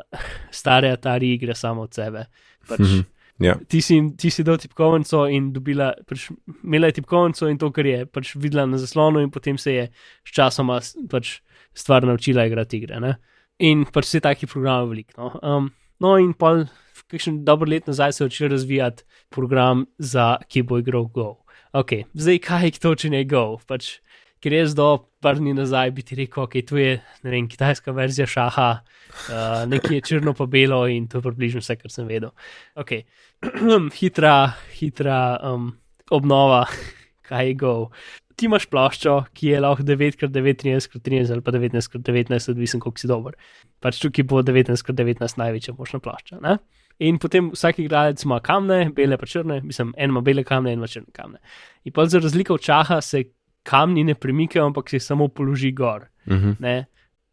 stare 0.50 0.90
Atari 0.90 1.32
igre 1.34 1.54
samo 1.54 1.82
od 1.82 1.94
sebe. 1.94 2.26
Pač, 2.68 2.78
Mhm. 2.80 3.00
Ja. 3.40 3.54
ti, 3.68 3.80
si, 3.80 3.96
ti 4.16 4.28
si 4.30 4.44
dal 4.44 4.58
tipkovnico 4.58 5.24
in 5.26 5.52
dobila, 5.52 5.94
pač, 6.06 6.26
imela 6.62 6.86
je 6.86 6.92
tipkovnico 6.92 7.48
in 7.48 7.56
to, 7.58 7.70
kar 7.72 7.86
je 7.86 8.04
pač 8.06 8.34
videla 8.36 8.66
na 8.66 8.76
zaslonu, 8.76 9.22
in 9.24 9.30
potem 9.30 9.56
se 9.58 9.72
je 9.72 9.88
s 10.24 10.30
časoma 10.30 10.76
s- 10.80 10.92
pač 11.08 11.40
stvar 11.74 12.04
naučila 12.04 12.44
igrati 12.46 12.76
igre. 12.76 13.00
Ne? 13.00 13.16
In 13.58 13.86
pač 13.86 14.04
vse 14.06 14.20
takih 14.20 14.44
programov 14.48 14.90
veliko. 14.90 15.16
No? 15.16 15.40
Um, 15.42 15.70
no, 16.00 16.18
in 16.18 16.34
pol, 16.34 16.66
kakšen 17.08 17.42
dober 17.42 17.66
let 17.68 17.86
nazaj 17.88 18.12
se 18.12 18.24
je 18.24 18.28
začel 18.28 18.48
razvijati 18.52 19.02
program 19.30 19.86
za 19.98 20.36
ki 20.46 20.62
bo 20.62 20.76
igral 20.78 21.08
Go. 21.08 21.39
Ok, 21.72 21.92
zdaj 22.14 22.38
kaj 22.42 22.64
je 22.66 22.78
točno 22.82 23.16
je 23.16 23.24
Go? 23.30 23.58
Pač, 23.66 24.00
ker 24.42 24.52
jaz 24.52 24.74
do 24.74 25.06
par 25.22 25.38
dni 25.38 25.52
nazaj 25.54 25.90
bi 25.94 26.02
ti 26.02 26.16
rekel, 26.18 26.46
ok, 26.48 26.56
tu 26.66 26.80
je 26.80 26.96
ne 27.22 27.30
vem, 27.30 27.46
kitajska 27.48 27.92
verzija 27.92 28.26
šaha, 28.26 28.70
uh, 28.80 29.68
nekje 29.70 30.00
je 30.00 30.06
črno 30.08 30.34
pa 30.34 30.46
belo 30.50 30.86
in 30.88 31.06
to 31.08 31.18
je 31.20 31.28
približno 31.28 31.62
vse, 31.62 31.76
kar 31.78 31.92
sem 31.92 32.08
vedel. 32.08 32.32
Ok, 32.74 33.04
hitra, 34.00 34.34
hitra. 34.80 35.20
Um, 35.46 35.70
obnova, 36.10 36.66
kaj 37.28 37.46
je 37.46 37.54
go. 37.54 37.90
Ti 38.40 38.48
imaš 38.48 38.64
ploščo, 38.72 39.14
ki 39.36 39.50
je 39.52 39.58
lahko 39.60 39.84
9x9, 39.84 41.32
ali 41.34 41.42
pa 41.44 41.52
19x19, 41.52 42.52
odvisen, 42.54 42.80
koliko 42.80 43.02
si 43.02 43.10
dober. 43.10 43.34
Pač 43.84 43.98
tukaj 44.00 44.24
bo 44.30 44.40
19x19 44.40 45.36
največja 45.42 45.74
možna 45.76 46.00
plošča. 46.00 46.38
Ne? 46.40 46.56
In 47.04 47.18
potem 47.20 47.50
vsak 47.52 47.82
igralec 47.84 48.22
ima 48.24 48.40
kamne, 48.44 48.86
bele 48.96 49.16
pa 49.20 49.28
črne, 49.28 49.60
mislim, 49.64 49.92
en 49.96 50.12
ima 50.12 50.24
bele 50.24 50.44
kamne, 50.44 50.72
en 50.72 50.80
ima 50.80 50.88
črne 50.88 51.12
kamne. 51.16 51.40
In 51.84 51.92
pa 51.96 52.06
za 52.08 52.20
razliko 52.20 52.56
od 52.56 52.64
čaha 52.64 53.00
se 53.04 53.24
kamni 53.68 54.04
ne 54.08 54.16
premikajo, 54.16 54.66
ampak 54.68 54.88
se 54.88 55.00
samo 55.00 55.28
položi 55.28 55.72
gor. 55.72 56.08
Uh 56.26 56.32
-huh. 56.32 56.84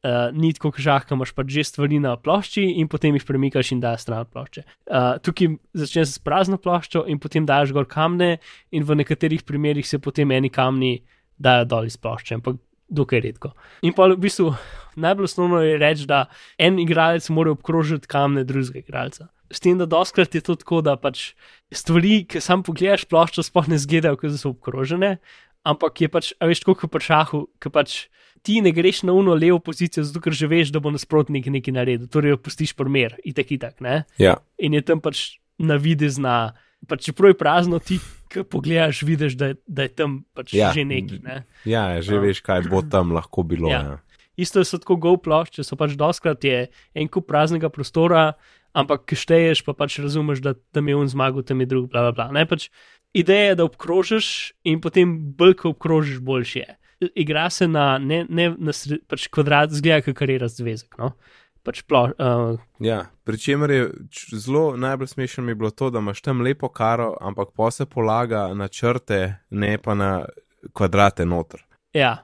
Uh, 0.06 0.30
ni 0.30 0.52
tako, 0.54 0.70
kot 0.76 0.84
žah, 0.86 1.02
ki 1.02 1.16
imaš 1.16 1.32
pač 1.34 1.50
že 1.56 1.64
stvari 1.66 1.98
na 1.98 2.12
plošči 2.22 2.68
in 2.78 2.86
potem 2.88 3.16
jih 3.18 3.26
premikaš 3.26 3.72
in 3.74 3.80
daš 3.82 4.06
stran 4.06 4.28
plošče. 4.30 4.62
Uh, 4.86 5.18
tukaj 5.26 5.56
začneš 5.74 6.12
s 6.14 6.22
prazno 6.22 6.60
ploščo 6.62 7.02
in 7.10 7.18
potem 7.18 7.48
daš 7.50 7.74
gor 7.74 7.90
kamne, 7.90 8.38
in 8.70 8.86
v 8.86 9.00
nekaterih 9.02 9.42
primerjih 9.42 9.90
se 9.90 9.98
potem 9.98 10.30
eni 10.38 10.54
kamni 10.54 11.00
dajo 11.42 11.66
dol 11.66 11.90
iz 11.90 11.98
plošče, 11.98 12.38
ampak 12.38 12.62
dokaj 12.90 13.24
redko. 13.26 13.52
In 13.82 13.94
pa 13.98 14.08
v 14.14 14.20
bistvu 14.22 14.54
najbolj 15.02 15.28
osnovno 15.32 15.62
je 15.66 15.78
reči, 15.82 16.06
da 16.06 16.28
en 16.62 16.80
igralec 16.80 17.28
mora 17.30 17.52
obkrožiti 17.58 18.08
kamne 18.08 18.46
drugega 18.48 18.86
igralca. 18.86 19.28
S 19.52 19.64
tem, 19.64 19.78
da 19.80 19.88
doskrat 19.88 20.36
je 20.36 20.42
to 20.44 20.58
tako, 20.60 20.82
da 20.84 20.98
pač 21.00 21.32
stvari, 21.72 22.26
ki 22.28 22.42
sam 22.44 22.64
pogledaš 22.68 23.06
ploščo, 23.08 23.46
sploh 23.48 23.70
ne 23.72 23.80
zgledajo, 23.80 24.20
kot 24.20 24.36
so 24.36 24.52
obkrožene, 24.52 25.18
ampak 25.64 26.02
je 26.02 26.08
pač, 26.08 26.34
a 26.40 26.46
veš, 26.46 26.62
tako 26.62 26.76
kot 26.76 26.92
pri 26.92 27.04
šahu, 27.04 27.40
ki 27.60 27.70
pač 27.70 28.08
ti 28.44 28.62
ne 28.62 28.72
greš 28.72 29.04
na 29.04 29.14
uno 29.14 29.34
levo 29.34 29.60
pozicijo, 29.60 30.04
zato 30.04 30.22
ker 30.22 30.32
že 30.32 30.48
veš, 30.48 30.70
da 30.72 30.80
bo 30.80 30.92
nasprotnik 30.92 31.46
nekaj 31.46 31.74
naredil, 31.74 32.08
torej 32.08 32.36
jo 32.36 32.38
pustiš 32.38 32.74
primer, 32.74 33.18
itek, 33.24 33.52
itek, 33.52 33.82
ne. 33.82 34.06
Ja, 34.18 34.38
In 34.58 34.74
je 34.74 34.82
tam 34.82 35.02
pač 35.02 35.40
na 35.58 35.76
videzna, 35.76 36.54
pač 36.88 37.10
čeprav 37.10 37.34
je 37.34 37.38
prazno, 37.38 37.80
ti, 37.80 37.98
ki 38.30 38.44
pogledaš, 38.44 39.02
vidiš, 39.04 39.34
da, 39.36 39.46
je- 39.48 39.60
da 39.68 39.82
je 39.84 39.90
tam 39.90 40.24
pač 40.34 40.54
Ja. 40.54 40.72
že 40.72 40.86
nekaj, 40.86 41.20
ne. 41.24 41.44
ja, 41.66 42.00
že 42.02 42.16
Uh. 42.16 42.22
veš, 42.22 42.42
kaj 42.42 42.70
bo 42.70 42.82
tam 42.82 43.12
lahko 43.12 43.44
bilo. 43.44 43.68
Ja. 43.70 43.82
Ja. 43.82 43.98
Isto 44.38 44.62
so 44.64 44.78
tako 44.78 44.96
go 44.96 45.18
plošče, 45.18 45.64
so 45.66 45.74
pač 45.76 45.98
doskrat 45.98 46.44
je 46.44 46.70
en 46.94 47.08
kup 47.08 47.26
praznega 47.26 47.70
prostora, 47.70 48.38
ampak 48.72 49.10
ki 49.10 49.16
šteješ, 49.18 49.66
pa 49.66 49.74
pač 49.74 49.98
razumeš, 49.98 50.38
da 50.40 50.54
tam 50.72 50.86
je 50.88 50.94
un 50.96 51.08
zmagal, 51.10 51.42
tam 51.42 51.58
je 51.60 51.66
drug, 51.66 51.90
bla 51.90 52.06
bla 52.06 52.12
bla. 52.14 52.28
Ne, 52.32 52.46
pač 52.46 52.70
ideja 53.14 53.50
je, 53.50 53.56
da 53.56 53.64
obkrožiš 53.66 54.54
in 54.64 54.82
potem 54.82 55.16
bolj, 55.38 55.54
ko 55.62 55.70
obkrožiš, 55.70 56.20
boljše 56.20 56.60
je. 56.60 56.76
Igra 57.16 57.50
se 57.50 57.68
na, 57.68 57.98
ne, 57.98 58.26
ne 58.30 58.56
na 58.58 58.74
sred, 58.74 59.04
pač 59.08 59.28
kvadrat, 59.28 59.70
zgleda, 59.72 60.02
kot 60.14 60.22
je 60.30 60.38
razvezek. 60.42 60.96
No? 60.98 61.12
Pač 61.64 61.82
plo, 61.84 62.08
uh, 62.16 62.60
Ja, 62.80 63.06
Pričemer 63.24 63.70
je 63.72 63.82
č- 64.10 64.38
zelo 64.40 64.78
najbolj 64.78 65.08
smešno 65.08 65.44
mi 65.44 65.52
je 65.52 65.56
bilo 65.56 65.70
to, 65.70 65.90
da 65.90 66.00
imaš 66.00 66.22
tam 66.22 66.42
lepo 66.42 66.70
karo, 66.70 67.12
ampak 67.22 67.50
pa 67.56 67.72
se 67.72 67.86
polaga 67.86 68.54
na 68.54 68.68
črte, 68.68 69.36
ne 69.50 69.78
pa 69.78 69.94
na 69.94 70.26
kvadrate 70.74 71.26
noter. 71.26 71.62
ja, 71.94 72.24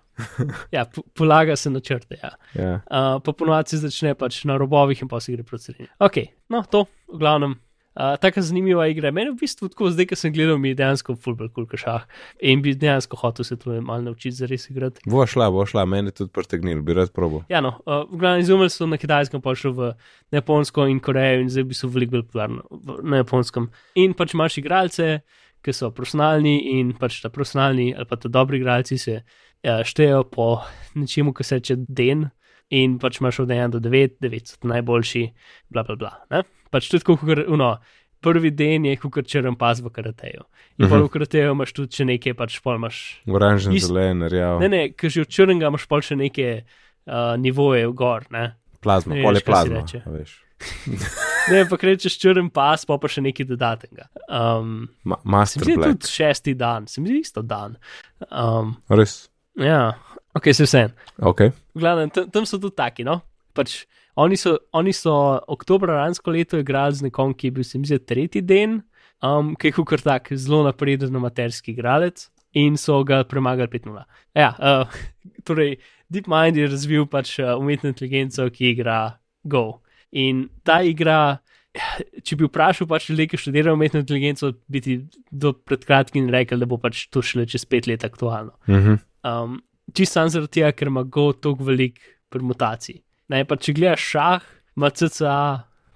ja 0.71 0.85
po, 0.85 1.01
polaga 1.13 1.55
se 1.55 1.69
na 1.69 1.79
črte. 1.79 2.17
Ja. 2.23 2.31
Ja. 2.55 2.73
Uh, 2.75 3.21
pa 3.23 3.31
ponovadi 3.33 3.69
se 3.69 3.77
začne 3.77 4.15
pač 4.15 4.43
na 4.45 4.57
robovih 4.57 5.01
in 5.01 5.07
pa 5.07 5.19
se 5.19 5.31
gre 5.33 5.43
proti 5.43 5.63
sredini. 5.63 5.89
Ok, 5.99 6.17
no 6.49 6.63
to, 6.63 6.85
v 7.13 7.17
glavnem. 7.19 7.55
Uh, 7.93 8.15
Taka 8.17 8.41
zanimiva 8.41 8.87
igra. 8.89 9.11
Meni 9.13 9.29
v 9.29 9.37
bistvu 9.43 9.67
tako, 9.69 9.91
zdaj, 9.93 10.07
ko 10.09 10.17
sem 10.17 10.33
gledal, 10.33 10.57
mi 10.57 10.71
je 10.71 10.79
dejansko 10.79 11.13
fulbr 11.21 11.51
kul 11.53 11.67
šah 11.77 12.07
in 12.41 12.63
bi 12.65 12.73
dejansko 12.73 13.19
hotel 13.21 13.45
se 13.45 13.57
to 13.61 13.75
malo 13.81 14.01
naučiti 14.01 14.33
za 14.35 14.49
res 14.49 14.65
igrati. 14.71 15.03
Bo 15.05 15.27
šla, 15.29 15.51
bo 15.53 15.65
šla, 15.69 15.85
meni 15.85 16.11
tudi 16.11 16.33
pritegnil, 16.33 16.81
bi 16.81 16.95
rad 16.97 17.13
probo. 17.13 17.43
Ja, 17.53 17.61
no, 17.61 17.75
uh, 17.85 18.01
v 18.09 18.17
glavnem 18.23 18.41
izumili 18.41 18.73
so 18.73 18.89
na 18.89 18.97
kitajskem, 18.97 19.43
pa 19.45 19.53
šel 19.53 19.77
v 19.77 19.91
Japonsko 20.33 20.87
in 20.89 21.03
Korejo 21.05 21.43
in 21.45 21.53
zdaj 21.53 21.69
bi 21.69 21.77
so 21.77 21.91
veliko 21.93 22.17
bolj 22.17 22.25
popularni 22.31 22.59
na 23.05 23.21
japonskem. 23.21 23.69
In 24.01 24.17
pač 24.17 24.33
imaš 24.33 24.57
igralce, 24.63 25.09
ki 25.63 25.77
so 25.77 25.93
profesionalni 25.93 26.57
in 26.73 26.95
pač 26.97 27.21
ta 27.21 27.29
profesionalni 27.29 27.93
ali 27.93 28.09
pa 28.09 28.17
ta 28.17 28.29
dobri 28.29 28.57
igralci 28.57 28.97
se 28.97 29.19
uh, 29.21 29.83
štejejo 29.85 30.25
po 30.33 30.63
nečemu, 30.97 31.33
kar 31.33 31.45
se 31.45 31.61
reče 31.61 31.83
den. 31.87 32.31
In 32.69 32.99
pač 32.99 33.19
imaš 33.19 33.39
od 33.39 33.47
1 33.49 33.69
do 33.69 33.79
9, 33.79 34.17
9 34.21 34.45
so 34.45 34.67
najboljši, 34.67 35.33
bla 35.69 35.83
bla 35.83 35.95
bla. 35.95 36.11
Ne? 36.31 36.43
Pač 36.71 36.89
tudi 36.89 37.03
tako, 37.03 37.17
kot 37.17 37.37
no, 37.47 37.77
prvi 38.21 38.51
den 38.51 38.85
je 38.85 38.95
kot 38.97 39.27
črn 39.27 39.55
pas 39.55 39.79
v 39.79 39.89
karateju. 39.89 40.41
In 40.77 40.85
uh 40.85 40.89
Mhm. 40.89 40.93
-huh. 40.95 41.05
v 41.05 41.09
karateju 41.09 41.51
imaš 41.51 41.73
tudi 41.73 41.95
še 41.95 42.05
nekaj, 42.05 42.33
pač 42.33 42.59
pol 42.61 42.75
imaš 42.75 43.21
Oranžen, 43.27 43.73
Ist- 43.73 43.87
zelen, 43.87 44.23
rjav, 44.23 44.59
Ne, 44.59 44.69
ne, 44.69 44.89
ker 44.89 45.09
že 45.09 45.21
od 45.21 45.27
črnega 45.27 45.67
imaš 45.67 45.85
pol 45.85 46.01
še 46.01 46.15
neke 46.15 46.63
uh, 47.05 47.35
nivoje 47.37 47.85
gor. 47.93 48.25
Ne, 48.31 48.55
plazma, 48.81 49.15
pol 49.21 49.35
je 49.35 49.41
plazma. 49.41 49.83
veš. 50.05 50.39
ne 51.51 51.61
ampak 51.61 51.83
rečeš 51.83 52.17
črn 52.17 52.49
pas, 52.49 52.85
pa 52.85 52.97
pa 52.97 53.07
še 53.07 53.21
nekaj 53.21 53.45
dodatnega. 53.45 54.07
Um, 54.29 54.87
Ma 55.03 55.15
se 55.17 55.27
Master 55.29 55.59
mi 55.59 55.65
zdi 55.65 55.75
Black, 55.77 55.91
tudi 55.91 56.07
šesti 56.07 56.53
dan, 56.55 56.87
se 56.87 57.01
mi 57.01 57.09
zdi 57.09 57.19
isto 57.19 57.41
dan. 57.41 57.75
Um, 58.31 58.75
res. 58.89 59.29
ja, 59.55 59.93
ok, 60.37 60.49
se 60.53 60.67
vse. 60.67 60.83
Ok, 61.21 61.41
V 61.73 61.81
glavnem, 61.81 62.09
tam, 62.09 62.29
tam 62.29 62.45
so 62.45 62.59
tudi 62.61 62.75
taki, 62.77 63.05
no. 63.07 63.21
Pač, 63.57 63.83
oni, 64.15 64.37
so, 64.37 64.57
oni 64.73 64.93
so 64.93 65.13
oktobra 65.47 66.03
lansko 66.03 66.33
leto 66.33 66.59
igrali 66.61 66.95
z 66.95 67.07
nekom, 67.07 67.33
ki 67.33 67.49
je 67.49 67.55
bil, 67.55 67.65
se 67.65 67.81
mi 67.81 67.89
zdi, 67.89 67.99
tretji 67.99 68.41
dan, 68.45 68.81
um, 69.25 69.53
ki 69.57 69.71
je 69.71 69.85
kar 69.89 70.01
tak 70.01 70.29
zelo 70.37 70.63
napreden 70.67 71.15
amaterski 71.15 71.73
igralec 71.73 72.27
in 72.53 72.77
so 72.77 73.01
ga 73.03 73.23
premagali 73.25 73.67
5-0. 73.67 74.03
Ja, 74.37 74.53
uh, 74.57 74.99
torej, 75.47 75.79
DeepMind 76.13 76.57
je 76.57 76.69
razvil 76.69 77.07
pač 77.09 77.39
uh, 77.41 77.55
umetno 77.57 77.89
inteligenco, 77.89 78.45
ki 78.53 78.75
igra 78.75 79.17
Go. 79.43 79.81
In 80.13 80.45
ta 80.63 80.83
igra, 80.85 81.39
če 82.25 82.37
bi 82.37 82.45
vprašal 82.45 82.87
pač 82.89 83.09
ljudi, 83.09 83.31
ki 83.31 83.41
študirajo 83.41 83.73
umetno 83.73 84.03
inteligenco, 84.03 84.53
bi 84.69 84.81
ti 84.85 84.99
do 85.31 85.55
pred 85.57 85.85
kratkim 85.89 86.29
rekel, 86.33 86.61
da 86.61 86.69
bo 86.69 86.77
pač 86.77 87.07
to 87.09 87.25
šele 87.25 87.49
čez 87.49 87.65
pet 87.65 87.89
let 87.89 88.05
aktualno. 88.05 88.53
mhm. 88.69 89.01
Um, 89.23 89.61
Čisto 89.93 90.19
sam 90.19 90.29
zaradi 90.29 90.59
tega, 90.59 90.71
ker 90.73 90.89
ima 90.89 91.03
Go 91.03 91.31
toliko 91.33 91.69
velik 91.69 91.99
permutacij. 92.33 93.01
Ne, 93.29 93.43
pa 93.45 93.55
če 93.55 93.75
gledaš 93.77 94.07
šah, 94.13 94.49
ima 94.77 94.89
CCA, 94.89 95.37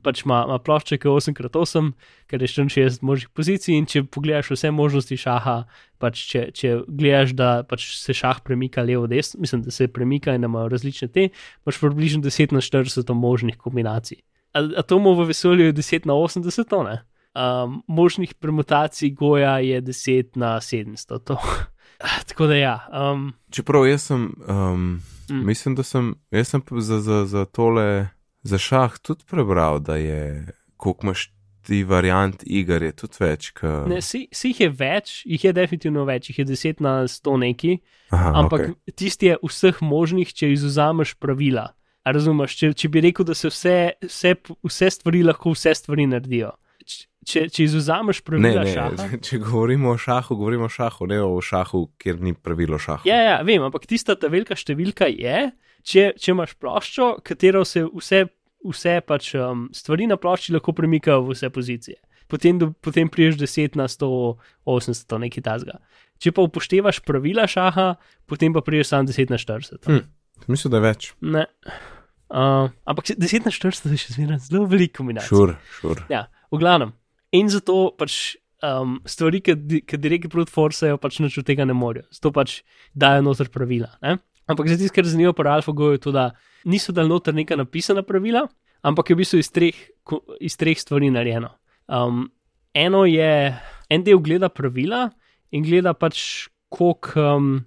pač 0.06 0.24
ima, 0.24 0.44
ima 0.48 0.58
plošče, 0.64 1.00
ki 1.02 1.10
je 1.10 1.16
8x8, 1.34 1.90
ker 2.32 2.44
je 2.44 2.50
64 2.54 3.04
možnih 3.06 3.32
pozicij. 3.36 3.76
In 3.76 3.88
če 3.90 4.04
pogledaš 4.14 4.52
vse 4.54 4.72
možnosti 4.76 5.18
šaha, 5.20 5.58
pač 6.02 6.24
če, 6.30 6.46
če 6.56 6.74
gledaš, 6.88 7.36
da 7.38 7.50
pač 7.68 7.90
se 8.00 8.16
šah 8.16 8.42
premika 8.46 8.86
levo-desno, 8.88 9.42
mislim, 9.44 9.66
da 9.66 9.74
se 9.74 9.90
premika 9.92 10.36
in 10.36 10.46
da 10.46 10.52
imajo 10.52 10.72
različne 10.74 11.10
te, 11.12 11.30
imaš 11.66 11.82
približno 11.84 12.24
10 12.26 12.56
na 12.56 12.64
40 12.64 13.14
možnih 13.18 13.60
kombinacij. 13.60 14.22
Atomov 14.58 15.20
v 15.22 15.32
vesolju 15.34 15.70
je 15.70 15.78
10 15.78 16.08
na 16.10 16.18
80, 16.18 16.70
to 16.70 16.84
ne. 16.88 17.00
Um, 17.38 17.82
možnih 17.86 18.32
permutacij 18.42 19.12
goja 19.14 19.60
je 19.62 19.82
10 19.82 20.40
na 20.42 20.56
700. 20.64 21.20
To. 21.28 21.38
Tako 22.28 22.48
da 22.48 22.56
ja. 22.56 22.76
Um, 22.94 23.32
Čeprav 23.52 23.88
jaz 23.88 24.10
sem, 24.12 24.32
um, 24.48 25.00
Mm. 25.30 25.46
mislim, 25.46 25.76
da 25.76 25.84
sem, 25.84 26.16
jaz 26.32 26.48
sem 26.48 26.62
za, 26.72 27.00
za, 27.00 27.26
za 27.26 27.46
tole, 27.46 28.08
za 28.44 28.58
šah 28.58 29.00
tudi 29.00 29.24
prebral, 29.28 29.80
da 29.80 29.96
je, 29.96 30.48
koliko 30.78 31.08
imaš 31.08 31.34
ti 31.62 31.84
variant 31.84 32.44
iger, 32.46 32.84
je 32.84 32.92
tudi 32.92 33.18
več. 33.20 33.52
Ka... 33.52 33.84
ne, 33.88 34.02
si, 34.02 34.28
si 34.32 34.54
jih 34.54 34.62
je 34.62 34.70
več, 34.70 35.16
jih 35.26 35.46
je 35.50 35.54
definitivno 35.54 36.06
več, 36.08 36.30
jih 36.30 36.40
je 36.40 36.46
10 36.46 36.84
na 36.84 36.94
100 37.12 37.36
neki, 37.44 37.80
Aha, 38.16 38.32
ampak 38.44 38.62
okay. 38.62 38.96
tisti 38.96 39.34
je 39.34 39.40
vseh 39.44 39.82
možnih, 39.84 40.32
če 40.34 40.54
izuzameš 40.54 41.18
pravila. 41.20 41.74
A 42.08 42.14
razumeš, 42.16 42.56
če, 42.56 42.72
če 42.72 42.88
bi 42.88 43.04
rekel, 43.04 43.28
da 43.28 43.36
se 43.36 43.52
vse, 43.52 43.76
vse, 44.08 44.32
vse 44.64 44.92
stvari 44.96 45.26
lahko 45.28 45.52
vse 45.52 45.76
stvari 45.76 46.08
naredijo. 46.08 46.54
Če, 47.28 47.42
če 47.52 47.66
izuzameš 47.66 48.22
Ne, 48.22 48.26
pravila 48.30 48.64
ne, 48.64 48.72
šaha. 48.72 49.08
če 49.28 49.40
govorimo 49.44 49.92
o 49.92 49.98
šahu, 50.00 50.38
govorimo 50.40 50.70
o 50.70 50.72
šahu, 50.72 51.10
ne 51.12 51.20
o 51.26 51.42
šahu, 51.44 51.84
kjer 52.00 52.22
ni 52.24 52.32
pravilo 52.34 52.80
šaha. 52.80 53.04
Ja, 53.10 53.18
ja, 53.20 53.38
vem, 53.44 53.66
ampak 53.68 53.88
tista 53.90 54.16
ta 54.16 54.30
velika 54.32 54.56
številka 54.56 55.10
je, 55.12 55.50
če, 55.84 56.14
če 56.16 56.32
imaš 56.32 56.56
ploščo, 56.62 57.10
katero 57.28 57.66
se 57.68 57.84
vse, 57.84 58.24
vse 58.64 58.96
pač, 59.04 59.34
um, 59.36 59.68
stvari 59.76 60.08
na 60.08 60.16
plošči 60.22 60.56
lahko 60.56 60.76
premikajo 60.78 61.26
v 61.26 61.36
vse 61.36 61.52
pozicije. 61.52 62.00
Potem, 62.32 62.60
do, 62.60 62.72
potem 62.84 63.12
priješ 63.12 63.40
10 63.40 63.76
na 63.80 63.88
180, 63.92 65.20
nekaj 65.24 65.44
tasga. 65.46 65.78
Če 66.20 66.34
pa 66.36 66.44
upoštevaš 66.48 67.00
pravila 67.08 67.48
šaha, 67.48 67.94
potem 68.28 68.56
pa 68.56 68.64
priješ 68.66 68.92
samo 68.92 69.08
10 69.08 69.32
na 69.32 69.40
40. 69.40 69.88
Hm. 69.88 70.04
Mislim, 70.48 70.72
da 70.72 70.80
je 70.80 70.86
več. 70.88 71.12
Ne. 71.24 71.46
Uh, 72.28 72.68
ampak 72.84 73.14
10 73.16 73.48
na 73.48 73.54
40 73.56 73.94
je 73.96 74.02
še 74.02 74.18
zmeraj 74.18 74.42
zelo 74.50 74.66
veliko 74.68 75.00
kombinacij. 75.00 75.32
Šur, 75.32 75.56
šur. 75.80 76.04
Ja, 76.12 76.26
v 76.52 76.62
glavnem. 76.62 76.94
In 77.36 77.50
zato 77.52 77.92
pač 77.98 78.38
um, 78.64 78.98
stvari, 79.06 79.42
ki 79.44 79.84
ki 79.88 80.00
direkt 80.00 80.32
proti 80.34 80.54
forsajo, 80.54 81.00
pač 81.02 81.20
nič 81.24 81.38
od 81.42 81.48
tega 81.48 81.66
ne 81.68 81.76
morejo. 81.78 82.08
Zato 82.14 82.32
pač 82.36 82.62
dajo 82.96 83.26
noter 83.26 83.52
pravila. 83.54 83.92
Ne? 84.02 84.18
Ampak 84.48 84.70
tiste, 84.72 84.94
kar 84.96 85.08
zanimivo 85.08 85.36
pri 85.36 85.58
AlphaGo 85.58 85.92
je 85.96 86.04
to, 86.06 86.14
da 86.16 86.32
niso 86.66 86.96
dal 86.96 87.10
noter 87.12 87.36
neka 87.36 87.58
napisana 87.60 88.04
pravila, 88.08 88.46
ampak 88.82 89.12
je 89.12 89.16
v 89.16 89.22
bistvu 89.22 89.40
iz 89.44 89.52
treh, 89.52 89.80
iz 90.40 90.56
treh 90.56 90.80
stvari 90.80 91.12
narejeno. 91.12 91.52
Um, 91.88 92.28
eno 92.76 93.04
je, 93.08 93.52
en 93.92 94.04
del 94.04 94.22
gleda 94.24 94.50
pravila 94.50 95.10
in 95.52 95.68
gleda 95.68 95.94
pač, 95.94 96.48
koliko 96.72 97.28
um, 97.36 97.66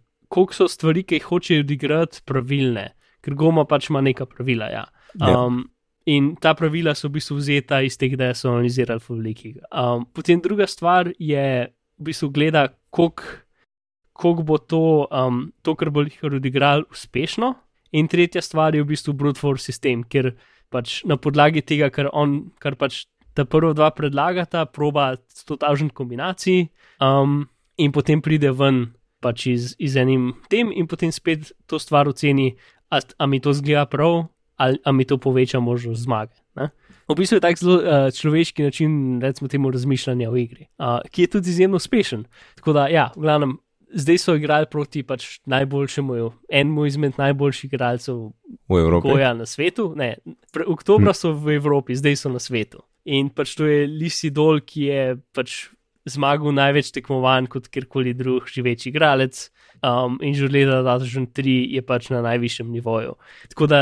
so 0.57 0.69
stvari, 0.69 1.05
ki 1.05 1.21
jih 1.21 1.29
hočejo 1.29 1.67
odigrati, 1.67 2.25
pravilne, 2.25 2.95
ker 3.21 3.37
goma 3.37 3.67
pač 3.69 3.91
ima 3.91 4.01
neka 4.05 4.25
pravila. 4.29 4.71
Ja. 4.73 4.87
Ja. 5.21 5.37
Um, 5.37 5.67
In 6.11 6.35
ta 6.41 6.55
pravila 6.59 6.95
so 6.97 7.09
v 7.09 7.19
bistvu 7.19 7.37
vzeta 7.39 7.81
iz 7.87 7.99
teh, 8.01 8.17
da 8.19 8.33
so 8.35 8.51
analizirali 8.51 9.03
v 9.05 9.17
velikih. 9.19 9.57
Um, 9.71 10.07
potem 10.11 10.41
druga 10.43 10.67
stvar 10.67 11.13
je 11.19 11.47
v 11.71 12.03
bistvu 12.03 12.31
gleda, 12.35 12.67
koliko 12.91 14.43
bo 14.43 14.59
to, 14.59 15.07
um, 15.13 15.53
to, 15.63 15.77
kar 15.79 15.93
bo 15.95 16.03
jih 16.03 16.25
odigral, 16.27 16.83
uspešno. 16.91 17.55
In 17.93 18.09
tretja 18.09 18.43
stvar 18.43 18.75
je 18.75 18.83
v 18.83 18.91
bistvu 18.91 19.15
brute 19.15 19.39
force 19.39 19.71
sistem, 19.71 20.03
ker 20.03 20.35
pač 20.71 21.03
na 21.07 21.19
podlagi 21.19 21.63
tega, 21.67 21.91
kar 21.95 22.11
on, 22.13 22.55
kar 22.63 22.79
pač 22.79 23.05
ta 23.35 23.45
prva 23.45 23.75
dva 23.75 23.91
predlagata, 23.95 24.67
proba 24.67 25.15
100.000 25.31 25.95
kombinacij 25.95 26.69
um, 27.03 27.45
in 27.79 27.93
potem 27.95 28.23
pride 28.23 28.51
ven 28.55 28.91
pač 29.23 29.47
iz, 29.51 29.75
iz 29.79 29.97
enim 30.01 30.33
tem 30.51 30.73
in 30.73 30.89
potem 30.91 31.13
spet 31.13 31.53
to 31.71 31.79
stvar 31.79 32.09
oceni, 32.11 32.55
ali 32.91 33.31
mi 33.31 33.41
to 33.41 33.55
zgleda 33.55 33.87
prav, 33.87 34.27
ali 34.61 34.97
mi 34.97 35.05
to 35.09 35.17
poveča 35.19 35.61
možnost 35.61 36.05
zmage. 36.05 36.37
Ne? 36.57 36.69
V 37.09 37.17
bistvu 37.19 37.41
je 37.41 37.43
tak 37.43 37.59
zelo 37.59 37.81
uh, 37.81 38.11
človeški 38.15 38.63
način, 38.63 38.93
recimo, 39.23 39.49
temu 39.49 39.71
razmišljanja 39.71 40.31
v 40.31 40.45
igri, 40.45 40.69
uh, 40.79 41.01
ki 41.11 41.27
je 41.27 41.31
tudi 41.33 41.51
izjemno 41.51 41.81
uspešen. 41.81 42.25
Tako 42.61 42.73
da, 42.77 42.87
ja, 42.87 43.09
v 43.17 43.25
glavnem, 43.25 43.57
zdaj 43.91 44.19
so 44.19 44.35
igrali 44.39 44.69
proti 44.71 45.03
pač 45.03 45.41
najboljšemu, 45.51 46.31
enemu 46.49 46.87
izmed 46.87 47.19
najboljših 47.19 47.73
igralcev 47.73 48.31
v 48.69 48.79
Evropi. 48.79 49.09
Goja 49.09 49.33
na 49.35 49.47
svetu. 49.47 49.91
Ne, 49.97 50.17
pre, 50.53 50.69
oktobra 50.71 51.11
hm. 51.11 51.19
so 51.19 51.35
v 51.35 51.57
Evropi, 51.59 51.99
zdaj 51.99 52.21
so 52.21 52.31
na 52.31 52.39
svetu. 52.39 52.85
In 53.11 53.33
pač 53.35 53.57
to 53.59 53.67
je 53.67 53.89
Lisidol, 53.89 54.61
ki 54.63 54.87
je 54.87 55.05
pač 55.35 55.71
zmagal 56.09 56.55
največ 56.57 56.93
tekmovanj 56.95 57.51
kot 57.53 57.69
kjerkoli 57.73 58.15
drug 58.15 58.49
živeč 58.49 58.87
igralec. 58.91 59.49
Um, 59.81 60.19
in 60.21 60.35
že 60.37 60.45
od 60.45 60.53
leta 60.53 60.83
2003 60.85 61.73
je 61.75 61.83
pač 61.83 62.11
na 62.13 62.21
najvišjem 62.21 62.69
nivoju. 62.69 63.17
Tako 63.49 63.67
da 63.67 63.81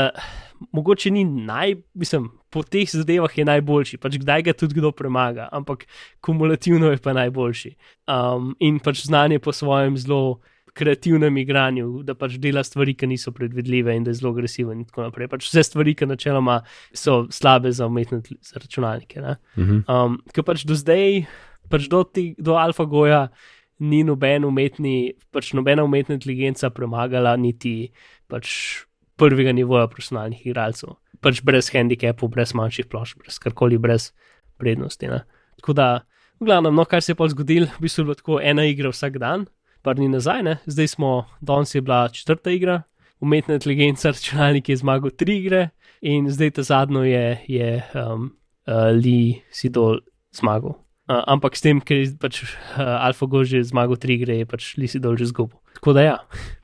mogoče 0.71 1.11
ni 1.11 1.23
naj, 1.25 1.75
mislim, 1.93 2.29
po 2.49 2.63
teh 2.63 2.89
zadevah 2.89 3.37
je 3.37 3.45
najboljši, 3.45 3.97
pač 4.01 4.17
kdaj 4.21 4.45
ga 4.49 4.53
tudi 4.57 4.79
kdo 4.79 4.91
premaga, 4.91 5.49
ampak 5.51 5.85
kumulativno 6.25 6.91
je 6.91 7.01
pa 7.03 7.13
najboljši. 7.13 7.75
Um, 8.09 8.55
in 8.59 8.79
pač 8.79 9.05
znanje 9.05 9.39
po 9.39 9.53
svojem 9.53 9.97
zelo 9.97 10.39
kreativnem 10.73 11.37
igranju, 11.41 12.03
da 12.07 12.15
pač 12.15 12.37
dela 12.41 12.63
stvari, 12.63 12.93
ki 12.95 13.09
niso 13.09 13.33
predvidljive 13.35 13.95
in 13.95 14.05
da 14.05 14.13
je 14.13 14.19
zelo 14.21 14.33
agresiven 14.33 14.79
in 14.79 14.87
tako 14.87 15.07
naprej. 15.07 15.29
Pač 15.31 15.47
vse 15.49 15.63
stvari, 15.67 15.95
ki 15.97 16.07
načeloma 16.09 16.59
so 16.95 17.23
slabe 17.33 17.71
za 17.75 17.87
umetne 17.89 18.21
za 18.23 18.61
računalnike. 18.61 19.23
Mhm. 19.57 19.85
Um, 19.87 20.19
ker 20.33 20.45
pač 20.47 20.65
do 20.67 20.77
zdaj, 20.77 21.25
pač 21.69 21.89
do, 21.91 22.03
te, 22.03 22.33
do 22.37 22.59
AlphaGoja. 22.59 23.29
Ni 23.79 24.01
noben 24.03 24.43
umetni, 24.43 25.13
pač 25.31 25.53
nobena 25.55 25.85
umetna 25.87 26.17
inteligenca 26.17 26.67
premagala 26.75 27.31
niti 27.39 27.93
pač 28.27 28.49
prvega 29.19 29.53
nivoja 29.55 29.87
profesionalnih 29.91 30.45
igralcev. 30.47 30.95
Pač 31.19 31.43
brez 31.43 31.69
handicapov, 31.73 32.31
brez 32.31 32.55
manjših 32.55 32.87
plošč, 32.91 33.17
brez 33.19 33.39
karkoli, 33.43 33.77
brez 33.81 34.11
prednosti. 34.59 35.07
Ne. 35.11 35.23
Tako 35.59 35.75
da, 35.75 35.87
v 36.39 36.47
glavnem, 36.47 36.75
no, 36.75 36.85
kar 36.87 37.03
se 37.03 37.11
je 37.11 37.19
pa 37.19 37.27
zgodilo, 37.31 37.67
v 37.77 37.83
bistvu 37.83 38.03
je 38.03 38.07
bilo 38.07 38.19
tako 38.19 38.39
ena 38.39 38.63
igra 38.67 38.91
vsak 38.93 39.19
dan, 39.19 39.47
par 39.83 39.99
dni 39.99 40.09
nazaj, 40.11 40.43
ne? 40.43 40.55
zdaj 40.67 40.95
smo, 40.95 41.11
danes 41.41 41.75
je 41.75 41.81
bila 41.83 42.07
četrta 42.11 42.51
igra, 42.51 42.81
umetna 43.19 43.59
inteligenca, 43.59 44.11
računalnik 44.11 44.69
je 44.69 44.79
zmagal 44.79 45.11
tri 45.11 45.39
igre 45.43 45.69
in 46.01 46.29
zdaj 46.31 46.51
ta 46.51 46.63
zadnjo 46.63 47.03
je, 47.03 47.39
je 47.47 47.83
um, 47.95 48.31
uh, 48.67 48.91
Lee 48.95 49.41
Sidol 49.51 49.99
zmagal. 50.31 50.79
Uh, 51.09 51.23
ampak 51.27 51.57
s 51.57 51.65
tem, 51.65 51.81
ker 51.81 52.03
je 52.03 52.13
pač 52.21 52.43
uh, 52.43 53.07
AlphaGo 53.09 53.43
že 53.43 53.63
zmagal 53.67 53.99
tri 53.99 54.19
igre, 54.19 54.39
je 54.39 54.47
pač 54.47 54.75
Lee 54.77 54.87
Sidol 54.87 55.19
že 55.19 55.31
zgubil. 55.31 55.59
Tako 55.79 55.93
da 55.95 56.01
ja, 56.03 56.15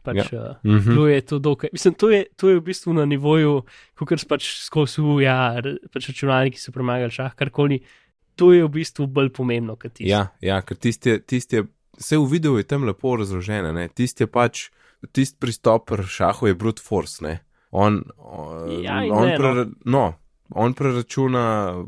pač 0.03 0.34
ja. 0.34 0.59
Uh, 0.63 0.72
mm 0.72 0.80
-hmm. 0.80 1.07
je 1.07 1.22
to 1.22 1.39
dokaj. 1.39 1.70
Mislim, 1.74 1.93
to 1.93 2.09
je, 2.09 2.26
to 2.36 2.49
je 2.49 2.59
v 2.59 2.61
bistvu 2.61 2.93
na 2.93 3.05
nivoju, 3.05 3.63
kot 3.95 4.28
pač 4.28 4.49
skozi 4.66 5.01
ja, 5.24 5.61
pač 5.93 6.09
računalniki 6.09 6.59
so 6.59 6.72
premagali 6.72 7.11
šah, 7.11 7.36
karkoli. 7.36 7.80
To 8.36 8.53
je 8.53 8.63
v 8.63 8.70
bistvu 8.70 9.07
bolj 9.07 9.30
pomembno 9.30 9.76
kot 9.76 9.93
tisto. 9.93 10.11
Ja, 10.11 10.28
ja, 10.41 10.61
ker 10.61 10.78
tisti 10.78 11.55
je 11.55 11.63
vse 11.97 12.18
v 12.18 12.28
videu 12.28 12.57
je 12.57 12.68
tam 12.68 12.84
lepo 12.84 13.16
razloženo. 13.16 13.88
Tisti 13.93 14.24
je 14.24 14.28
pač, 14.28 14.70
tisti 15.11 15.38
pristop 15.39 15.88
pri 15.89 16.03
šahu 16.03 16.47
je 16.47 16.55
brute 16.55 16.84
force. 16.84 17.24
Ne? 17.24 17.39
On, 17.72 18.01
ja, 18.84 19.01
on, 19.11 19.28
ne, 19.28 19.38
pre, 19.38 19.53
no. 19.55 19.66
No, 19.86 20.03
on 20.50 20.74
preračuna, 20.78 21.43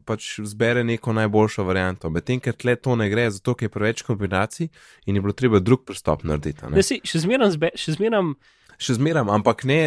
pač 0.06 0.40
zbere 0.46 0.84
neko 0.84 1.14
najboljšo 1.14 1.66
varianto. 1.68 2.10
Medtem, 2.10 2.40
ker 2.44 2.56
tle 2.58 2.76
to 2.76 2.96
ne 2.96 3.10
gre, 3.10 3.28
zato 3.32 3.56
je 3.62 3.70
preveč 3.70 4.02
kombinacij 4.08 4.70
in 5.06 5.16
je 5.16 5.22
bilo 5.22 5.34
treba 5.34 5.60
drug 5.60 5.86
pristop 5.86 6.24
narediti. 6.24 6.66
Ne? 6.66 6.80
Ne, 6.80 6.86
si, 6.86 7.02
še 7.06 7.22
zmeram, 7.26 7.52
zbe, 7.54 7.74
še 7.78 7.98
zmeram. 8.00 8.36
Še 8.78 8.98
zmeram, 9.00 9.30
ampak 9.34 9.66
ne 9.66 9.82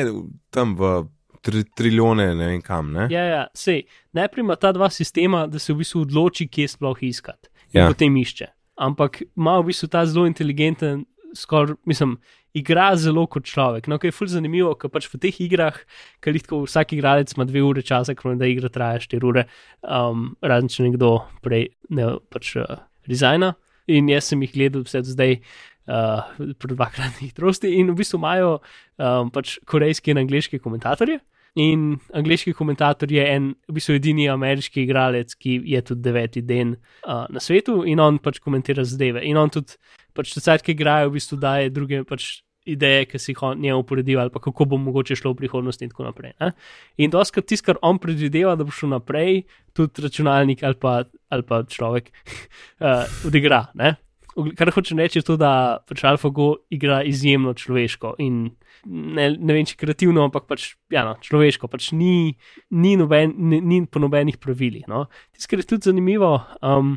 tam 0.54 0.76
v. 0.78 1.00
Tri, 1.40 1.62
trilijone, 1.72 2.34
ne 2.36 2.50
vem 2.50 2.58
kam. 2.60 2.90
Ne? 2.92 3.06
Ja, 3.08 3.22
ja, 3.24 3.44
sej, 3.56 3.86
najprej 4.12 4.44
ima 4.44 4.58
ta 4.60 4.74
dva 4.76 4.90
sistema, 4.92 5.46
da 5.48 5.56
se 5.56 5.72
v 5.72 5.78
bistvu 5.80 6.02
odloči, 6.04 6.44
kje 6.52 6.66
sploh 6.74 7.00
iskati. 7.08 7.48
Ja. 7.72 7.86
Potem 7.88 8.18
išče 8.20 8.50
ampak 8.80 9.22
ima 9.36 9.60
v 9.60 9.68
bistvu 9.70 9.88
ta 9.92 10.06
zelo 10.08 10.24
inteligenten, 10.26 11.04
skoraj, 11.36 11.76
mislim, 11.84 12.16
igra 12.56 12.90
zelo 12.96 13.26
kot 13.30 13.46
človek. 13.48 13.88
No, 13.90 13.98
kar 14.00 14.10
je 14.10 14.16
fully 14.16 14.32
zanimivo, 14.32 14.74
ker 14.78 14.92
pač 14.92 15.08
v 15.12 15.20
teh 15.22 15.40
igrah, 15.46 15.78
ker 16.24 16.34
lahko 16.36 16.62
vsak 16.66 16.94
igralec 16.96 17.34
ima 17.36 17.46
dve 17.48 17.62
ure 17.66 17.82
časa, 17.86 18.16
ker 18.18 18.36
da 18.40 18.48
igra 18.50 18.70
traja 18.72 19.02
štiri 19.06 19.26
ure, 19.26 19.46
um, 19.82 20.30
razen 20.42 20.70
če 20.72 20.88
nekdo 20.88 21.16
prej 21.44 21.70
ne 21.94 22.16
pač 22.32 22.54
uh, 22.60 22.84
rezajna. 23.10 23.54
In 23.90 24.10
jaz 24.10 24.30
sem 24.30 24.42
jih 24.44 24.54
gledal 24.54 24.86
vse 24.86 25.04
do 25.06 25.16
zdaj. 25.16 25.40
Uh, 25.90 26.22
Pred 26.38 26.76
dvakratni 26.76 27.32
hitrosti, 27.32 27.72
in 27.80 27.88
v 27.90 27.96
bistvu 27.98 28.20
imajo 28.20 28.50
um, 28.60 29.30
pač 29.34 29.56
korejski 29.66 30.12
in 30.12 30.20
angliški 30.20 30.60
komentatorje, 30.62 31.16
In 31.58 31.96
angliški 32.14 32.52
komentator 32.54 33.10
je 33.10 33.24
en, 33.26 33.48
v 33.66 33.74
bistvu 33.74 33.96
edini 33.98 34.28
ameriški 34.30 34.84
igralec, 34.84 35.34
ki 35.34 35.56
je 35.72 35.80
tudi 35.82 36.04
deveti 36.04 36.42
den 36.46 36.76
uh, 36.76 37.24
na 37.26 37.42
svetu 37.42 37.80
in 37.90 37.98
on 38.00 38.20
pač 38.22 38.38
komentira 38.38 38.84
zadeve. 38.86 39.24
In 39.26 39.36
on 39.40 39.50
tudi, 39.50 39.74
pač 40.20 40.36
časaj, 40.36 40.62
ki 40.66 40.76
igrajo, 40.76 41.10
v 41.10 41.18
bistvu 41.18 41.40
daje 41.40 41.72
druge 41.72 42.04
pač 42.08 42.42
ideje, 42.68 43.06
ki 43.08 43.18
si 43.18 43.32
jih 43.32 43.42
on 43.42 43.60
njemu 43.60 43.80
uporedil, 43.80 44.20
ali 44.20 44.30
kako 44.30 44.66
bo 44.68 44.78
mogoče 44.78 45.16
šlo 45.16 45.32
v 45.32 45.40
prihodnosti 45.40 45.84
in 45.84 45.90
tako 45.90 46.10
naprej. 46.10 46.34
Ne? 46.40 46.52
In 47.00 47.10
doskrat 47.10 47.48
tisto, 47.48 47.70
kar 47.70 47.80
on 47.82 47.98
predvideva, 47.98 48.54
da 48.56 48.66
bo 48.68 48.74
šlo 48.74 48.92
naprej, 48.94 49.44
tudi 49.76 50.04
računalnik 50.04 50.62
ali 50.66 50.78
pa, 50.80 51.02
ali 51.32 51.46
pa 51.46 51.62
človek 51.64 52.12
uh, 52.12 53.08
odigra. 53.28 53.66
Ne? 53.74 53.96
Kar 54.56 54.70
hočem 54.70 55.00
reči, 55.00 55.18
je 55.18 55.26
to, 55.26 55.36
da 55.40 55.80
pač 55.88 56.04
AlphaGo 56.06 56.52
igra 56.72 57.00
izjemno 57.02 57.56
človeško 57.56 58.14
in 58.22 58.44
ne, 58.86 59.26
ne 59.34 59.56
vem, 59.56 59.66
če 59.66 59.76
kreativno, 59.80 60.22
ampak 60.28 60.46
pač 60.48 60.74
ja, 60.92 61.02
no, 61.08 61.16
človeško, 61.20 61.68
pač 61.68 61.90
ni, 61.96 62.36
ni, 62.70 62.94
noben, 63.00 63.34
ni, 63.36 63.58
ni 63.60 63.82
po 63.90 64.00
nobenih 64.02 64.38
pravilih. 64.40 64.86
No. 64.88 65.08
Tisto, 65.34 65.50
kar 65.50 65.64
je 65.64 65.68
tudi 65.74 65.90
zanimivo, 65.90 66.36
um, 66.64 66.94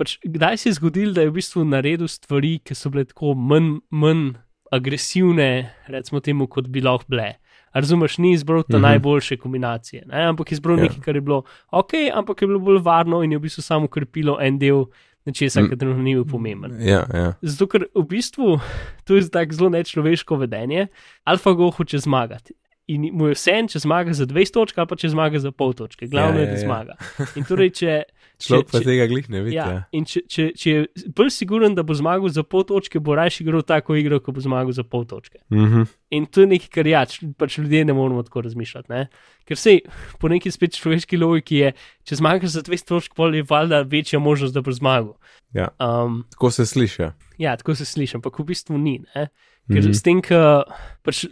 pač, 0.00 0.16
kdaj 0.24 0.56
se 0.56 0.70
je 0.70 0.78
zgodilo, 0.78 1.12
da 1.12 1.26
je 1.26 1.30
v 1.30 1.36
bistvu 1.36 1.66
naredil 1.68 2.08
stvari, 2.08 2.56
ki 2.64 2.76
so 2.76 2.92
bile 2.92 3.04
tako 3.10 3.34
manj, 3.36 3.76
manj 3.92 4.32
agresivne, 4.72 5.74
recimo 5.92 6.22
temu, 6.24 6.48
kot 6.48 6.70
bi 6.72 6.80
lahko 6.84 7.10
bile. 7.10 7.34
Razumeš, 7.76 8.16
ni 8.18 8.32
izbral 8.32 8.64
uh 8.64 8.64
mhm. 8.68 8.76
-huh. 8.76 8.82
najboljše 8.82 9.36
kombinacije, 9.36 10.04
ne? 10.06 10.24
ampak 10.32 10.52
izbral 10.52 10.76
yeah. 10.76 10.80
Ja. 10.80 10.88
nekaj, 10.88 11.00
kar 11.04 11.14
je 11.16 11.20
bilo 11.20 11.42
ok, 11.70 11.92
ampak 12.14 12.42
je 12.42 12.48
bilo 12.48 12.58
bolj 12.58 12.80
varno 12.82 13.22
in 13.22 13.32
je 13.32 13.38
v 13.38 13.42
bistvu 13.42 13.62
samo 13.62 13.84
ukrepilo 13.84 14.38
en 14.40 14.58
del 14.58 14.84
nečesa, 15.26 15.62
kar 15.68 15.78
trenutno 15.78 16.02
ni 16.02 16.14
bil 16.14 16.24
pomemben. 16.24 16.80
Ja, 16.80 17.04
ja. 17.14 17.34
Zato, 17.42 17.66
ker 17.66 17.84
v 17.94 18.04
bistvu 18.08 18.58
to 19.04 19.16
je 19.16 19.28
tako 19.28 19.52
zelo 19.52 19.70
nečloveško 19.70 20.36
vedenje, 20.36 20.86
AlphaGo 21.24 21.70
hoče 21.70 21.98
zmagati. 21.98 22.54
In 22.86 23.10
mu 23.12 23.28
je 23.28 23.36
vse 23.38 23.52
en, 23.54 23.68
če 23.68 23.78
zmaga 23.78 24.12
za 24.12 24.26
200 24.26 24.52
točk 24.52 24.78
ali 24.78 24.88
pa 24.90 24.96
če 24.96 25.08
zmaga 25.08 25.38
za 25.38 25.52
pol 25.52 25.74
točke. 25.78 26.08
Glavno 26.10 26.40
ja, 26.40 26.40
je, 26.40 26.46
da 26.46 26.56
ja. 26.58 26.64
zmaga. 26.64 26.96
In 27.36 27.44
torej, 27.44 27.70
če, 27.70 28.02
Človek 28.40 28.70
pa 28.72 28.80
tega 28.84 29.06
glih 29.10 29.28
ne 29.32 29.42
vidi. 29.44 29.56
Ja, 29.56 29.66
ja. 29.68 29.80
In 29.96 30.06
če, 30.08 30.22
če, 30.30 30.46
če 30.56 30.72
je 30.72 31.08
bolj 31.16 31.30
siguren, 31.34 31.74
da 31.76 31.84
bo 31.86 31.94
zmagal 31.96 32.32
za 32.32 32.44
pol 32.46 32.64
točke, 32.68 33.00
bo 33.02 33.16
raje 33.18 33.42
igral 33.44 33.64
tako 33.66 33.98
igro, 34.00 34.20
kot 34.24 34.36
bo 34.36 34.44
zmagal 34.44 34.72
za 34.76 34.84
pol 34.84 35.04
točke. 35.08 35.42
Mm 35.52 35.66
-hmm. 35.66 35.86
In 36.10 36.26
to 36.26 36.40
je 36.40 36.46
nekaj, 36.46 36.68
kar 36.74 36.86
jač, 36.86 37.20
pač 37.38 37.58
ljudje 37.58 37.84
ne 37.84 37.92
moramo 37.92 38.22
tako 38.22 38.40
razmišljati. 38.40 38.92
Ne? 38.92 39.08
Ker 39.44 39.56
se 39.56 39.78
po 40.18 40.28
neki 40.28 40.50
spet 40.50 40.74
človeški 40.74 41.16
logiki 41.16 41.56
je, 41.56 41.72
če 42.04 42.16
zmagaš 42.16 42.50
za 42.50 42.62
200 42.62 42.86
točk, 42.88 43.14
pol 43.14 43.34
je 43.34 43.44
valjda 43.50 43.82
večja 43.82 44.18
možnost, 44.18 44.54
da 44.54 44.60
bo 44.60 44.72
zmagal. 44.72 45.14
Ja. 45.54 45.68
Um, 45.78 46.24
tako 46.30 46.50
se 46.50 46.66
sliši. 46.66 47.02
Ja, 47.38 47.56
tako 47.56 47.74
se 47.74 47.84
sliši, 47.84 48.16
ampak 48.16 48.38
v 48.38 48.44
bistvu 48.44 48.78
ni. 48.78 48.98
Ne? 49.14 49.28
Ker 49.70 49.82
mm 49.82 49.86
-hmm. 49.86 49.94
s 49.94 50.02
tem, 50.02 50.20
da 50.28 50.62
pač, 51.02 51.26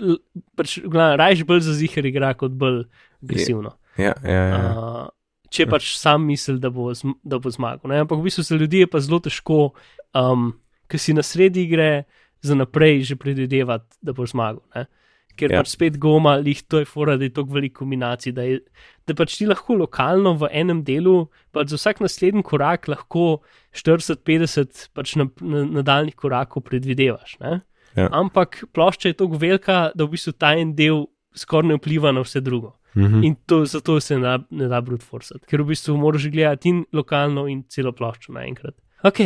pač, 0.56 0.78
rajš 1.18 1.44
bolj 1.44 1.60
za 1.60 1.72
zihar 1.72 2.06
igra, 2.06 2.34
kot 2.34 2.52
bolj 2.52 2.84
agresivno. 3.22 3.72
Ja, 3.98 4.14
ja, 4.24 4.32
ja. 4.32 4.74
Uh, 4.78 5.08
če 5.50 5.66
pač 5.70 5.94
sam 5.96 6.26
misli, 6.28 6.58
da 6.60 6.70
bo, 6.72 6.90
da 7.24 7.40
bo 7.40 7.52
zmagal. 7.52 7.88
Ne? 7.90 8.02
Ampak 8.04 8.20
v 8.20 8.28
bistvu 8.28 8.44
se 8.44 8.58
ljudje 8.58 8.88
pa 8.90 9.00
zelo 9.04 9.20
težko, 9.24 9.72
um, 10.16 10.52
ker 10.88 11.00
si 11.00 11.16
na 11.16 11.24
sredi 11.24 11.64
igre, 11.68 12.06
za 12.42 12.54
naprej 12.54 13.02
že 13.02 13.16
predvidevati, 13.18 13.98
da 14.02 14.14
bo 14.14 14.26
zmagal. 14.26 14.62
Ne? 14.76 14.86
Ker 15.38 15.54
ja. 15.54 15.62
pač 15.62 15.70
spet 15.70 15.98
goma, 16.02 16.36
jih 16.42 16.60
to 16.66 16.82
je 16.82 16.86
fora, 16.88 17.14
da 17.18 17.26
je 17.26 17.32
tako 17.34 17.54
veliko 17.54 17.84
kombinacij, 17.84 18.34
da, 18.34 18.42
je, 18.46 18.58
da 19.06 19.14
pač 19.14 19.36
ti 19.38 19.46
lahko 19.46 19.76
lokalno 19.78 20.34
v 20.38 20.50
enem 20.50 20.82
delu, 20.86 21.28
pač 21.54 21.70
za 21.70 21.78
vsak 21.78 22.02
naslednji 22.02 22.42
korak 22.46 22.88
lahko 22.90 23.40
40-50 23.74 24.88
pač 24.98 25.14
na, 25.20 25.28
na, 25.38 25.62
nadaljnih 25.78 26.18
korakov 26.18 26.66
predvidevaš. 26.66 27.38
Ja. 27.38 28.08
Ampak 28.10 28.64
plošča 28.74 29.12
je 29.12 29.18
tako 29.18 29.38
velika, 29.38 29.78
da 29.94 30.06
v 30.06 30.16
bistvu 30.16 30.34
ta 30.34 30.54
en 30.58 30.74
del 30.78 31.06
skoraj 31.38 31.70
ne 31.70 31.78
vpliva 31.78 32.10
na 32.14 32.26
vse 32.26 32.42
drugo. 32.42 32.74
-hmm. 32.94 33.24
In 33.24 33.36
to, 33.46 33.64
zato 33.64 34.00
se 34.00 34.18
ne 34.18 34.68
da, 34.68 34.80
brute 34.80 35.04
force, 35.04 35.34
ker 35.46 35.62
v 35.62 35.66
bistvu 35.68 35.96
moraš 35.96 36.28
gledati 36.30 36.68
in 36.68 36.84
lokalno, 36.92 37.46
in 37.48 37.64
celo 37.68 37.92
ploščo 37.92 38.32
naenkrat. 38.32 38.74
Ok, 39.02 39.20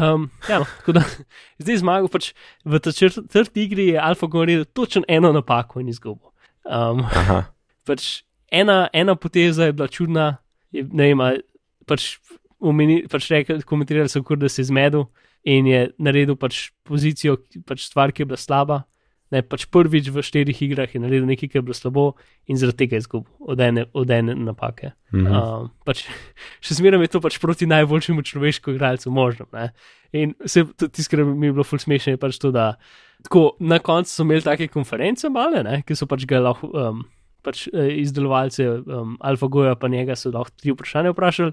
um, 0.00 0.30
ja, 0.48 0.64
tako 0.78 0.92
da 0.92 1.02
zdaj 1.60 1.76
zmagal, 1.76 2.08
pač 2.08 2.32
v 2.64 2.80
tej 2.80 3.10
črti 3.28 3.64
igri 3.66 3.90
je 3.92 4.00
AlphaGo 4.00 4.40
naredil 4.40 4.64
točno 4.64 5.02
eno 5.08 5.32
napako 5.32 5.80
in 5.80 5.88
izgubil. 5.88 6.32
Um, 6.64 7.04
Aha. 7.04 7.42
pač 7.88 8.22
ena, 8.50 8.88
ena 8.92 9.14
poteza 9.14 9.68
je 9.68 9.72
bila 9.72 9.88
čudna, 9.88 10.38
je, 10.72 10.86
ne 10.92 11.10
vem, 11.10 11.42
pač, 11.86 12.16
umeni, 12.58 13.02
pač 13.08 13.28
rekel, 13.30 13.60
komentirali 13.68 14.08
so, 14.08 14.22
kur, 14.24 14.40
da 14.40 14.48
se 14.48 14.62
je 14.62 14.70
zmedel 14.70 15.08
in 15.44 15.68
je 15.68 15.82
naredil 16.00 16.36
pač 16.36 16.70
pozicijo, 16.88 17.36
pač 17.68 17.84
stvar, 17.84 18.12
ki 18.12 18.24
je 18.24 18.30
bila 18.32 18.40
slaba. 18.40 18.82
Ne, 19.28 19.42
pač 19.44 19.66
prvič 19.68 20.08
v 20.08 20.22
štirih 20.24 20.56
igrah 20.64 20.88
je 20.88 21.00
naredil 21.02 21.26
nekaj, 21.28 21.50
kar 21.52 21.60
je 21.60 21.66
bilo 21.66 21.76
slabo 21.76 22.04
in 22.48 22.56
zaradi 22.56 22.80
tega 22.80 22.96
je 22.96 23.04
izgubil 23.04 23.28
od 23.44 23.60
ene, 23.60 23.84
od 23.92 24.08
ene 24.10 24.32
napake. 24.32 24.94
Mhm. 25.12 25.26
Um, 25.28 25.66
pač, 25.84 26.06
še 26.64 26.78
zmeraj 26.78 27.04
je 27.04 27.12
to 27.12 27.20
pač 27.24 27.36
proti 27.42 27.68
najboljšemu 27.68 28.24
človeškemu 28.24 28.76
igralcu 28.78 29.12
možno. 29.12 29.44
Ne? 29.52 29.68
In 30.16 30.32
se 30.48 30.64
tudi 30.64 30.96
tisto, 30.96 31.12
kar 31.12 31.26
mi 31.28 31.50
je 31.50 31.58
bilo 31.58 31.66
ful 31.68 31.80
smešno, 31.82 32.16
je 32.16 32.22
pač 32.22 32.40
to, 32.40 32.52
da 32.54 32.78
tako, 33.26 33.52
na 33.60 33.80
koncu 33.84 34.08
so 34.08 34.24
imeli 34.24 34.46
take 34.46 34.70
konference, 34.72 35.28
male, 35.28 35.60
ne? 35.66 35.82
ki 35.84 35.98
so 35.98 36.08
pač 36.08 36.24
ga 36.28 36.42
lahko. 36.48 36.72
Um, 36.72 37.06
Pač 37.38 37.68
eh, 37.70 38.00
izdelovalce 38.02 38.64
um, 38.66 39.12
AlphaGoja, 39.22 39.76
pa 39.78 39.86
njega 39.88 40.16
so 40.18 40.32
lahko 40.34 40.50
tri 40.58 40.72
vprašanja 40.74 41.12
vprašali, 41.14 41.52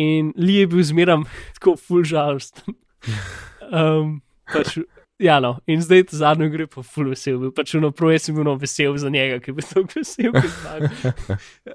in 0.00 0.30
Lee 0.32 0.62
je 0.62 0.70
bil 0.72 0.80
zmeraj 0.80 1.26
tako 1.58 1.76
full 1.76 2.06
žalosten. 2.08 2.72
Um, 3.70 4.16
pač, 4.50 4.80
ja, 5.20 5.38
no, 5.44 5.54
in 5.70 5.82
zdaj 5.84 6.08
ta 6.10 6.18
zadnji 6.20 6.50
gre 6.52 6.66
pa 6.70 6.82
full 6.82 7.12
vesel. 7.12 7.38
Bil 7.42 7.52
pač 7.56 7.74
ono 7.78 7.92
prvo, 7.94 8.12
jaz 8.14 8.28
sem 8.28 8.36
bil 8.36 8.46
no 8.48 8.56
vesel 8.60 8.96
za 9.00 9.12
njega, 9.12 9.38
ki 9.44 9.54
bil 9.56 9.66
tako 9.68 10.00
vesel. 10.00 10.32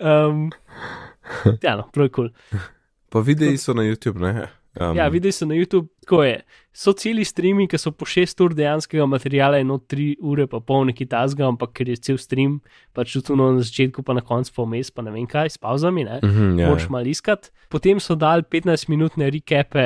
Um, 0.01 0.49
ja, 1.61 1.75
no, 1.77 1.87
prav 1.93 2.09
je 2.09 2.13
kul. 2.17 2.29
Cool. 2.29 2.61
Pa 3.13 3.21
videi 3.23 3.57
so 3.61 3.73
na 3.77 3.85
YouTube, 3.87 4.19
ne? 4.19 4.47
Um, 4.75 4.97
Ja, 4.97 5.07
videli 5.07 5.31
so 5.31 5.45
na 5.47 5.55
YouTube, 5.55 5.87
tako 6.03 6.23
je. 6.23 6.41
So 6.75 6.91
celi 6.91 7.23
streami, 7.23 7.63
ki 7.71 7.77
so 7.79 7.93
po 7.95 8.03
6 8.05 8.41
ur 8.43 8.51
dejanskega 8.57 9.05
materiala 9.07 9.61
in 9.63 9.71
od 9.71 9.85
3 9.87 10.17
ure 10.19 10.47
pa 10.51 10.59
pol 10.59 10.83
neki 10.89 11.07
tasga, 11.07 11.45
ampak 11.47 11.71
ker 11.77 11.93
je 11.93 11.95
cel 12.09 12.17
stream, 12.19 12.57
pač 12.91 13.15
tudi 13.15 13.37
na 13.39 13.53
začetku, 13.63 14.03
pa 14.03 14.17
na 14.17 14.23
koncu 14.25 14.51
pa 14.57 14.65
vmes, 14.67 14.91
pa 14.91 15.05
ne 15.05 15.13
vem 15.15 15.29
kaj, 15.31 15.53
s 15.55 15.61
pauzami, 15.63 16.03
ne. 16.03 16.19
Mhm, 16.19 16.59
ja, 16.59 16.67
Moraš 16.67 16.89
malo 16.91 17.07
iskati. 17.07 17.53
Potem 17.71 18.03
so 18.03 18.19
dali 18.19 18.43
15-minutne 18.43 19.31
recape 19.31 19.85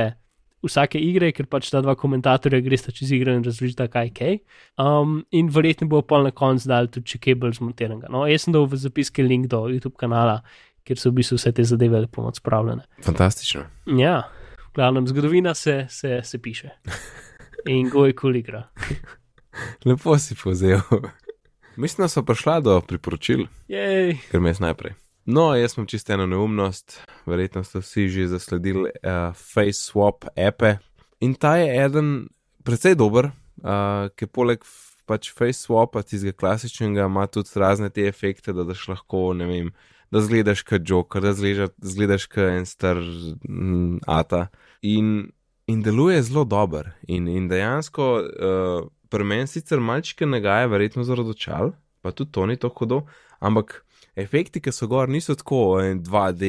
vsake 0.65 0.99
igre, 1.01 1.31
ker 1.35 1.47
pač 1.49 1.69
ta 1.71 1.81
dva 1.83 1.95
komentatorja 1.99 2.61
gresta 2.65 2.93
čez 2.95 3.11
igro 3.15 3.33
in 3.35 3.43
razložita 3.45 3.87
kaj 3.91 4.09
je 4.09 4.13
kaj. 4.17 4.39
Um, 4.81 5.21
in 5.35 5.51
verjetno 5.53 5.87
bo 5.91 6.01
pol 6.05 6.27
na 6.27 6.33
koncu 6.35 6.69
dali 6.69 6.91
tudi 6.91 7.13
če 7.13 7.21
kaj 7.23 7.37
bolj 7.39 7.59
zmontiranega. 7.59 8.11
No, 8.11 8.25
jaz 8.29 8.47
sem 8.47 8.55
dal 8.55 8.67
v 8.69 8.79
zapiske 8.79 9.25
link 9.25 9.49
do 9.51 9.65
YouTube 9.71 9.97
kanala, 9.99 10.41
kjer 10.87 10.99
so 10.99 11.13
v 11.13 11.21
bistvu 11.21 11.39
vse 11.39 11.53
te 11.55 11.65
zadeve 11.67 12.03
lepo 12.05 12.25
spravljene. 12.35 12.85
Fantastično. 13.05 13.65
Ja, 13.99 14.21
v 14.67 14.75
glavnem 14.75 15.07
zgodovina 15.09 15.55
se, 15.55 15.85
se, 15.89 16.19
se 16.23 16.41
piše. 16.41 16.75
In 17.71 17.89
go 17.91 18.05
je 18.07 18.15
kul 18.15 18.39
igra. 18.39 18.69
Lepo 19.85 20.17
si 20.19 20.35
povzel. 20.35 20.79
Mislim, 21.79 22.03
da 22.03 22.09
so 22.11 22.23
prišla 22.23 22.59
do 22.59 22.81
priporočil, 22.81 23.45
Jej, 23.67 24.17
ker 24.31 24.41
me 24.43 24.51
je 24.51 24.59
najprej. 24.59 24.95
No, 25.29 25.51
jaz 25.53 25.75
sem 25.75 25.85
čisto 25.85 26.13
eno 26.13 26.25
neumnost, 26.25 26.95
verjetno 27.29 27.61
ste 27.63 27.83
vsi 27.83 28.07
že 28.09 28.27
zasledili 28.27 28.89
uh, 28.89 29.35
Face 29.37 29.77
Swap 29.77 30.25
appe. 30.33 30.79
In 31.21 31.35
ta 31.37 31.57
je 31.61 31.67
eden 31.85 32.07
precej 32.65 32.95
dober, 32.97 33.29
uh, 33.61 34.09
ki 34.17 34.25
poleg 34.25 34.65
pač 35.05 35.29
Face 35.29 35.61
Swapa, 35.61 36.01
tistega 36.01 36.33
klasičnega, 36.33 37.05
ima 37.05 37.27
tudi 37.29 37.53
razne 37.61 37.91
te 37.93 38.07
efekte, 38.09 38.55
da 38.57 38.65
daš 38.65 38.87
lahko, 38.89 39.35
ne 39.37 39.45
vem, 39.45 39.67
da 40.09 40.23
zgledaš 40.25 40.63
kot 40.65 40.89
Joker, 40.89 41.21
da 41.21 41.35
zgledaš, 41.37 41.75
zgledaš 41.77 42.25
kot 42.31 42.49
en 42.49 42.65
star 42.65 42.97
mm, 42.97 43.99
Ata. 44.09 44.47
In, 44.81 45.29
in 45.69 45.83
deluje 45.85 46.23
zelo 46.25 46.41
dober. 46.41 46.95
In, 47.05 47.29
in 47.29 47.45
dejansko, 47.51 48.09
uh, 48.25 48.89
pri 49.13 49.29
meni 49.29 49.45
sicer 49.45 49.77
malčke 49.77 50.25
nagaja, 50.25 50.71
verjetno 50.73 51.05
zaradi 51.05 51.37
očal, 51.37 51.75
pa 52.01 52.11
tudi 52.11 52.31
to 52.31 52.45
ni 52.45 52.57
tako 52.57 52.85
hudo, 52.85 53.01
ampak 53.39 53.85
efekti, 54.15 54.61
ki 54.61 54.71
so 54.71 54.87
gor, 54.87 55.09
niso 55.09 55.35
tako 55.35 55.79
en 55.83 56.03
2D, 56.03 56.43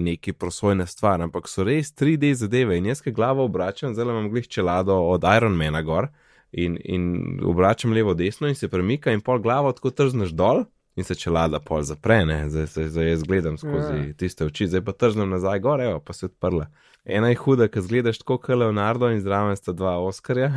neki 0.00 0.32
prosojna 0.32 0.86
stvar, 0.86 1.22
ampak 1.22 1.48
so 1.48 1.64
res 1.64 1.92
3D 1.94 2.32
zadeve. 2.34 2.78
In 2.78 2.88
jaz, 2.90 3.02
ki 3.04 3.14
glavo 3.16 3.44
obračam, 3.44 3.94
zelo 3.94 4.12
imam 4.12 4.30
glih 4.30 4.48
čelado 4.48 4.96
od 5.10 5.24
Ironmana 5.36 5.82
gor. 5.82 6.08
In, 6.52 6.78
in 6.84 7.40
obračam 7.44 7.92
levo, 7.92 8.14
desno 8.14 8.48
in 8.48 8.54
se 8.54 8.68
premika, 8.68 9.12
in 9.12 9.20
pol 9.20 9.40
glavo 9.44 9.72
tako 9.76 9.90
trzneš 9.90 10.32
dol, 10.36 10.64
in 10.96 11.04
se 11.04 11.14
čelada 11.14 11.60
pol 11.60 11.82
zapre, 11.82 12.24
ne? 12.26 12.48
zdaj, 12.48 12.66
zdaj, 12.66 12.88
zdaj 12.88 13.10
jaz 13.10 13.22
gledam 13.22 13.58
skozi 13.58 13.96
Ja. 13.96 14.12
tiste 14.16 14.46
oči, 14.46 14.66
zdaj 14.66 14.84
pa 14.84 14.92
trznem 14.92 15.30
nazaj 15.30 15.60
gor, 15.60 15.80
evo, 15.80 16.00
pa 16.00 16.12
se 16.12 16.26
odprla. 16.26 16.66
Ena 17.04 17.28
je 17.28 17.36
huda, 17.36 17.68
ker 17.68 17.82
zgledaš 17.82 18.18
tako 18.18 18.38
kot 18.38 18.56
Leonardo 18.56 19.10
in 19.12 19.20
zraven 19.20 19.56
sta 19.56 19.72
dva 19.72 19.98
Oskarja. 19.98 20.50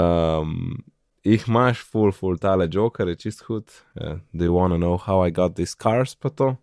um, 0.00 0.82
jih 1.24 1.44
imaš, 1.48 1.82
full, 1.84 2.12
full, 2.12 2.38
tale 2.38 2.68
Joker 2.70 3.08
je 3.08 3.16
čist 3.16 3.44
hud. 3.48 3.70
Uh, 3.94 4.18
do 4.32 4.44
you 4.44 4.54
wanna 4.54 4.78
know 4.78 4.96
how 4.96 5.26
I 5.26 5.30
got 5.30 5.56
these 5.56 5.74
cars, 5.74 6.14
pa 6.14 6.28
to. 6.28 6.56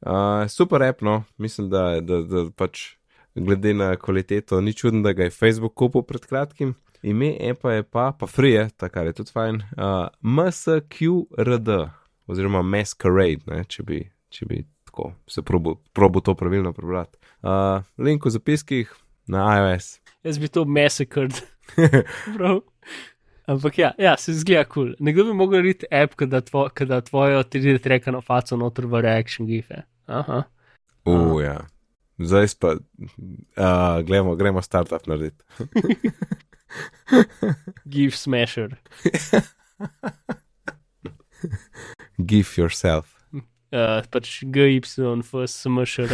Uh, 0.00 0.46
super 0.48 0.82
app, 0.82 1.02
no, 1.02 1.24
mislim, 1.38 1.70
da, 1.70 2.00
da, 2.00 2.22
da 2.22 2.46
pač 2.56 2.96
glede 3.34 3.74
na 3.74 3.96
kvaliteto, 3.96 4.60
ni 4.60 4.72
čudno, 4.72 5.02
da 5.02 5.12
ga 5.12 5.24
je 5.24 5.30
Facebook 5.30 5.74
kupil 5.74 6.02
pred 6.02 6.26
kratkim. 6.26 6.74
Ime 7.02 7.36
appa 7.50 7.72
je 7.72 7.82
pa, 7.82 8.12
pa 8.12 8.26
free 8.26 8.52
je, 8.52 8.68
tako 8.76 9.00
je 9.00 9.12
tudi 9.12 9.32
fajn, 9.32 9.62
uh, 9.76 10.08
MSQRD 10.22 11.68
oziroma 12.26 12.62
Masquerade, 12.62 13.44
ne, 13.46 13.64
če 13.68 13.82
bi, 13.86 14.00
če 14.32 14.48
bi 14.48 14.62
tako 14.88 15.12
se 15.30 15.42
probo, 15.42 15.76
probo 15.92 16.20
to 16.20 16.34
pravilno 16.34 16.72
prebrati. 16.72 17.18
Uh, 17.42 17.84
link 17.98 18.24
v 18.26 18.32
zapiskih 18.32 18.94
na 19.28 19.44
iOS. 19.58 19.98
jaz 20.24 20.38
bi 20.38 20.48
to 20.48 20.64
massacred. 20.64 21.42
Prav. 22.36 22.62
Ampak 23.46 23.78
ja, 23.78 23.92
ja 23.98 24.16
se 24.18 24.34
zgleda 24.34 24.64
kul. 24.64 24.90
Cool. 24.90 25.06
Nekdo 25.06 25.24
bi 25.24 25.32
mogel 25.38 25.60
narediti 25.60 25.86
app, 25.90 26.14
kada, 26.18 26.40
tvo, 26.42 26.66
kada 26.74 27.00
tvojo 27.06 27.44
3D 27.46 27.78
trekano 27.82 28.20
faco 28.22 28.56
noter 28.58 28.86
v 28.90 29.00
reaction 29.06 29.46
gife. 29.46 29.82
Aha. 30.06 30.42
Uh, 31.06 31.42
ja. 31.42 31.60
Zdaj 32.18 32.54
pa, 32.58 32.76
uh, 32.76 32.80
gremo, 34.06 34.36
gremo 34.36 34.62
startup 34.62 35.06
narediti. 35.06 35.44
Gif 37.92 38.16
smasher. 38.16 38.76
Give 42.26 42.56
yourself. 42.56 43.06
Uh, 43.74 44.00
pač 44.10 44.42
GY, 44.46 44.80
FSMŠR. 45.22 46.12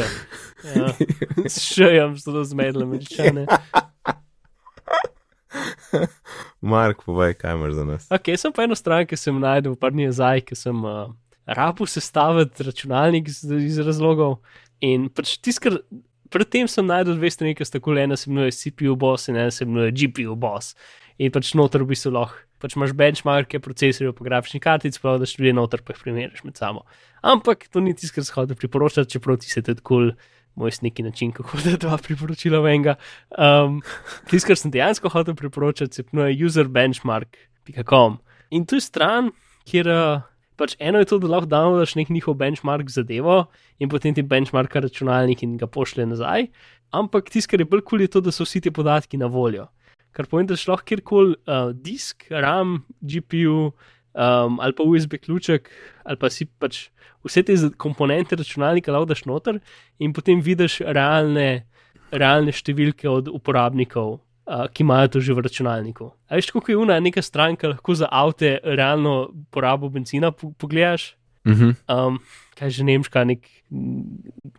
Ja. 0.75 0.89
S 1.53 1.61
šejem 1.63 2.17
zelo 2.17 2.45
zmedle 2.45 2.85
američane. 2.85 3.47
Mark, 6.73 7.03
povej, 7.05 7.35
kaj 7.41 7.57
imaš 7.57 7.73
za 7.73 7.85
nas. 7.85 8.07
Ok, 8.13 8.33
sem 8.37 8.55
pa 8.55 8.67
eno 8.67 8.77
stran, 8.79 9.07
ki 9.09 9.19
sem 9.19 9.41
najdel, 9.43 9.77
par 9.81 9.93
dni 9.95 10.09
nazaj, 10.11 10.45
ki 10.49 10.59
sem 10.59 10.85
uh, 10.87 11.11
rabu 11.47 11.87
sestaviti 11.87 12.67
računalnik 12.67 13.29
iz, 13.29 13.43
iz 13.45 13.81
razlogov. 13.83 14.39
In 14.83 15.09
pač 15.13 15.37
tiskar, 15.43 15.79
predtem 16.33 16.69
sem 16.71 16.87
najdel 16.89 17.19
dve 17.19 17.31
strani, 17.31 17.57
ki 17.59 17.67
sta 17.69 17.81
kul, 17.83 18.01
ena 18.03 18.19
se 18.19 18.31
imenuje 18.31 18.57
CPU 18.59 18.97
boss 18.99 19.31
in 19.31 19.39
ena 19.39 19.53
se 19.55 19.67
imenuje 19.67 19.95
GPU 20.01 20.37
boss. 20.39 20.77
In 21.23 21.33
pač 21.35 21.53
noter 21.59 21.85
bi 21.87 21.99
se 21.99 22.11
lahko, 22.11 22.41
pač 22.63 22.77
imaš 22.79 22.95
benchmarke 22.97 23.61
procesorjev, 23.63 24.15
pa 24.17 24.27
grafičnih 24.27 24.63
kartic, 24.63 24.99
prav 25.03 25.21
da 25.23 25.29
študije 25.29 25.55
noter 25.59 25.83
pa 25.85 25.95
jih 25.95 26.05
primerjaš 26.07 26.45
med 26.47 26.59
sabo. 26.59 26.87
Ampak 27.23 27.69
to 27.71 27.83
ni 27.83 27.95
tisto, 27.95 28.17
kar 28.17 28.27
se 28.27 28.35
hoče 28.35 28.59
priporočati, 28.59 29.11
čeprav 29.17 29.43
ti 29.43 29.51
se 29.51 29.63
tudi 29.67 29.85
kul. 29.85 30.15
Moj 30.55 30.71
neki 30.83 31.03
način, 31.03 31.33
kako 31.33 31.59
da 31.65 31.77
dva 31.81 31.97
priporočila 31.97 32.61
v 32.61 32.75
enega. 32.75 32.97
Um, 33.39 33.81
Tisto, 34.29 34.51
kar 34.51 34.59
sem 34.61 34.73
dejansko 34.75 35.09
hotel 35.09 35.35
priporočati, 35.35 35.95
se 35.95 36.05
imenuje 36.13 36.45
userbenchmark.com. 36.47 38.19
In 38.51 38.67
to 38.69 38.77
je 38.77 38.85
stran, 38.85 39.31
kjer 39.65 39.89
uh, 39.89 40.27
pač 40.61 40.77
eno 40.79 41.01
je 41.01 41.09
to, 41.09 41.19
da 41.23 41.31
lahko 41.33 41.49
downloadaš 41.49 41.97
nek 41.97 42.11
njihov 42.13 42.37
benchmark 42.41 42.91
zadevo 42.93 43.47
in 43.81 43.89
potem 43.89 44.15
ti 44.15 44.23
benchmarka 44.23 44.83
računalnik 44.85 45.43
in 45.43 45.57
ga 45.57 45.67
pošlje 45.67 46.07
nazaj. 46.11 46.51
Ampak 46.93 47.33
tisto, 47.33 47.55
kar 47.55 47.65
je 47.65 47.69
bolj 47.71 47.81
kul, 47.81 47.97
cool, 47.97 48.05
je 48.05 48.13
to, 48.13 48.21
da 48.21 48.35
so 48.35 48.45
vsi 48.45 48.61
ti 48.61 48.71
podatki 48.71 49.17
na 49.17 49.31
voljo. 49.33 49.71
Kar 50.13 50.29
pomeni, 50.29 50.51
da 50.53 50.59
lahko 50.69 50.85
kjerkoli 50.85 51.39
uh, 51.49 51.73
disk, 51.73 52.27
RAM, 52.29 52.83
GPU 53.01 53.73
um, 54.15 54.61
ali 54.61 54.73
pa 54.73 54.83
USB 54.83 55.19
ključek 55.21 55.71
ali 56.05 56.17
pa 56.17 56.31
si 56.31 56.47
pač 56.47 56.89
vse 57.25 57.43
te 57.43 57.57
komponente 57.79 58.37
računalnika 58.37 58.93
lahko 58.93 59.11
daš 59.13 59.25
noter 59.25 59.61
in 59.99 60.13
potem 60.13 60.43
vidiš 60.43 60.81
realne, 60.87 61.65
realne 62.11 62.53
številke 62.55 63.09
od 63.09 63.31
uporabnikov, 63.33 64.19
uh, 64.19 64.67
ki 64.73 64.85
imajo 64.85 65.15
to 65.17 65.25
že 65.25 65.37
v 65.37 65.47
računalniku. 65.47 66.11
A 66.29 66.39
veš, 66.39 66.51
kako 66.53 66.73
je 66.73 66.81
una 66.83 66.99
neka 67.01 67.23
stranka, 67.23 67.71
lahko 67.75 67.95
za 67.95 68.11
avte 68.11 68.59
realno 68.63 69.31
porabo 69.51 69.91
benzina 69.93 70.33
po 70.33 70.53
pogledaš. 70.59 71.15
Uh 71.45 71.53
-huh. 71.53 71.75
Um, 71.91 72.21
kaj 72.55 72.71
že 72.71 72.85
nemška, 72.85 73.25
nek, 73.25 73.49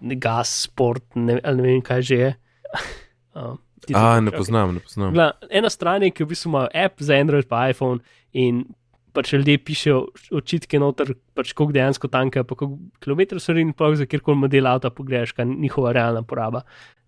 nek 0.02 0.20
gas, 0.20 0.64
sport, 0.68 1.04
ne, 1.16 1.40
ali 1.44 1.58
ne 1.58 1.64
vem, 1.64 1.82
kaj 1.82 2.02
že 2.02 2.16
je. 2.16 2.36
um, 3.36 3.60
to 3.88 3.94
A, 3.96 4.20
ne 4.20 4.32
poznam, 4.32 4.74
ne 4.74 4.80
poznam. 4.80 5.14
Gla, 5.14 5.32
ena 5.50 5.70
stran 5.70 6.04
je, 6.04 6.12
ki 6.12 6.24
v 6.24 6.28
bistvu 6.28 6.50
ima 6.50 6.68
app 6.74 7.00
za 7.00 7.16
Android 7.16 7.48
pa 7.48 7.70
iPhone 7.70 8.00
in 8.32 8.66
pač 9.14 9.34
ljudje 9.34 9.60
pišejo 9.62 10.00
očitke 10.40 10.80
noter, 10.82 11.14
pač 11.38 11.54
koliko 11.54 11.76
dejansko 11.76 12.10
tanka, 12.14 12.44
pa 12.44 12.58
koliko 12.58 12.80
kilometrov 13.04 13.42
so 13.44 13.56
in 13.58 13.74
pa 13.78 13.92
za 13.96 14.08
kjerkoli 14.10 14.42
model 14.46 14.68
avta 14.68 14.90
pogreš, 14.90 15.36
kaj 15.38 15.46
je 15.46 15.58
njihova 15.66 15.94
realna 15.94 16.24
poraba 16.24 16.64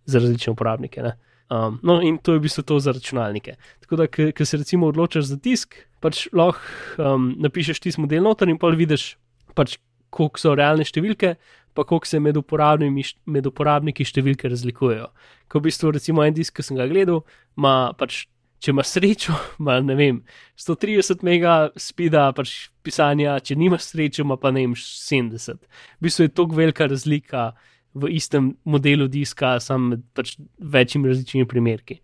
za 0.06 0.20
različne 0.20 0.54
uporabnike. 0.54 1.16
Um, 1.50 1.80
no, 1.84 2.00
in 2.02 2.18
to 2.18 2.34
je 2.34 2.40
v 2.40 2.46
bistvu 2.46 2.64
to 2.64 2.80
za 2.80 2.92
računalnike. 2.92 3.56
Tako 3.82 3.96
da, 3.96 4.08
ko 4.08 4.46
se 4.46 4.58
recimo 4.58 4.88
odločiš 4.88 5.26
za 5.30 5.38
tisk, 5.38 5.76
pač 6.02 6.28
lahko 6.34 6.62
um, 7.02 7.34
napišeš 7.42 7.82
tisti 7.82 8.02
model 8.02 8.24
noter 8.26 8.50
in 8.50 8.58
pa 8.62 8.70
vidiš, 8.74 9.16
pač, 9.58 9.78
koliko 10.10 10.42
so 10.42 10.56
realne 10.56 10.86
številke, 10.88 11.36
pa 11.76 11.84
koliko 11.84 12.08
se 12.08 12.22
med, 12.24 12.38
med 13.26 13.50
uporabniki 13.50 14.06
številke 14.08 14.50
razlikujejo. 14.50 15.10
Ko 15.52 15.60
v 15.60 15.68
bistvu, 15.68 15.92
recimo, 15.98 16.24
en 16.24 16.34
disk, 16.34 16.56
ki 16.56 16.64
sem 16.64 16.80
ga 16.80 16.88
gledal, 16.90 17.26
ima 17.60 17.94
pač, 18.00 18.24
če 18.60 18.72
ima 18.72 18.84
srečo, 18.84 19.36
ima 19.60 19.80
ne 19.84 19.96
vem, 20.00 20.22
130 20.60 21.24
megapida 21.26 22.28
pač 22.36 22.56
pisanja, 22.86 23.38
če 23.44 23.58
nima 23.60 23.80
srečo, 23.82 24.24
ima 24.26 24.38
pa 24.42 24.52
ne 24.56 24.66
vem, 24.66 24.76
70. 24.80 25.66
V 26.00 26.08
bistvu 26.08 26.28
je 26.28 26.34
to 26.34 26.48
velika 26.52 26.88
razlika 26.90 27.50
v 27.96 28.12
istem 28.18 28.54
modelu 28.68 29.08
diska, 29.12 29.56
samo 29.64 29.94
med 29.94 30.04
pač 30.16 30.36
večjimi 30.60 31.12
različnimi 31.12 31.48
primerki. 31.48 32.02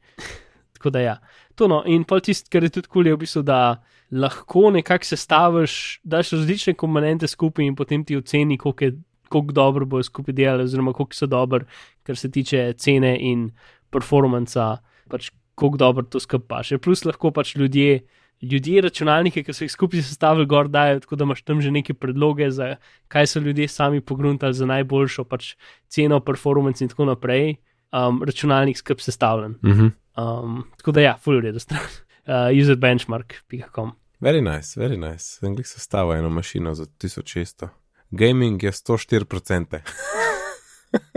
Tako 0.78 0.94
da 0.96 1.04
ja. 1.04 1.16
To 1.60 1.68
no, 1.68 1.82
in 1.86 2.06
pa 2.08 2.22
tisto, 2.24 2.50
kar 2.52 2.64
je 2.64 2.72
tudi 2.78 2.90
kul, 2.90 3.08
je 3.08 3.16
v 3.16 3.22
bistvu, 3.22 3.44
da 3.46 3.82
lahko 4.12 4.72
nekako 4.72 5.08
sestaviš, 5.08 5.74
daš 6.04 6.32
različne 6.38 6.74
komponente 6.80 7.28
skupaj 7.28 7.68
in 7.68 7.76
potem 7.76 8.06
ti 8.08 8.18
oceni, 8.18 8.58
koliko, 8.58 8.88
je, 8.88 8.96
koliko 9.30 9.54
dobro 9.54 9.86
bojo 9.86 10.08
skupaj 10.08 10.36
delali, 10.36 10.64
oziroma 10.64 10.94
koliko 10.94 11.16
so 11.16 11.28
dobri, 11.28 11.68
kar 12.08 12.18
se 12.18 12.32
tiče 12.32 12.72
cene 12.80 13.14
in 13.20 13.50
performanca, 13.92 14.78
pač 15.12 15.30
koliko 15.62 15.78
dobro 15.78 16.04
to 16.04 16.20
skupaš. 16.20 16.74
Plus 16.82 17.06
lahko 17.06 17.32
pač 17.32 17.56
ljudje 17.56 18.02
ljudje 18.42 18.82
računalnike, 18.82 19.44
ki 19.46 19.54
so 19.54 19.66
jih 19.66 19.72
skupaj 19.72 20.02
sestavili, 20.02 20.48
gor 20.50 20.68
dajo, 20.68 21.00
tako 21.04 21.16
da 21.16 21.28
imaš 21.28 21.44
tam 21.46 21.62
že 21.62 21.72
neke 21.72 21.94
predloge, 21.94 22.50
za 22.52 22.76
kaj 23.08 23.28
so 23.28 23.40
ljudje 23.40 23.68
sami 23.68 24.02
pogruntali 24.02 24.54
za 24.54 24.66
najboljšo 24.66 25.24
pač 25.30 25.56
ceno, 25.88 26.20
performance 26.20 26.84
in 26.84 26.90
tako 26.90 27.06
naprej. 27.06 27.56
Um, 27.92 28.24
računalnik 28.24 28.78
skrb 28.78 29.00
sestavljen. 29.00 29.52
Uh 29.52 29.70
-huh. 29.70 29.92
um, 30.18 30.64
tako 30.78 30.92
da 30.92 31.02
ja, 31.02 31.18
full 31.18 31.42
redo 31.42 31.60
stran. 31.60 31.82
Uh, 32.22 32.62
userbenchmark.com. 32.62 33.92
Very 34.22 34.42
nice, 34.42 34.80
very 34.80 35.12
nice. 35.12 35.46
Anglik 35.46 35.68
sestava 35.68 36.18
eno 36.18 36.30
mašino 36.30 36.74
za 36.74 36.86
1600. 36.86 37.68
Gaming 38.12 38.64
je 38.64 38.72
104%. 38.72 39.80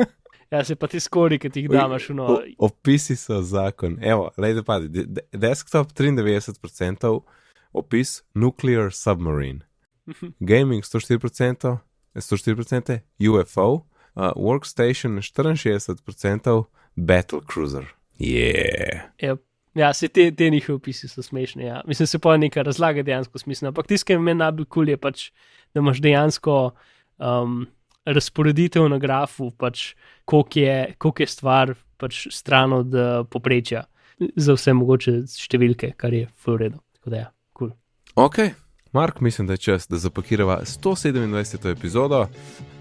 Ja, 0.50 0.64
se 0.64 0.76
pa 0.76 0.86
ti 0.86 1.00
skori, 1.00 1.38
ki 1.38 1.50
ti 1.50 1.64
jih 1.64 1.70
daš 1.72 2.10
v 2.10 2.16
noč. 2.18 2.50
Opisi 2.58 3.16
so 3.16 3.40
zakon. 3.42 3.96
Evo, 4.02 4.30
lej, 4.36 4.60
padi, 4.66 4.88
de 4.88 5.24
desktop 5.32 5.92
93%, 5.92 7.10
opis 7.72 8.22
Nuclear 8.34 8.92
Submarine. 8.92 9.64
Gaming 10.50 10.84
104%, 10.84 11.78
104% 12.14 13.00
UFO, 13.30 13.68
uh, 14.14 14.32
Workstation 14.36 15.18
64%, 15.22 16.64
Battle 16.96 17.40
Cruiser. 17.40 17.86
Yeah. 18.18 19.10
Yep. 19.18 19.42
Ja, 19.74 19.92
se 19.92 20.08
te, 20.08 20.30
te 20.30 20.50
njihove 20.50 20.76
opisi 20.76 21.08
so 21.08 21.22
smešni. 21.22 21.64
Ja. 21.64 21.82
Mislim, 21.86 22.06
se 22.06 22.18
pa 22.18 22.36
nekaj 22.36 22.62
razlaga 22.62 23.02
dejansko 23.02 23.38
smiselno. 23.38 23.68
Ampak 23.68 23.86
tisto, 23.86 24.06
kar 24.06 24.18
meni 24.18 24.38
najbolj 24.38 24.68
kul 24.70 24.88
je 24.88 24.96
pač, 24.96 25.30
da 25.74 25.82
imaš 25.82 25.98
dejansko. 26.00 26.70
Um, 27.18 27.66
razporeditev 28.04 28.88
na 28.88 28.98
grafu, 28.98 29.50
pač, 29.50 29.94
koliko, 30.24 30.58
je, 30.58 30.94
koliko 30.98 31.22
je 31.22 31.26
stvar 31.26 31.74
pač, 31.96 32.26
stran 32.30 32.72
od 32.72 32.94
uh, 32.94 33.22
poprečja 33.30 33.84
za 34.36 34.56
vse 34.56 34.74
mogoče 34.76 35.16
številke, 35.30 35.94
kar 35.96 36.14
je 36.14 36.28
v 36.44 36.58
redu. 36.60 36.82
Tako 36.98 37.14
da 37.14 37.22
ja, 37.24 37.30
kul. 37.52 37.72
Cool. 37.72 38.26
Ok, 38.26 38.38
Mark, 38.94 39.20
mislim, 39.20 39.46
da 39.46 39.52
je 39.52 39.58
čas, 39.58 39.88
da 39.88 39.98
zapakiramo 39.98 40.60
127. 40.64 41.72
epizodo. 41.72 42.26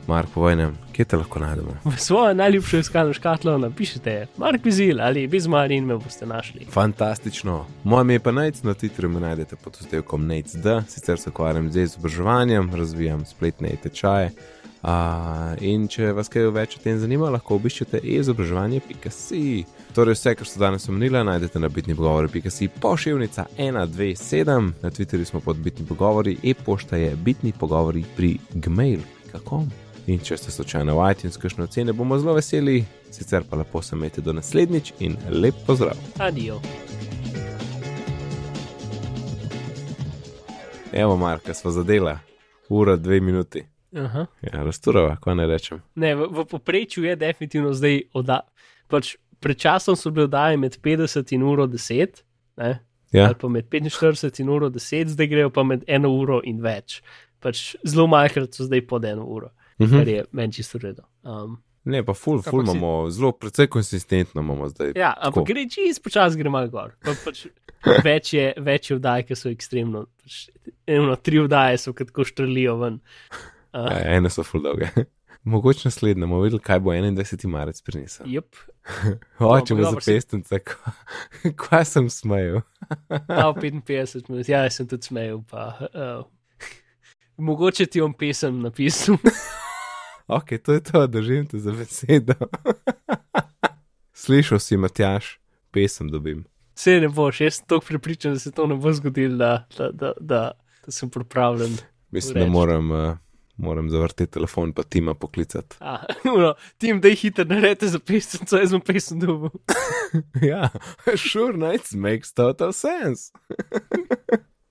Mark, 0.08 0.30
povejnem, 0.34 0.76
kje 0.94 1.06
te 1.06 1.18
lahko 1.18 1.40
najdemo? 1.40 1.74
V 1.86 1.98
svojo 1.98 2.34
najljubšo 2.34 2.78
iskalno 2.78 3.14
škatlo 3.14 3.58
napišite, 3.58 4.28
Mark 4.38 4.64
Bizil 4.64 5.02
ali 5.02 5.28
Bizmar 5.28 5.72
in 5.72 5.86
me 5.86 5.96
boste 5.98 6.26
našli. 6.26 6.68
Fantastično. 6.70 7.66
Moje 7.84 8.02
ime 8.02 8.14
je 8.14 8.20
pa 8.20 8.32
Nec, 8.32 8.64
na 8.64 8.74
Twitterju 8.74 9.08
me 9.08 9.20
najdete 9.20 9.56
pod 9.56 9.78
ustavkom 9.82 10.28
Nec.d, 10.28 10.82
sicer 10.88 11.20
se 11.20 11.30
ukvarjam 11.30 11.72
z 11.72 11.88
izobraževanjem, 11.88 12.76
razvijam 12.76 13.26
spletne 13.26 13.76
tečaje. 13.84 14.32
Uh, 14.84 15.54
in 15.64 15.86
če 15.88 16.10
vas 16.12 16.28
kaj 16.28 16.50
več 16.52 16.74
o 16.76 16.82
tem 16.84 16.98
zanima, 17.00 17.30
lahko 17.32 17.56
obiščete 17.56 18.02
e-izobraževanje.si. 18.04 19.44
Torej, 19.96 20.18
vse, 20.18 20.34
kar 20.36 20.50
so 20.50 20.60
danes 20.60 20.90
omenili, 20.92 21.22
najdete 21.24 21.62
na 21.64 21.70
bitni 21.72 21.96
pogovori.si, 21.96 22.68
pošiljnica 22.84 23.46
127, 23.56 24.74
na 24.84 24.92
Twitterju 24.92 25.30
smo 25.30 25.40
pod 25.40 25.64
bitni 25.64 25.88
pogovori, 25.88 26.36
e-pošta 26.44 27.00
je 27.00 27.16
bitni 27.16 27.54
pogovori 27.56 28.04
pri 28.18 28.36
gmail.com. 28.54 29.72
In 30.12 30.20
če 30.20 30.36
ste 30.36 30.52
slučajno 30.52 30.98
v 31.00 31.12
iTunes, 31.16 31.40
kakšne 31.40 31.64
ocene, 31.64 31.96
bomo 31.96 32.20
zelo 32.20 32.36
veseli, 32.36 32.82
sicer 33.08 33.48
pa 33.48 33.64
lepo 33.64 33.80
se 33.82 33.96
imejte 33.96 34.22
do 34.22 34.36
naslednjič 34.36 34.94
in 35.00 35.16
lep 35.32 35.64
pozdrav. 35.64 35.96
Adijo. 36.20 36.60
Evo, 40.92 41.16
Marka, 41.18 41.54
smo 41.54 41.72
zadela, 41.72 42.20
ura, 42.70 43.00
dve 43.00 43.22
minuti. 43.24 43.64
Aha. 43.96 44.26
Ja, 44.44 44.64
rasturava, 44.64 45.18
kaj 45.18 45.36
ne 45.36 45.46
rečem. 45.46 45.82
Ne, 45.96 46.16
v, 46.16 46.28
v 46.32 46.46
poprečju 46.46 47.04
je 47.04 47.16
definitivno 47.16 47.74
zdaj 47.74 48.02
oddaja. 48.14 48.48
Pač 48.88 49.16
pred 49.40 49.58
časom 49.58 49.96
so 49.96 50.12
bile 50.12 50.26
oddaje 50.26 50.58
med 50.58 50.78
50 50.78 51.34
in 51.34 51.44
uro 51.44 51.68
10, 51.68 52.24
ne? 52.58 52.80
Ja. 53.12 53.26
ali 53.26 53.36
pa 53.36 53.48
med 53.48 53.68
45 53.70 54.40
in 54.40 54.50
uro 54.50 54.70
10, 54.70 55.08
zdaj 55.08 55.28
grejo 55.28 55.50
pa 55.50 55.64
med 55.64 55.84
eno 55.88 56.10
uro 56.12 56.40
in 56.44 56.58
več. 56.60 57.02
Pač 57.40 57.76
zelo 57.84 58.08
majhkrat 58.08 58.54
so 58.54 58.64
zdaj 58.64 58.82
pod 58.88 59.06
eno 59.06 59.26
uro, 59.26 59.48
uh 59.48 59.54
Mhm. 59.80 59.86
-huh. 59.86 60.00
kar 60.00 60.08
je 60.08 60.26
meni 60.32 60.54
čisto 60.54 60.78
redo. 60.78 61.04
Um, 61.24 61.62
Ne, 61.86 62.00
pa 62.02 62.14
ful, 62.14 62.42
ful 62.42 62.60
Ampak 62.60 62.72
si- 62.72 62.78
imamo, 62.78 63.10
zelo 63.10 63.32
precej 63.32 63.68
konsistentno 63.68 64.42
imamo 64.42 64.70
zdaj. 64.70 64.92
ja, 64.96 65.14
ampak 65.18 65.34
Tako. 65.34 65.44
gre 65.44 65.70
čist 65.70 66.04
počasi, 66.04 66.38
gre 66.38 66.50
malo 66.50 66.68
gor. 66.70 66.92
Pa, 67.04 67.12
pač, 67.26 67.46
več 68.06 68.34
je, 68.34 68.54
več 68.58 68.92
je 68.92 68.98
vdaj, 68.98 69.24
ki 69.24 69.36
so 69.36 69.50
ekstremno. 69.50 70.06
Pač, 70.18 70.50
eno, 70.88 71.16
tri 71.18 71.40
vdaje 71.40 71.78
so, 71.78 71.94
ki 71.94 72.06
tako 72.06 72.24
štrlijo 72.24 72.78
ven. 72.78 73.00
Uh, 73.74 73.90
Ja, 73.92 74.16
ene 74.16 74.30
so 74.30 74.44
ful 74.44 74.62
dolge. 74.62 74.90
Mogoče 75.44 75.82
naslednje, 75.86 76.22
bomo 76.22 76.40
videli, 76.40 76.62
kaj 76.62 76.80
bo 76.80 76.92
21. 76.92 77.48
marec 77.48 77.82
prinesel. 77.82 78.28
Jup, 78.28 78.56
Oče, 79.40 79.76
me 79.76 79.82
dobro, 79.82 80.00
si- 80.00 80.12
zapestnice, 80.12 80.60
kaj 81.58 81.86
sem 81.86 82.10
smejal. 82.10 82.62
ta 83.28 83.50
55 83.52 84.30
minut, 84.30 84.48
ja, 84.48 84.62
jaz 84.64 84.76
sem 84.76 84.88
tudi 84.88 85.04
smejal. 85.04 85.42
Pa, 85.44 85.66
uh, 85.90 86.24
mogoče 87.38 87.86
ti 87.86 88.02
bom 88.02 88.14
pesem 88.14 88.62
napisal. 88.62 89.18
Ok, 90.28 90.54
to 90.64 90.74
je 90.74 90.82
to, 90.82 91.02
držim 91.08 91.44
te 91.46 91.60
za 91.60 91.72
besedo. 91.72 92.34
Slišal 94.14 94.60
si, 94.60 94.78
Matjaš, 94.78 95.40
pesem 95.70 96.08
dobim. 96.08 96.46
Vse 96.74 97.00
ne 97.02 97.10
boš, 97.10 97.42
jaz 97.42 97.56
sem 97.56 97.66
tako 97.68 97.86
prepričan, 97.86 98.34
da 98.34 98.40
se 98.40 98.52
to 98.52 98.68
ne 98.68 98.76
bo 98.76 98.94
zgodilo, 98.94 99.36
da, 99.38 99.68
da, 99.78 99.90
da, 99.92 100.14
da, 100.20 100.42
da 100.86 100.92
sem 100.92 101.10
pripravljen. 101.10 101.76
Mislim, 102.10 102.34
da 102.34 102.40
Vreč. 102.40 102.52
moram, 102.52 102.92
uh, 102.92 103.18
moram 103.58 103.90
zavrteti 103.90 104.32
telefon, 104.32 104.74
pa 104.74 104.84
tima 104.84 105.14
poklicati. 105.14 105.76
Ah, 105.80 106.06
no, 106.26 106.54
tim, 106.78 107.02
da 107.02 107.12
jih 107.12 107.26
hitro 107.28 107.46
narete 107.46 107.88
za 107.88 108.00
pesem, 108.00 108.48
jaz 108.52 108.70
sem 108.70 108.82
pesem 108.82 109.20
dobil. 109.20 109.52
ja, 110.52 110.70
sure, 111.16 111.58
nights 111.58 111.94
makes 111.94 112.34
total 112.34 112.74
sense. 112.74 113.32